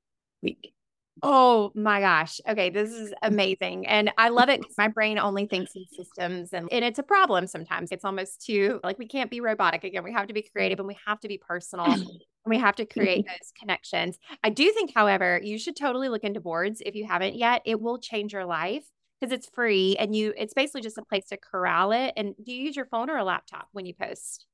week 0.42 0.72
Oh 1.22 1.72
my 1.74 2.00
gosh. 2.00 2.40
Okay. 2.48 2.70
This 2.70 2.90
is 2.90 3.10
mm. 3.10 3.14
amazing. 3.22 3.86
And 3.86 4.10
I 4.18 4.28
love 4.28 4.48
it. 4.48 4.60
My 4.78 4.88
brain 4.88 5.18
only 5.18 5.46
thinks 5.46 5.72
in 5.74 5.84
systems 5.86 6.52
and, 6.52 6.68
and 6.70 6.84
it's 6.84 6.98
a 6.98 7.02
problem 7.02 7.46
sometimes. 7.46 7.90
It's 7.92 8.04
almost 8.04 8.44
too 8.44 8.80
like 8.82 8.98
we 8.98 9.06
can't 9.06 9.30
be 9.30 9.40
robotic 9.40 9.84
again. 9.84 10.04
We 10.04 10.12
have 10.12 10.28
to 10.28 10.34
be 10.34 10.42
creative 10.42 10.78
and 10.78 10.88
we 10.88 10.96
have 11.06 11.20
to 11.20 11.28
be 11.28 11.38
personal 11.38 11.86
and 11.92 12.06
we 12.46 12.58
have 12.58 12.76
to 12.76 12.86
create 12.86 13.26
mm-hmm. 13.26 13.32
those 13.32 13.52
connections. 13.58 14.18
I 14.42 14.50
do 14.50 14.70
think, 14.72 14.92
however, 14.94 15.40
you 15.42 15.58
should 15.58 15.76
totally 15.76 16.08
look 16.08 16.24
into 16.24 16.40
boards 16.40 16.82
if 16.84 16.94
you 16.94 17.06
haven't 17.06 17.36
yet. 17.36 17.62
It 17.64 17.80
will 17.80 17.98
change 17.98 18.32
your 18.32 18.46
life 18.46 18.84
because 19.20 19.32
it's 19.32 19.48
free 19.54 19.96
and 19.98 20.14
you 20.16 20.32
it's 20.36 20.54
basically 20.54 20.80
just 20.80 20.98
a 20.98 21.04
place 21.04 21.26
to 21.26 21.36
corral 21.36 21.92
it. 21.92 22.14
And 22.16 22.34
do 22.42 22.52
you 22.52 22.64
use 22.64 22.76
your 22.76 22.86
phone 22.86 23.10
or 23.10 23.16
a 23.16 23.24
laptop 23.24 23.68
when 23.72 23.86
you 23.86 23.94
post? 23.94 24.46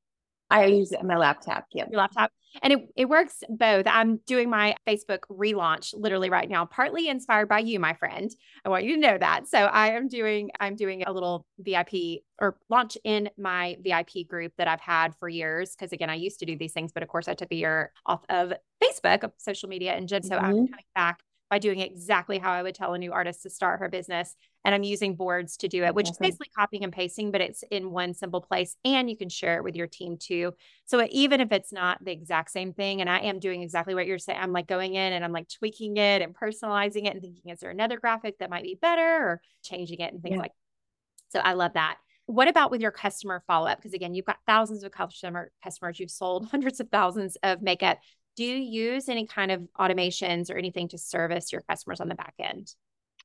I 0.50 0.66
use 0.66 0.92
it 0.92 1.00
on 1.00 1.06
my 1.06 1.16
laptop. 1.16 1.66
Yeah. 1.72 1.84
Your 1.90 1.98
laptop. 1.98 2.30
And 2.62 2.72
it, 2.72 2.88
it 2.96 3.08
works 3.08 3.42
both. 3.48 3.86
I'm 3.86 4.18
doing 4.26 4.48
my 4.48 4.76
Facebook 4.86 5.20
relaunch 5.30 5.92
literally 5.94 6.30
right 6.30 6.48
now, 6.48 6.64
partly 6.64 7.08
inspired 7.08 7.48
by 7.48 7.58
you, 7.58 7.78
my 7.78 7.94
friend. 7.94 8.30
I 8.64 8.68
want 8.68 8.84
you 8.84 8.94
to 8.94 9.00
know 9.00 9.18
that. 9.18 9.46
So 9.48 9.58
I 9.58 9.90
am 9.90 10.08
doing, 10.08 10.50
I'm 10.58 10.76
doing 10.76 11.02
a 11.02 11.12
little 11.12 11.44
VIP 11.58 12.22
or 12.40 12.56
launch 12.70 12.96
in 13.04 13.28
my 13.36 13.76
VIP 13.82 14.28
group 14.28 14.52
that 14.56 14.68
I've 14.68 14.80
had 14.80 15.14
for 15.18 15.28
years. 15.28 15.74
Cause 15.78 15.92
again, 15.92 16.08
I 16.08 16.14
used 16.14 16.38
to 16.38 16.46
do 16.46 16.56
these 16.56 16.72
things, 16.72 16.92
but 16.92 17.02
of 17.02 17.08
course 17.08 17.28
I 17.28 17.34
took 17.34 17.52
a 17.52 17.56
year 17.56 17.92
off 18.06 18.24
of 18.30 18.52
Facebook, 18.82 19.24
of 19.24 19.32
social 19.36 19.68
media 19.68 19.92
and 19.92 20.08
just 20.08 20.28
so 20.28 20.36
mm-hmm. 20.36 20.44
I'm 20.44 20.52
coming 20.52 20.84
back 20.94 21.20
by 21.50 21.58
doing 21.58 21.80
exactly 21.80 22.38
how 22.38 22.52
I 22.52 22.62
would 22.62 22.74
tell 22.74 22.94
a 22.94 22.98
new 22.98 23.12
artist 23.12 23.42
to 23.42 23.50
start 23.50 23.80
her 23.80 23.88
business. 23.88 24.34
And 24.64 24.74
I'm 24.74 24.82
using 24.82 25.14
boards 25.14 25.56
to 25.58 25.68
do 25.68 25.84
it, 25.84 25.94
which 25.94 26.08
awesome. 26.08 26.24
is 26.24 26.30
basically 26.30 26.50
copying 26.56 26.82
and 26.82 26.92
pasting, 26.92 27.30
but 27.30 27.40
it's 27.40 27.62
in 27.70 27.92
one 27.92 28.14
simple 28.14 28.40
place 28.40 28.74
and 28.84 29.08
you 29.08 29.16
can 29.16 29.28
share 29.28 29.56
it 29.56 29.62
with 29.62 29.76
your 29.76 29.86
team 29.86 30.16
too. 30.18 30.54
So 30.86 31.06
even 31.10 31.40
if 31.40 31.52
it's 31.52 31.72
not 31.72 32.04
the 32.04 32.10
exact 32.10 32.50
same 32.50 32.72
thing, 32.72 33.00
and 33.00 33.08
I 33.08 33.20
am 33.20 33.38
doing 33.38 33.62
exactly 33.62 33.94
what 33.94 34.06
you're 34.06 34.18
saying, 34.18 34.40
I'm 34.40 34.52
like 34.52 34.66
going 34.66 34.94
in 34.94 35.12
and 35.12 35.24
I'm 35.24 35.32
like 35.32 35.48
tweaking 35.48 35.96
it 35.98 36.20
and 36.20 36.34
personalizing 36.34 37.06
it 37.06 37.12
and 37.12 37.20
thinking, 37.20 37.52
is 37.52 37.60
there 37.60 37.70
another 37.70 38.00
graphic 38.00 38.38
that 38.38 38.50
might 38.50 38.64
be 38.64 38.76
better 38.80 39.02
or 39.02 39.40
changing 39.62 40.00
it 40.00 40.12
and 40.12 40.20
things 40.20 40.34
yeah. 40.34 40.42
like 40.42 40.52
that. 40.52 41.38
So 41.38 41.40
I 41.40 41.52
love 41.52 41.74
that. 41.74 41.98
What 42.26 42.48
about 42.48 42.72
with 42.72 42.80
your 42.80 42.90
customer 42.90 43.44
follow 43.46 43.68
up? 43.68 43.78
Because 43.78 43.94
again, 43.94 44.14
you've 44.14 44.24
got 44.24 44.38
thousands 44.46 44.82
of 44.82 44.90
customer 44.90 45.52
customers, 45.62 46.00
you've 46.00 46.10
sold 46.10 46.48
hundreds 46.50 46.80
of 46.80 46.88
thousands 46.90 47.36
of 47.44 47.62
makeup 47.62 47.98
do 48.36 48.44
you 48.44 48.56
use 48.56 49.08
any 49.08 49.26
kind 49.26 49.50
of 49.50 49.62
automations 49.78 50.50
or 50.50 50.56
anything 50.56 50.88
to 50.88 50.98
service 50.98 51.52
your 51.52 51.62
customers 51.62 52.00
on 52.00 52.08
the 52.08 52.14
back 52.14 52.34
end? 52.38 52.72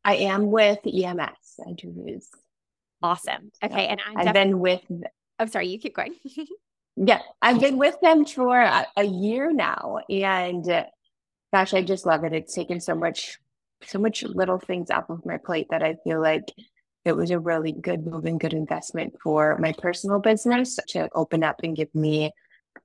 I 0.04 0.15
am 0.15 0.50
with 0.50 0.80
EMS. 0.86 1.60
I 1.67 1.74
do 1.74 1.93
use. 2.06 2.30
Awesome. 3.04 3.52
Okay. 3.63 3.88
And 3.88 4.00
i 4.15 4.24
have 4.24 4.34
been 4.34 4.60
with. 4.60 4.82
I'm 5.38 5.47
sorry, 5.47 5.67
you 5.67 5.80
keep 5.80 5.95
going. 5.95 6.15
yeah. 6.95 7.19
I've 7.41 7.60
been 7.60 7.78
with 7.78 7.95
them 8.02 8.26
for 8.26 8.60
a, 8.60 8.88
a 8.95 9.04
year 9.04 9.52
now. 9.52 10.00
And 10.10 10.67
uh, 10.69 10.86
gosh, 11.54 11.74
I 11.74 11.82
just 11.82 12.06
love 12.06 12.24
it. 12.24 12.34
It's 12.34 12.54
taken 12.54 12.80
so 12.80 12.95
much, 12.95 13.38
so 13.84 14.00
much 14.00 14.24
little 14.24 14.60
things 14.60 14.89
off 14.89 15.10
of 15.10 15.26
my 15.26 15.38
plate 15.38 15.67
that 15.71 15.84
I 15.84 15.97
feel 16.04 16.21
like 16.21 16.45
it 17.04 17.15
was 17.15 17.32
a 17.32 17.39
really 17.39 17.71
good 17.71 18.06
move 18.06 18.26
and 18.26 18.39
good 18.39 18.54
investment 18.54 19.15
for 19.21 19.58
my 19.58 19.74
personal 19.74 20.19
business 20.19 20.78
to 20.89 21.10
open 21.15 21.43
up 21.43 21.62
and 21.63 21.76
give 21.76 21.93
me 21.95 22.32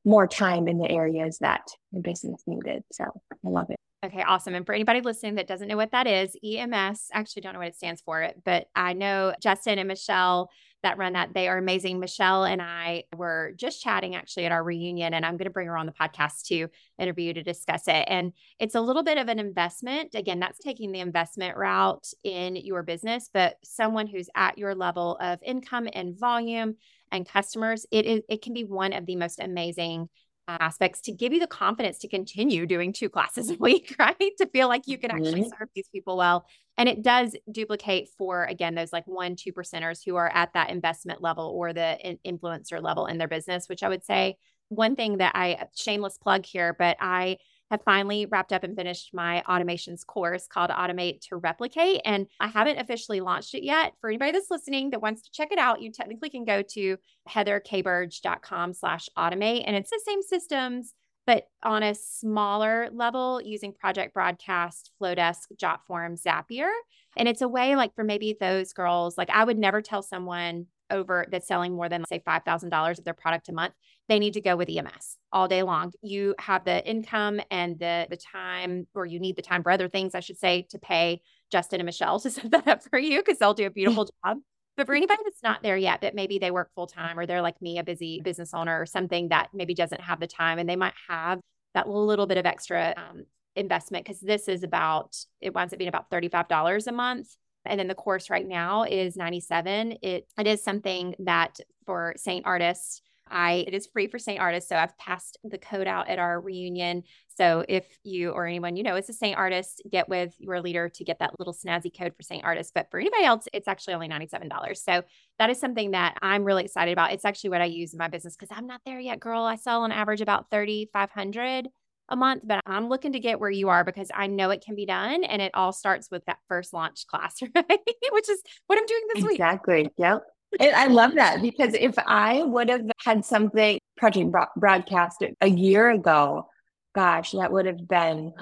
more 0.05 0.27
time 0.27 0.69
in 0.69 0.79
the 0.79 0.91
areas 0.91 1.39
that 1.41 1.63
the 1.93 2.01
business 2.01 2.43
needed. 2.47 2.85
So 2.93 3.05
I 3.05 3.49
love 3.49 3.71
it. 3.71 3.77
Okay, 4.05 4.23
awesome. 4.23 4.55
And 4.55 4.65
for 4.65 4.75
anybody 4.75 5.01
listening 5.01 5.35
that 5.37 5.49
doesn't 5.49 5.69
know 5.69 5.77
what 5.77 5.91
that 5.93 6.07
is, 6.07 6.37
EMS, 6.45 7.09
actually 7.13 7.43
don't 7.43 7.55
know 7.55 7.59
what 7.59 7.69
it 7.69 7.77
stands 7.77 8.03
for, 8.03 8.31
but 8.45 8.69
I 8.77 8.93
know 8.93 9.35
Justin 9.41 9.79
and 9.79 9.89
Michelle 9.89 10.51
that 10.83 10.99
run 10.99 11.15
that. 11.15 11.35
They 11.35 11.49
are 11.49 11.59
amazing. 11.59 11.99
Michelle 11.99 12.45
and 12.45 12.63
I 12.63 13.05
were 13.17 13.53
just 13.57 13.83
chatting 13.83 14.15
actually 14.15 14.47
at 14.47 14.53
our 14.53 14.63
reunion, 14.63 15.15
and 15.15 15.27
I'm 15.27 15.37
going 15.37 15.47
to 15.47 15.51
bring 15.51 15.67
her 15.67 15.77
on 15.77 15.87
the 15.87 15.93
podcast 15.93 16.45
to 16.47 16.69
interview 16.99 17.33
to 17.33 17.43
discuss 17.43 17.89
it. 17.89 18.05
And 18.07 18.33
it's 18.61 18.77
a 18.77 18.81
little 18.81 19.03
bit 19.03 19.19
of 19.19 19.29
an 19.29 19.41
investment. 19.41 20.15
Again, 20.15 20.39
that's 20.39 20.61
taking 20.61 20.93
the 20.93 21.01
investment 21.01 21.57
route 21.57 22.07
in 22.23 22.55
your 22.55 22.85
business, 22.85 23.29
but 23.33 23.57
someone 23.65 24.07
who's 24.07 24.31
at 24.37 24.59
your 24.59 24.75
level 24.77 25.17
of 25.21 25.41
income 25.43 25.89
and 25.93 26.17
volume 26.17 26.77
and 27.13 27.29
customers, 27.29 27.87
it 27.91 28.07
is 28.07 28.23
it 28.29 28.43
can 28.43 28.53
be 28.53 28.65
one 28.65 28.93
of 28.93 29.07
the 29.07 29.17
most 29.17 29.41
amazing 29.41 30.09
aspects 30.49 31.01
to 31.01 31.13
give 31.13 31.33
you 31.33 31.41
the 31.41 31.47
confidence 31.47 31.99
to 31.99 32.09
continue 32.09 32.67
doing 32.67 32.93
two 32.93 33.09
classes 33.09 33.51
a 33.51 33.55
week, 33.55 33.95
right? 33.99 34.33
To 34.39 34.47
feel 34.47 34.69
like 34.69 34.83
you 34.87 34.99
can 34.99 35.11
actually 35.11 35.43
mm-hmm. 35.43 35.59
serve 35.59 35.69
these 35.75 35.89
people 35.89 36.17
well. 36.17 36.47
And 36.79 36.89
it 36.89 37.03
does 37.03 37.35
duplicate 37.51 38.11
for, 38.19 38.45
again, 38.45 38.75
those 38.75 38.93
like 38.93 39.07
one, 39.07 39.35
two 39.35 39.53
percenters 39.53 40.01
who 40.05 40.17
are 40.17 40.29
at 40.29 40.53
that 40.53 40.71
investment 40.71 41.23
level 41.23 41.53
or 41.57 41.73
the 41.73 42.19
influencer 42.25 42.83
level 42.83 43.07
in 43.07 43.19
their 43.19 43.29
business, 43.29 43.69
which 43.69 43.83
I 43.83 43.89
would 43.89 44.05
say 44.05 44.37
one 44.69 44.97
thing 44.97 45.19
that 45.19 45.33
I 45.35 45.69
shameless 45.75 46.19
plug 46.19 46.45
here, 46.45 46.75
but 46.79 46.97
I 47.01 47.39
have 47.71 47.83
finally 47.85 48.27
wrapped 48.27 48.53
up 48.53 48.65
and 48.65 48.77
finished 48.77 49.11
my 49.13 49.43
automations 49.49 50.07
course 50.07 50.47
called 50.47 50.71
Automate 50.71 51.21
to 51.29 51.37
Replicate. 51.37 52.01
And 52.05 52.27
I 52.41 52.49
haven't 52.49 52.79
officially 52.79 53.21
launched 53.21 53.55
it 53.55 53.65
yet. 53.65 53.95
For 54.01 54.09
anybody 54.09 54.33
that's 54.33 54.51
listening 54.51 54.91
that 54.91 55.03
wants 55.03 55.23
to 55.23 55.31
check 55.33 55.51
it 55.51 55.59
out, 55.59 55.83
you 55.83 55.91
technically 55.91 56.31
can 56.31 56.45
go 56.45 56.63
to 56.63 56.97
heatherkburge.com 57.29 58.73
slash 58.73 59.09
automate. 59.19 59.65
And 59.67 59.75
it's 59.75 59.91
the 59.91 60.01
same 60.07 60.23
systems, 60.23 60.95
but 61.27 61.49
on 61.63 61.83
a 61.83 61.95
smaller 61.95 62.89
level 62.93 63.41
using 63.43 63.73
Project 63.73 64.15
Broadcast, 64.15 64.93
Flowdesk, 65.01 65.47
Jotform, 65.57 66.21
Zapier. 66.23 66.71
And 67.17 67.29
it's 67.29 67.43
a 67.43 67.49
way 67.49 67.75
like 67.75 67.95
for 67.95 68.05
maybe 68.05 68.37
those 68.39 68.73
girls, 68.73 69.19
like 69.19 69.31
I 69.31 69.43
would 69.43 69.59
never 69.59 69.83
tell 69.83 70.03
someone 70.03 70.67
over 70.91 71.27
that's 71.31 71.47
selling 71.47 71.75
more 71.75 71.89
than 71.89 72.05
say 72.07 72.21
$5,000 72.27 72.99
of 72.99 73.05
their 73.05 73.15
product 73.15 73.49
a 73.49 73.53
month, 73.53 73.75
they 74.09 74.19
need 74.19 74.35
to 74.35 74.41
go 74.41 74.57
with 74.57 74.69
EMS 74.69 75.19
all 75.33 75.49
day 75.49 75.63
long. 75.63 75.93
You 76.03 76.35
have 76.39 76.65
the 76.65 76.87
income 76.89 77.41
and 77.51 77.79
the 77.79 78.07
the 78.09 78.17
time 78.17 78.87
or 78.95 79.07
you 79.07 79.19
need 79.19 79.37
the 79.37 79.43
time 79.43 79.63
for 79.63 79.71
other 79.71 79.89
things 79.89 80.15
I 80.15 80.21
should 80.21 80.39
say 80.39 80.67
to 80.71 80.79
pay 80.79 81.21
Justin 81.51 81.81
and 81.81 81.87
Michelle 81.87 82.21
to 82.21 82.31
set 82.31 82.51
that 82.51 82.69
up 82.69 82.83
for 82.83 82.99
you 82.99 83.23
cuz 83.23 83.39
they'll 83.39 83.55
do 83.55 83.67
a 83.67 83.71
beautiful 83.71 84.09
job. 84.25 84.39
But 84.77 84.87
for 84.87 84.95
anybody 84.95 85.23
that's 85.25 85.43
not 85.43 85.63
there 85.63 85.77
yet, 85.77 86.03
that 86.03 86.15
maybe 86.15 86.39
they 86.39 86.51
work 86.51 86.71
full 86.75 86.87
time 86.87 87.19
or 87.19 87.25
they're 87.25 87.43
like 87.43 87.61
me, 87.63 87.79
a 87.79 87.85
busy 87.85 88.21
business 88.21 88.53
owner 88.53 88.79
or 88.79 88.85
something 88.85 89.29
that 89.29 89.49
maybe 89.55 89.75
doesn't 89.75 90.03
have 90.03 90.21
the 90.21 90.27
time 90.27 90.59
and 90.59 90.69
they 90.69 90.77
might 90.77 90.93
have 91.09 91.41
that 91.73 91.89
little 91.89 92.27
bit 92.27 92.37
of 92.37 92.45
extra 92.45 92.95
um, 92.97 93.25
investment 93.55 94.05
because 94.05 94.21
this 94.21 94.49
is 94.49 94.63
about, 94.63 95.17
it 95.41 95.55
winds 95.55 95.73
up 95.73 95.79
being 95.79 95.89
about 95.89 96.11
$35 96.11 96.87
a 96.87 96.93
month 96.93 97.37
and 97.69 97.79
then 97.79 97.89
the 97.89 97.95
course 97.95 98.31
right 98.31 98.47
now 98.47 98.85
is 98.85 99.17
97 99.17 99.99
it 100.03 100.29
it 100.39 100.47
is 100.47 100.63
something 100.63 101.15
that 101.21 101.59
for 101.85 102.15
Seint 102.17 102.43
artists 102.45 103.03
I 103.29 103.65
it 103.67 103.75
is 103.75 103.89
free 103.89 104.07
for 104.07 104.19
Seint 104.19 104.41
artists 104.41 104.69
so 104.69 104.77
i've 104.77 104.97
passed 104.99 105.39
the 105.43 105.59
code 105.59 105.87
out 105.87 106.09
at 106.09 106.19
our 106.19 106.41
reunion. 106.41 107.03
So 107.37 107.65
if 107.69 107.85
you 108.05 108.31
or 108.31 108.47
anyone 108.47 108.77
you 108.77 108.83
know 108.83 108.97
is 108.97 109.09
a 109.09 109.13
Seint 109.13 109.37
artist 109.37 109.83
get 109.91 110.09
with 110.09 110.35
your 110.39 110.61
leader 110.61 110.89
to 110.89 111.05
get 111.05 111.19
that 111.19 111.39
little 111.39 111.55
snazzy 111.55 111.97
code 111.97 112.15
for 112.15 112.23
Seint 112.23 112.45
artists. 112.45 112.73
But 112.75 112.91
for 112.91 113.01
anybody 113.01 113.25
else 113.25 113.49
it's 113.53 113.69
actually 113.69 113.95
only 113.95 114.09
$97 114.09 114.77
so 114.77 115.03
that 115.39 115.51
is 115.51 115.61
something 115.61 115.91
that 115.91 116.17
i'm 116.23 116.45
really 116.45 116.65
excited 116.65 116.93
about. 116.93 117.13
It's 117.13 117.25
actually 117.25 117.51
what 117.51 117.63
i 117.63 117.67
use 117.67 117.93
in 117.93 117.99
my 117.99 118.09
business 118.09 118.37
because 118.37 118.57
i'm 118.57 118.67
not 118.67 118.81
there 118.87 119.01
yet 119.01 119.21
girl. 119.21 119.43
I 119.43 119.57
sell 119.57 119.83
on 119.83 119.93
average 119.93 120.21
about 120.21 120.51
3500 120.51 121.69
a 122.09 122.17
month, 122.17 122.43
but 122.45 122.61
I'm 122.67 122.89
looking 122.89 123.13
to 123.13 123.21
get 123.21 123.41
where 123.41 123.51
you 123.51 123.69
are 123.69 123.85
because 123.85 124.11
I 124.15 124.27
know 124.27 124.51
it 124.51 124.65
can 124.65 124.75
be 124.75 124.87
done. 124.87 125.25
And 125.25 125.43
it 125.43 125.53
all 125.55 125.73
starts 125.73 126.11
with 126.11 126.25
that 126.27 126.39
first 126.49 126.73
launch 126.73 127.07
class, 127.07 127.37
right? 127.55 127.81
Which 128.13 128.29
is 128.29 128.43
what 128.67 128.79
I'm 128.79 128.87
doing 128.87 129.03
this 129.15 129.25
exactly. 129.25 129.75
week. 129.77 129.87
Exactly. 129.87 129.91
Yep. 129.99 130.23
And 130.61 130.77
I 130.77 130.87
love 130.87 131.15
that 131.17 131.43
because 131.43 131.75
if 131.75 131.95
I 131.99 132.43
would 132.43 132.69
have 132.69 132.83
had 133.05 133.25
something 133.25 133.79
project 133.97 134.33
broadcast 134.57 135.23
a 135.41 135.49
year 135.49 135.91
ago, 135.91 136.49
gosh, 136.95 137.33
that 137.33 137.53
would 137.53 137.67
have 137.67 137.87
been 137.87 138.33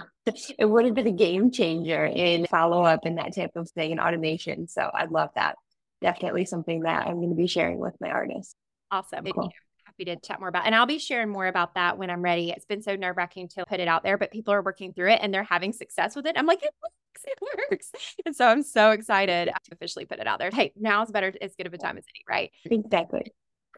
it 0.59 0.65
would 0.65 0.85
have 0.85 0.95
been 0.95 1.07
a 1.07 1.13
game 1.13 1.51
changer 1.51 2.05
in 2.05 2.47
follow 2.47 2.83
up 2.83 3.01
and 3.05 3.19
that 3.19 3.35
type 3.35 3.51
of 3.57 3.71
thing 3.71 3.91
in 3.91 3.99
automation. 3.99 4.69
So 4.69 4.83
I 4.83 5.07
love 5.07 5.31
that. 5.35 5.57
Definitely 6.01 6.45
something 6.45 6.83
that 6.83 7.07
I'm 7.07 7.17
going 7.17 7.31
to 7.31 7.37
be 7.37 7.47
sharing 7.47 7.79
with 7.79 7.95
my 8.01 8.11
artists. 8.11 8.55
Awesome. 8.91 9.25
Cool 9.25 9.51
happy 9.95 10.05
to 10.05 10.17
chat 10.21 10.41
more 10.41 10.49
about. 10.49 10.67
And 10.67 10.75
I'll 10.75 10.87
be 10.87 10.99
sharing 10.99 11.31
more 11.31 11.47
about 11.47 11.75
that 11.75 11.99
when 11.99 12.11
I'm 12.11 12.23
ready. 12.23 12.51
It's 12.51 12.65
been 12.65 12.83
so 12.83 12.97
nerve 12.97 13.17
wracking 13.17 13.49
to 13.51 13.65
put 13.67 13.81
it 13.81 13.89
out 13.89 14.03
there, 14.03 14.19
but 14.19 14.31
people 14.31 14.53
are 14.55 14.63
working 14.63 14.93
through 14.93 15.11
it 15.11 15.21
and 15.23 15.33
they're 15.33 15.45
having 15.45 15.73
success 15.73 16.17
with 16.17 16.27
it. 16.27 16.37
I'm 16.37 16.47
like, 16.47 16.63
it 16.63 16.75
works, 16.83 17.23
it 17.25 17.39
works. 17.71 17.93
And 18.27 18.35
so 18.35 18.47
I'm 18.47 18.63
so 18.63 18.91
excited 18.91 19.47
to 19.47 19.73
officially 19.73 20.07
put 20.07 20.19
it 20.19 20.27
out 20.27 20.39
there. 20.39 20.51
Hey, 20.53 20.73
now 20.77 21.03
is 21.03 21.11
better 21.11 21.33
as 21.41 21.55
good 21.57 21.67
of 21.67 21.75
a 21.75 21.79
time 21.79 21.99
as 21.99 22.05
any, 22.15 22.25
right? 22.29 22.51
Exactly. 22.65 23.33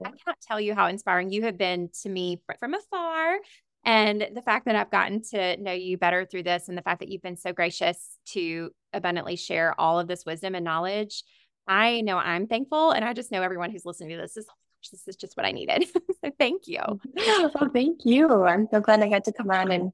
I 0.05 0.11
cannot 0.11 0.41
tell 0.47 0.61
you 0.61 0.75
how 0.75 0.87
inspiring 0.87 1.31
you 1.31 1.43
have 1.43 1.57
been 1.57 1.89
to 2.03 2.09
me 2.09 2.41
from 2.59 2.75
afar. 2.75 3.39
And 3.85 4.29
the 4.35 4.43
fact 4.43 4.67
that 4.67 4.77
I've 4.77 4.91
gotten 4.91 5.23
to 5.31 5.57
know 5.59 5.73
you 5.73 5.97
better 5.97 6.27
through 6.27 6.43
this 6.43 6.69
and 6.69 6.77
the 6.77 6.83
fact 6.83 7.01
that 7.01 7.09
you've 7.09 7.23
been 7.23 7.37
so 7.37 7.53
gracious 7.53 8.19
to 8.33 8.71
abundantly 8.93 9.37
share 9.37 9.79
all 9.81 10.01
of 10.01 10.09
this 10.09 10.25
wisdom 10.27 10.55
and 10.55 10.65
knowledge, 10.65 11.23
I 11.67 12.01
know 12.03 12.19
I'm 12.19 12.47
thankful. 12.47 12.91
And 12.91 13.05
I 13.05 13.13
just 13.13 13.33
know 13.33 13.43
everyone 13.43 13.71
who's 13.71 13.85
listening 13.85 14.11
to 14.11 14.17
this 14.17 14.37
is 14.37 14.47
this 14.91 15.07
is 15.09 15.17
just 15.17 15.37
what 15.37 15.47
I 15.47 15.53
needed. 15.53 15.87
so 16.25 16.31
thank 16.39 16.67
you. 16.67 16.81
Oh, 17.19 17.71
thank 17.73 18.01
you. 18.05 18.45
I'm 18.45 18.69
so 18.71 18.81
glad 18.81 19.03
I 19.03 19.09
got 19.09 19.25
to 19.25 19.33
come 19.33 19.51
on 19.51 19.71
and, 19.71 19.93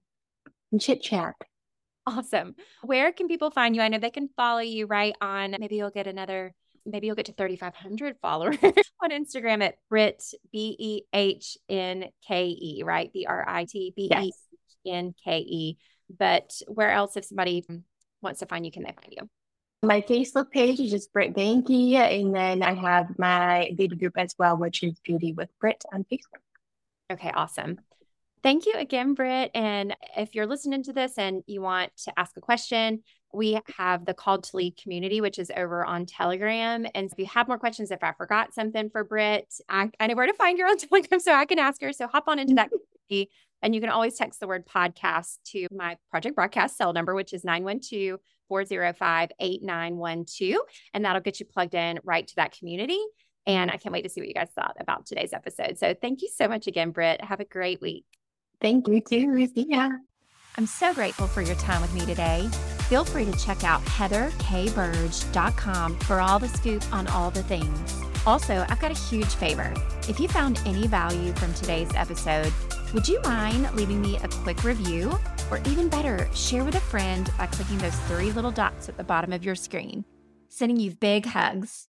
and 0.70 0.80
chit 0.80 1.02
chat. 1.02 1.34
Awesome. 2.06 2.54
Where 2.82 3.12
can 3.12 3.28
people 3.28 3.50
find 3.50 3.76
you? 3.76 3.82
I 3.82 3.88
know 3.88 3.98
they 3.98 4.10
can 4.10 4.28
follow 4.36 4.60
you 4.60 4.86
right 4.86 5.14
on. 5.20 5.54
Maybe 5.58 5.76
you'll 5.76 5.90
get 5.90 6.06
another. 6.06 6.54
Maybe 6.84 7.06
you'll 7.06 7.16
get 7.16 7.26
to 7.26 7.32
3,500 7.32 8.16
followers 8.20 8.56
on 9.02 9.10
Instagram 9.10 9.62
at 9.62 9.76
Brit 9.88 10.22
B 10.50 10.76
E 10.78 11.02
H 11.12 11.56
N 11.68 12.06
K 12.26 12.46
E, 12.48 12.82
right? 12.84 13.12
B 13.12 13.24
R 13.28 13.44
I 13.48 13.66
T 13.66 13.92
B 13.94 14.10
E 14.12 14.32
N 14.84 15.14
K 15.24 15.38
E. 15.38 15.78
But 16.18 16.60
where 16.66 16.90
else, 16.90 17.16
if 17.16 17.24
somebody 17.24 17.64
wants 18.20 18.40
to 18.40 18.46
find 18.46 18.66
you, 18.66 18.72
can 18.72 18.82
they 18.82 18.92
find 18.92 19.14
you? 19.16 19.28
My 19.84 20.00
Facebook 20.00 20.52
page 20.52 20.78
is 20.78 20.92
just 20.92 21.12
Britt 21.12 21.34
Behnke, 21.34 21.96
and 21.96 22.32
then 22.32 22.62
I 22.62 22.72
have 22.72 23.18
my 23.18 23.72
beauty 23.76 23.96
group 23.96 24.16
as 24.16 24.32
well, 24.38 24.56
which 24.56 24.84
is 24.84 25.00
Beauty 25.00 25.32
with 25.32 25.48
Britt 25.58 25.84
on 25.92 26.04
Facebook. 26.04 26.40
Okay, 27.10 27.32
awesome. 27.34 27.80
Thank 28.44 28.64
you 28.64 28.74
again, 28.76 29.14
Britt. 29.14 29.50
And 29.54 29.96
if 30.16 30.36
you're 30.36 30.46
listening 30.46 30.84
to 30.84 30.92
this 30.92 31.18
and 31.18 31.42
you 31.48 31.62
want 31.62 31.96
to 32.04 32.16
ask 32.16 32.36
a 32.36 32.40
question, 32.40 33.02
we 33.34 33.60
have 33.76 34.04
the 34.04 34.14
Called 34.14 34.44
to 34.44 34.56
Lead 34.56 34.76
community, 34.76 35.20
which 35.20 35.40
is 35.40 35.50
over 35.56 35.84
on 35.84 36.06
Telegram. 36.06 36.86
And 36.94 37.10
if 37.10 37.18
you 37.18 37.26
have 37.26 37.48
more 37.48 37.58
questions, 37.58 37.90
if 37.90 38.04
I 38.04 38.12
forgot 38.12 38.54
something 38.54 38.88
for 38.88 39.02
Britt, 39.02 39.52
I, 39.68 39.90
I 39.98 40.06
know 40.06 40.14
where 40.14 40.26
to 40.26 40.34
find 40.34 40.60
her 40.60 40.66
on 40.66 40.76
Telegram 40.78 41.18
so 41.18 41.32
I 41.32 41.44
can 41.44 41.58
ask 41.58 41.80
her. 41.82 41.92
So 41.92 42.06
hop 42.06 42.28
on 42.28 42.38
into 42.38 42.54
that 42.54 42.70
community. 43.08 43.32
And 43.62 43.74
you 43.74 43.80
can 43.80 43.90
always 43.90 44.14
text 44.14 44.40
the 44.40 44.46
word 44.46 44.66
podcast 44.66 45.38
to 45.52 45.66
my 45.70 45.96
project 46.10 46.36
broadcast 46.36 46.76
cell 46.76 46.92
number, 46.92 47.14
which 47.14 47.32
is 47.32 47.44
912 47.44 48.20
405 48.48 49.30
8912. 49.38 50.60
And 50.94 51.04
that'll 51.04 51.22
get 51.22 51.40
you 51.40 51.46
plugged 51.46 51.74
in 51.74 52.00
right 52.04 52.26
to 52.26 52.36
that 52.36 52.56
community. 52.56 53.00
And 53.46 53.70
I 53.70 53.76
can't 53.76 53.92
wait 53.92 54.02
to 54.02 54.08
see 54.08 54.20
what 54.20 54.28
you 54.28 54.34
guys 54.34 54.50
thought 54.54 54.76
about 54.78 55.06
today's 55.06 55.32
episode. 55.32 55.78
So 55.78 55.94
thank 56.00 56.22
you 56.22 56.28
so 56.34 56.48
much 56.48 56.66
again, 56.66 56.90
Britt. 56.90 57.24
Have 57.24 57.40
a 57.40 57.44
great 57.44 57.80
week. 57.80 58.04
Thank 58.60 58.88
you 58.88 59.00
too. 59.00 59.48
Yeah. 59.54 59.90
I'm 60.56 60.66
so 60.66 60.92
grateful 60.92 61.26
for 61.26 61.40
your 61.40 61.56
time 61.56 61.80
with 61.80 61.94
me 61.94 62.04
today. 62.04 62.48
Feel 62.88 63.04
free 63.04 63.24
to 63.24 63.32
check 63.38 63.64
out 63.64 63.82
heatherkburge.com 63.84 65.98
for 66.00 66.20
all 66.20 66.38
the 66.38 66.48
scoop 66.48 66.84
on 66.92 67.06
all 67.08 67.30
the 67.30 67.42
things. 67.44 67.98
Also, 68.26 68.66
I've 68.68 68.78
got 68.78 68.90
a 68.90 68.94
huge 68.94 69.34
favor. 69.34 69.72
If 70.08 70.20
you 70.20 70.28
found 70.28 70.60
any 70.66 70.86
value 70.86 71.32
from 71.32 71.54
today's 71.54 71.88
episode, 71.94 72.52
would 72.92 73.08
you 73.08 73.20
mind 73.22 73.74
leaving 73.74 74.00
me 74.00 74.18
a 74.18 74.28
quick 74.28 74.64
review? 74.64 75.12
Or 75.50 75.58
even 75.66 75.88
better, 75.88 76.28
share 76.34 76.64
with 76.64 76.74
a 76.74 76.80
friend 76.80 77.30
by 77.38 77.46
clicking 77.46 77.78
those 77.78 77.98
three 78.00 78.32
little 78.32 78.50
dots 78.50 78.88
at 78.88 78.96
the 78.96 79.04
bottom 79.04 79.32
of 79.32 79.44
your 79.44 79.54
screen. 79.54 80.04
Sending 80.48 80.78
you 80.78 80.90
big 80.90 81.26
hugs. 81.26 81.88